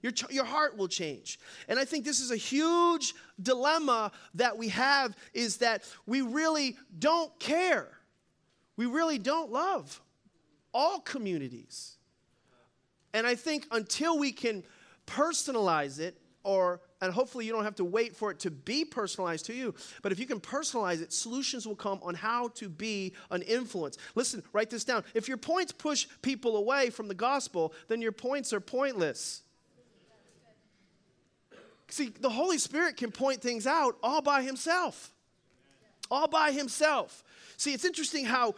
Your, 0.03 0.13
your 0.31 0.45
heart 0.45 0.79
will 0.79 0.89
change. 0.89 1.39
And 1.69 1.79
I 1.79 1.85
think 1.85 2.05
this 2.05 2.21
is 2.21 2.31
a 2.31 2.37
huge 2.37 3.15
dilemma 3.43 4.13
that 4.35 4.57
we 4.57 4.69
have 4.69 5.15
is 5.35 5.59
that 5.59 5.85
we 6.07 6.23
really 6.23 6.77
don't 6.99 7.39
care. 7.39 7.89
We 8.77 8.87
really 8.87 9.19
don't 9.19 9.53
love 9.53 10.01
all 10.73 11.01
communities. 11.01 11.97
And 13.13 13.27
I 13.27 13.35
think 13.35 13.67
until 13.71 14.19
we 14.19 14.33
can 14.33 14.63
personalize 15.07 15.99
it, 15.99 16.17
or 16.43 16.81
and 17.03 17.13
hopefully 17.13 17.47
you 17.47 17.53
don't 17.53 17.65
have 17.65 17.77
to 17.77 17.85
wait 17.85 18.15
for 18.15 18.31
it 18.31 18.39
to 18.41 18.51
be 18.51 18.85
personalized 18.85 19.47
to 19.47 19.55
you, 19.55 19.75
but 20.03 20.13
if 20.13 20.19
you 20.19 20.27
can 20.27 20.41
personalize 20.41 21.03
it, 21.03 21.13
solutions 21.13 21.67
will 21.67 21.77
come 21.77 21.99
on 22.03 22.15
how 22.15 22.49
to 22.49 22.69
be 22.69 23.15
an 23.31 23.43
influence. 23.43 23.97
Listen, 24.15 24.43
write 24.53 24.71
this 24.71 24.85
down. 24.85 25.05
If 25.15 25.29
your 25.29 25.37
points 25.37 25.73
push 25.73 26.07
people 26.23 26.57
away 26.57 26.91
from 26.91 27.09
the 27.09 27.15
gospel, 27.15 27.73
then 27.89 28.03
your 28.03 28.13
points 28.13 28.53
are 28.53 28.61
pointless. 28.61 29.43
See, 31.89 32.09
the 32.21 32.31
Holy 32.31 32.59
Spirit 32.59 32.97
can 32.97 33.11
point 33.11 33.43
things 33.43 33.67
out 33.67 33.97
all 34.03 34.23
by 34.23 34.43
himself. 34.43 35.11
All 36.11 36.29
by 36.29 36.53
himself. 36.53 37.25
See, 37.57 37.73
it's 37.73 37.85
interesting 37.85 38.25
how 38.25 38.55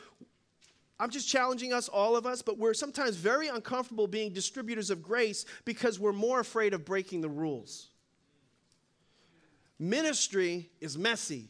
I'm 1.03 1.11
just 1.11 1.29
challenging 1.29 1.73
us, 1.73 1.89
all 1.89 2.15
of 2.15 2.27
us, 2.27 2.43
but 2.43 2.59
we're 2.59 2.75
sometimes 2.75 3.17
very 3.17 3.49
uncomfortable 3.49 4.07
being 4.07 4.33
distributors 4.33 4.89
of 4.89 5.03
grace 5.03 5.45
because 5.65 5.99
we're 5.99 6.13
more 6.13 6.39
afraid 6.39 6.75
of 6.75 6.85
breaking 6.85 7.23
the 7.23 7.29
rules. 7.29 7.89
Ministry 9.81 10.71
is 10.81 10.97
messy. 10.97 11.49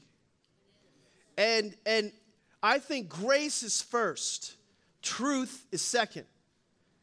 And, 1.36 1.76
and 1.84 2.12
I 2.62 2.78
think 2.78 3.10
grace 3.10 3.62
is 3.62 3.82
first. 3.82 4.54
Truth 5.02 5.66
is 5.70 5.82
second. 5.82 6.24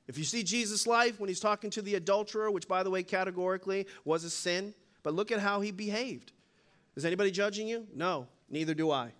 If 0.08 0.18
you 0.18 0.24
see 0.24 0.42
Jesus' 0.42 0.88
life 0.88 1.20
when 1.20 1.28
he's 1.28 1.40
talking 1.40 1.70
to 1.70 1.84
the 1.84 1.94
adulterer, 1.94 2.50
which, 2.50 2.68
by 2.68 2.82
the 2.82 2.90
way, 2.90 3.04
categorically 3.04 3.86
was 4.06 4.24
a 4.24 4.30
sin, 4.32 4.74
but 5.04 5.14
look 5.14 5.32
at 5.32 5.38
how 5.38 5.62
he 5.62 5.70
behaved. 5.70 6.32
Is 6.96 7.06
anybody 7.06 7.30
judging 7.30 7.68
you? 7.68 7.86
No, 7.94 8.26
neither 8.50 8.74
do 8.74 8.90
I. 8.90 9.12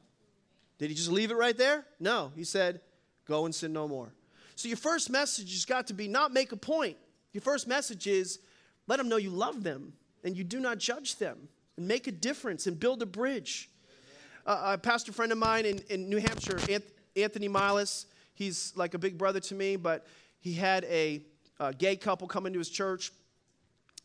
Did 0.80 0.90
he 0.90 0.96
just 0.96 1.12
leave 1.12 1.30
it 1.30 1.36
right 1.36 1.56
there? 1.56 1.86
No. 2.00 2.32
He 2.36 2.44
said, 2.44 2.82
Go 3.30 3.46
and 3.46 3.54
sin 3.54 3.72
no 3.72 3.88
more. 3.88 4.12
So 4.56 4.68
your 4.68 4.78
first 4.78 5.12
message 5.12 5.54
has 5.54 5.64
got 5.64 5.86
to 5.88 5.94
be 5.94 6.08
not 6.08 6.34
make 6.34 6.52
a 6.52 6.58
point. 6.58 6.98
Your 7.32 7.42
first 7.42 7.68
message 7.68 8.08
is 8.08 8.40
let 8.88 8.98
them 8.98 9.08
know 9.08 9.18
you 9.18 9.30
love 9.30 9.64
them 9.64 9.94
and 10.24 10.36
you 10.36 10.44
do 10.44 10.60
not 10.60 10.80
judge 10.80 11.18
them 11.18 11.48
and 11.78 11.88
make 11.88 12.08
a 12.08 12.12
difference 12.12 12.66
and 12.66 12.80
build 12.80 13.04
a 13.04 13.06
bridge. 13.06 13.70
Uh, 14.48 14.72
a 14.74 14.78
pastor 14.80 15.12
friend 15.12 15.32
of 15.32 15.38
mine 15.38 15.68
in, 15.68 15.78
in 15.92 16.10
New 16.10 16.18
Hampshire, 16.18 16.60
Anthony 17.16 17.48
Miles, 17.48 18.08
he's 18.34 18.74
like 18.76 18.96
a 18.96 18.98
big 18.98 19.16
brother 19.16 19.40
to 19.42 19.54
me, 19.54 19.76
but 19.76 20.08
he 20.40 20.54
had 20.54 20.84
a, 20.86 21.22
a 21.60 21.72
gay 21.72 21.96
couple 21.96 22.28
come 22.28 22.48
into 22.48 22.58
his 22.58 22.70
church. 22.70 23.12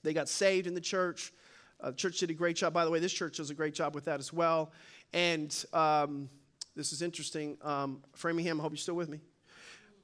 They 0.02 0.12
got 0.12 0.28
saved 0.28 0.66
in 0.66 0.74
the 0.74 0.82
church. 0.82 1.32
Uh, 1.80 1.92
the 1.92 1.96
church 1.96 2.18
did 2.18 2.28
a 2.28 2.34
great 2.34 2.56
job. 2.56 2.74
By 2.74 2.84
the 2.84 2.90
way, 2.90 2.98
this 2.98 3.12
church 3.12 3.38
does 3.38 3.48
a 3.48 3.54
great 3.54 3.72
job 3.72 3.94
with 3.94 4.04
that 4.04 4.20
as 4.20 4.34
well. 4.34 4.70
And 5.14 5.64
um, 5.72 6.28
this 6.76 6.92
is 6.92 7.02
interesting. 7.02 7.56
Um, 7.62 8.02
Framingham, 8.14 8.60
I 8.60 8.62
hope 8.62 8.72
you're 8.72 8.78
still 8.78 8.94
with 8.94 9.08
me. 9.08 9.20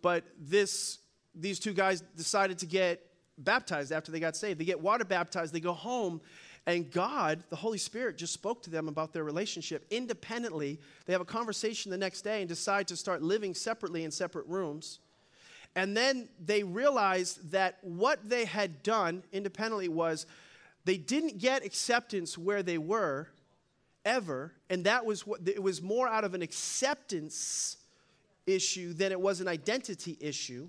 But 0.03 0.25
this, 0.39 0.99
these 1.35 1.59
two 1.59 1.73
guys 1.73 2.01
decided 2.16 2.59
to 2.59 2.66
get 2.66 3.05
baptized 3.39 3.93
after 3.93 4.12
they 4.12 4.21
got 4.21 4.37
saved. 4.37 4.61
They 4.61 4.64
get 4.64 4.81
water 4.81 5.05
baptized, 5.05 5.53
they 5.53 5.61
go 5.61 5.73
home, 5.73 6.21
and 6.66 6.91
God, 6.91 7.43
the 7.49 7.57
Holy 7.57 7.79
Spirit, 7.79 8.18
just 8.18 8.33
spoke 8.33 8.62
to 8.64 8.71
them 8.71 8.87
about 8.87 9.12
their 9.12 9.25
relationship 9.25 9.87
independently. 9.91 10.79
They 11.07 11.12
have 11.12 11.23
a 11.23 11.27
conversation 11.27 11.91
the 11.91 11.99
next 11.99 12.23
day 12.23 12.41
and 12.41 12.49
decide 12.49 12.87
to 12.89 12.97
start 12.97 13.23
living 13.23 13.55
separately 13.55 14.05
in 14.05 14.11
separate 14.11 14.47
rooms. 14.47 15.01
And 15.75 15.97
then 15.97 16.29
they 16.45 16.62
realized 16.62 17.53
that 17.53 17.79
what 17.83 18.29
they 18.29 18.45
had 18.45 18.83
done 18.83 19.23
independently 19.33 19.89
was 19.89 20.27
they 20.85 20.97
didn't 20.97 21.39
get 21.39 21.64
acceptance 21.64 22.37
where 22.37 22.62
they 22.62 22.79
were 22.79 23.29
ever, 24.05 24.53
and 24.69 24.85
that 24.85 25.05
was 25.05 25.27
what 25.27 25.41
it 25.47 25.63
was 25.63 25.83
more 25.83 26.09
out 26.09 26.25
of 26.25 26.35
an 26.35 26.43
acceptance 26.43 27.77
issue 28.47 28.93
than 28.93 29.13
it 29.13 29.21
was 29.21 29.41
an 29.41 29.49
identity 29.49 30.17
issue. 30.21 30.69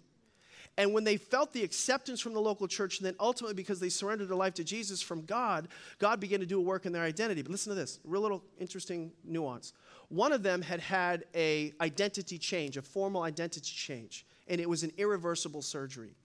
And 0.78 0.94
when 0.94 1.04
they 1.04 1.18
felt 1.18 1.52
the 1.52 1.64
acceptance 1.64 2.22
from 2.22 2.34
the 2.34 2.40
local 2.40 2.68
church, 2.68 3.00
and 3.00 3.06
then 3.06 3.16
ultimately 3.20 3.54
because 3.54 3.80
they 3.80 3.90
surrendered 3.90 4.30
their 4.30 4.38
life 4.38 4.54
to 4.56 4.64
Jesus 4.64 5.02
from 5.02 5.26
God, 5.26 5.68
God 6.00 6.20
began 6.20 6.40
to 6.40 6.46
do 6.46 6.60
a 6.60 6.62
work 6.62 6.86
in 6.86 6.94
their 6.94 7.04
identity. 7.04 7.42
But 7.42 7.52
listen 7.52 7.72
to 7.72 7.76
this, 7.76 8.00
real 8.06 8.22
little 8.22 8.44
interesting 8.60 9.12
nuance. 9.26 9.74
One 10.08 10.32
of 10.32 10.44
them 10.44 10.62
had 10.62 10.80
had 10.80 11.26
a 11.36 11.74
identity 11.82 12.38
change, 12.38 12.78
a 12.78 12.82
formal 12.82 13.24
identity 13.24 13.72
change, 13.74 14.26
and 14.48 14.62
it 14.62 14.70
was 14.70 14.84
an 14.84 14.92
irreversible 14.98 15.62
surgery. 15.62 16.16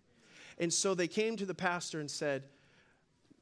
And 0.58 0.72
so 0.72 0.94
they 0.94 1.08
came 1.08 1.36
to 1.36 1.46
the 1.46 1.54
pastor 1.54 2.00
and 2.00 2.10
said 2.10 2.44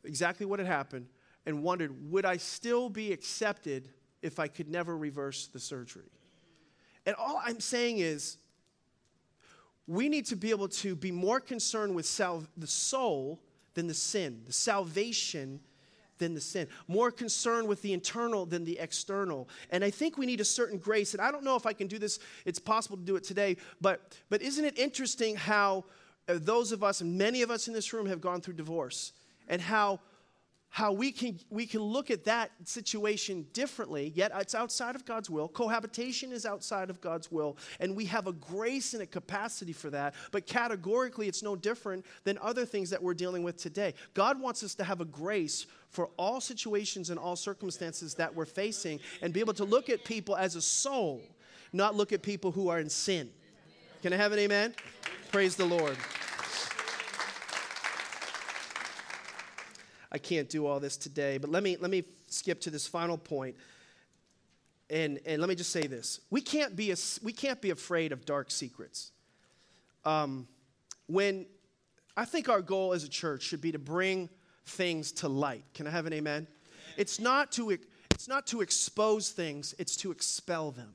exactly 0.04 0.46
what 0.46 0.58
had 0.58 0.66
happened 0.66 1.06
and 1.46 1.62
wondered, 1.62 2.10
would 2.10 2.24
I 2.24 2.36
still 2.36 2.88
be 2.88 3.12
accepted 3.12 3.88
if 4.22 4.38
I 4.38 4.48
could 4.48 4.68
never 4.68 4.96
reverse 4.96 5.46
the 5.46 5.60
surgery? 5.60 6.10
And 7.06 7.14
all 7.16 7.40
I'm 7.44 7.60
saying 7.60 7.98
is, 7.98 8.38
we 9.86 10.08
need 10.08 10.26
to 10.26 10.36
be 10.36 10.50
able 10.50 10.68
to 10.68 10.96
be 10.96 11.12
more 11.12 11.40
concerned 11.40 11.94
with 11.94 12.06
sal- 12.06 12.46
the 12.56 12.66
soul 12.66 13.40
than 13.74 13.86
the 13.86 13.94
sin, 13.94 14.42
the 14.46 14.52
salvation 14.52 15.60
than 16.18 16.32
the 16.32 16.40
sin, 16.40 16.68
more 16.88 17.10
concerned 17.10 17.68
with 17.68 17.82
the 17.82 17.92
internal 17.92 18.46
than 18.46 18.64
the 18.64 18.78
external. 18.78 19.48
And 19.70 19.84
I 19.84 19.90
think 19.90 20.16
we 20.16 20.26
need 20.26 20.40
a 20.40 20.44
certain 20.44 20.78
grace. 20.78 21.12
And 21.12 21.20
I 21.20 21.30
don't 21.30 21.44
know 21.44 21.56
if 21.56 21.66
I 21.66 21.72
can 21.72 21.86
do 21.86 21.98
this, 21.98 22.18
it's 22.44 22.58
possible 22.58 22.96
to 22.96 23.02
do 23.02 23.16
it 23.16 23.24
today, 23.24 23.56
but, 23.80 24.16
but 24.30 24.40
isn't 24.40 24.64
it 24.64 24.78
interesting 24.78 25.36
how 25.36 25.84
uh, 26.28 26.38
those 26.40 26.72
of 26.72 26.82
us, 26.82 27.00
and 27.00 27.18
many 27.18 27.42
of 27.42 27.50
us 27.50 27.68
in 27.68 27.74
this 27.74 27.92
room, 27.92 28.06
have 28.06 28.20
gone 28.20 28.40
through 28.40 28.54
divorce, 28.54 29.12
and 29.48 29.60
how 29.60 30.00
how 30.74 30.90
we 30.90 31.12
can, 31.12 31.38
we 31.50 31.66
can 31.66 31.80
look 31.80 32.10
at 32.10 32.24
that 32.24 32.50
situation 32.64 33.46
differently, 33.52 34.12
yet 34.16 34.32
it's 34.34 34.56
outside 34.56 34.96
of 34.96 35.04
God's 35.04 35.30
will. 35.30 35.46
Cohabitation 35.46 36.32
is 36.32 36.44
outside 36.44 36.90
of 36.90 37.00
God's 37.00 37.30
will, 37.30 37.56
and 37.78 37.94
we 37.94 38.04
have 38.06 38.26
a 38.26 38.32
grace 38.32 38.92
and 38.92 39.00
a 39.00 39.06
capacity 39.06 39.72
for 39.72 39.88
that. 39.90 40.16
But 40.32 40.48
categorically, 40.48 41.28
it's 41.28 41.44
no 41.44 41.54
different 41.54 42.04
than 42.24 42.38
other 42.42 42.66
things 42.66 42.90
that 42.90 43.00
we're 43.00 43.14
dealing 43.14 43.44
with 43.44 43.56
today. 43.56 43.94
God 44.14 44.40
wants 44.40 44.64
us 44.64 44.74
to 44.74 44.82
have 44.82 45.00
a 45.00 45.04
grace 45.04 45.66
for 45.90 46.10
all 46.16 46.40
situations 46.40 47.08
and 47.08 47.20
all 47.20 47.36
circumstances 47.36 48.14
that 48.14 48.34
we're 48.34 48.44
facing 48.44 48.98
and 49.22 49.32
be 49.32 49.38
able 49.38 49.54
to 49.54 49.64
look 49.64 49.88
at 49.88 50.02
people 50.02 50.34
as 50.34 50.56
a 50.56 50.60
soul, 50.60 51.22
not 51.72 51.94
look 51.94 52.12
at 52.12 52.20
people 52.20 52.50
who 52.50 52.68
are 52.68 52.80
in 52.80 52.90
sin. 52.90 53.30
Can 54.02 54.12
I 54.12 54.16
have 54.16 54.32
an 54.32 54.40
amen? 54.40 54.74
Praise 55.30 55.54
the 55.54 55.66
Lord. 55.66 55.96
I 60.14 60.18
can't 60.18 60.48
do 60.48 60.66
all 60.66 60.78
this 60.78 60.96
today, 60.96 61.38
but 61.38 61.50
let 61.50 61.64
me, 61.64 61.76
let 61.76 61.90
me 61.90 62.04
skip 62.28 62.60
to 62.60 62.70
this 62.70 62.86
final 62.86 63.18
point. 63.18 63.56
And, 64.88 65.18
and 65.26 65.40
let 65.40 65.48
me 65.48 65.56
just 65.56 65.72
say 65.72 65.88
this 65.88 66.20
we 66.30 66.40
can't 66.40 66.76
be, 66.76 66.92
a, 66.92 66.96
we 67.22 67.32
can't 67.32 67.60
be 67.60 67.70
afraid 67.70 68.12
of 68.12 68.24
dark 68.24 68.52
secrets. 68.52 69.10
Um, 70.04 70.46
when 71.06 71.46
I 72.16 72.26
think 72.26 72.48
our 72.48 72.62
goal 72.62 72.92
as 72.92 73.02
a 73.02 73.08
church 73.08 73.42
should 73.42 73.60
be 73.60 73.72
to 73.72 73.78
bring 73.78 74.28
things 74.66 75.10
to 75.12 75.28
light. 75.28 75.64
Can 75.74 75.88
I 75.88 75.90
have 75.90 76.06
an 76.06 76.12
amen? 76.12 76.46
It's 76.96 77.18
not 77.18 77.50
to, 77.52 77.70
it's 77.70 78.28
not 78.28 78.46
to 78.48 78.60
expose 78.60 79.30
things, 79.30 79.74
it's 79.80 79.96
to 79.96 80.12
expel 80.12 80.70
them. 80.70 80.94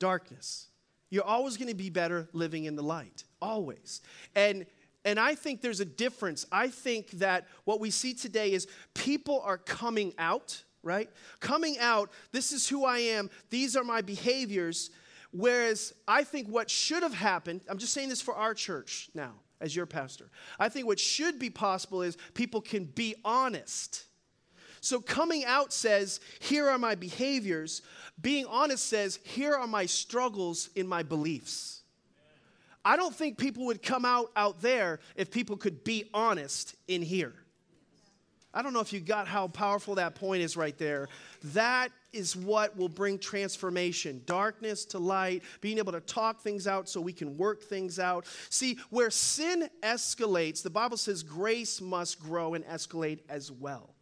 Darkness. 0.00 0.66
You're 1.10 1.24
always 1.24 1.56
going 1.56 1.68
to 1.68 1.76
be 1.76 1.90
better 1.90 2.28
living 2.32 2.64
in 2.64 2.74
the 2.74 2.82
light, 2.82 3.22
always. 3.40 4.00
And 4.34 4.66
and 5.04 5.18
I 5.18 5.34
think 5.34 5.62
there's 5.62 5.80
a 5.80 5.84
difference. 5.84 6.46
I 6.52 6.68
think 6.68 7.10
that 7.12 7.46
what 7.64 7.80
we 7.80 7.90
see 7.90 8.14
today 8.14 8.52
is 8.52 8.66
people 8.94 9.40
are 9.44 9.58
coming 9.58 10.12
out, 10.18 10.62
right? 10.82 11.08
Coming 11.40 11.78
out, 11.78 12.10
this 12.32 12.52
is 12.52 12.68
who 12.68 12.84
I 12.84 12.98
am, 12.98 13.30
these 13.48 13.76
are 13.76 13.84
my 13.84 14.02
behaviors. 14.02 14.90
Whereas 15.32 15.94
I 16.08 16.24
think 16.24 16.48
what 16.48 16.68
should 16.68 17.02
have 17.02 17.14
happened, 17.14 17.62
I'm 17.68 17.78
just 17.78 17.94
saying 17.94 18.08
this 18.08 18.20
for 18.20 18.34
our 18.34 18.52
church 18.52 19.08
now, 19.14 19.34
as 19.60 19.74
your 19.74 19.86
pastor. 19.86 20.28
I 20.58 20.68
think 20.68 20.86
what 20.86 20.98
should 20.98 21.38
be 21.38 21.50
possible 21.50 22.02
is 22.02 22.16
people 22.34 22.60
can 22.60 22.84
be 22.84 23.14
honest. 23.24 24.04
So 24.80 25.00
coming 25.00 25.44
out 25.44 25.72
says, 25.72 26.20
here 26.40 26.68
are 26.68 26.78
my 26.78 26.94
behaviors. 26.94 27.82
Being 28.20 28.46
honest 28.46 28.86
says, 28.86 29.18
here 29.22 29.54
are 29.54 29.66
my 29.66 29.86
struggles 29.86 30.70
in 30.74 30.88
my 30.88 31.02
beliefs. 31.02 31.79
I 32.84 32.96
don't 32.96 33.14
think 33.14 33.36
people 33.36 33.66
would 33.66 33.82
come 33.82 34.04
out 34.04 34.30
out 34.36 34.60
there 34.60 35.00
if 35.16 35.30
people 35.30 35.56
could 35.56 35.84
be 35.84 36.04
honest 36.14 36.74
in 36.88 37.02
here. 37.02 37.34
I 38.52 38.62
don't 38.62 38.72
know 38.72 38.80
if 38.80 38.92
you 38.92 38.98
got 38.98 39.28
how 39.28 39.46
powerful 39.46 39.94
that 39.94 40.16
point 40.16 40.42
is 40.42 40.56
right 40.56 40.76
there. 40.76 41.08
That 41.44 41.92
is 42.12 42.34
what 42.34 42.76
will 42.76 42.88
bring 42.88 43.18
transformation 43.18 44.22
darkness 44.26 44.84
to 44.86 44.98
light, 44.98 45.44
being 45.60 45.78
able 45.78 45.92
to 45.92 46.00
talk 46.00 46.40
things 46.40 46.66
out 46.66 46.88
so 46.88 47.00
we 47.00 47.12
can 47.12 47.36
work 47.36 47.62
things 47.62 48.00
out. 48.00 48.26
See, 48.48 48.78
where 48.90 49.10
sin 49.10 49.68
escalates, 49.82 50.62
the 50.62 50.70
Bible 50.70 50.96
says 50.96 51.22
grace 51.22 51.80
must 51.80 52.18
grow 52.18 52.54
and 52.54 52.64
escalate 52.66 53.20
as 53.28 53.52
well. 53.52 53.94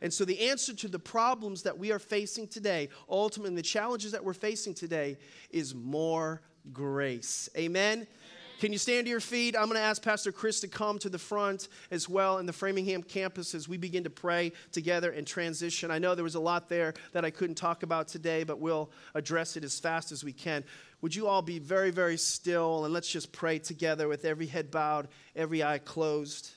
And 0.00 0.12
so, 0.12 0.24
the 0.24 0.48
answer 0.48 0.74
to 0.74 0.88
the 0.88 0.98
problems 0.98 1.62
that 1.62 1.78
we 1.78 1.92
are 1.92 2.00
facing 2.00 2.48
today, 2.48 2.88
ultimately, 3.08 3.54
the 3.54 3.62
challenges 3.62 4.10
that 4.12 4.24
we're 4.24 4.32
facing 4.32 4.74
today, 4.74 5.16
is 5.50 5.74
more 5.74 6.42
grace. 6.72 7.48
Amen. 7.56 8.06
Can 8.62 8.70
you 8.72 8.78
stand 8.78 9.06
to 9.06 9.10
your 9.10 9.18
feet? 9.18 9.56
I'm 9.56 9.64
going 9.64 9.74
to 9.74 9.80
ask 9.80 10.00
Pastor 10.00 10.30
Chris 10.30 10.60
to 10.60 10.68
come 10.68 10.96
to 11.00 11.08
the 11.08 11.18
front 11.18 11.66
as 11.90 12.08
well 12.08 12.38
in 12.38 12.46
the 12.46 12.52
Framingham 12.52 13.02
campus 13.02 13.56
as 13.56 13.68
we 13.68 13.76
begin 13.76 14.04
to 14.04 14.10
pray 14.10 14.52
together 14.70 15.10
and 15.10 15.26
transition. 15.26 15.90
I 15.90 15.98
know 15.98 16.14
there 16.14 16.22
was 16.22 16.36
a 16.36 16.40
lot 16.40 16.68
there 16.68 16.94
that 17.10 17.24
I 17.24 17.30
couldn't 17.30 17.56
talk 17.56 17.82
about 17.82 18.06
today, 18.06 18.44
but 18.44 18.60
we'll 18.60 18.92
address 19.16 19.56
it 19.56 19.64
as 19.64 19.80
fast 19.80 20.12
as 20.12 20.22
we 20.22 20.32
can. 20.32 20.62
Would 21.00 21.12
you 21.12 21.26
all 21.26 21.42
be 21.42 21.58
very, 21.58 21.90
very 21.90 22.16
still 22.16 22.84
and 22.84 22.94
let's 22.94 23.10
just 23.10 23.32
pray 23.32 23.58
together 23.58 24.06
with 24.06 24.24
every 24.24 24.46
head 24.46 24.70
bowed, 24.70 25.08
every 25.34 25.64
eye 25.64 25.78
closed. 25.78 26.52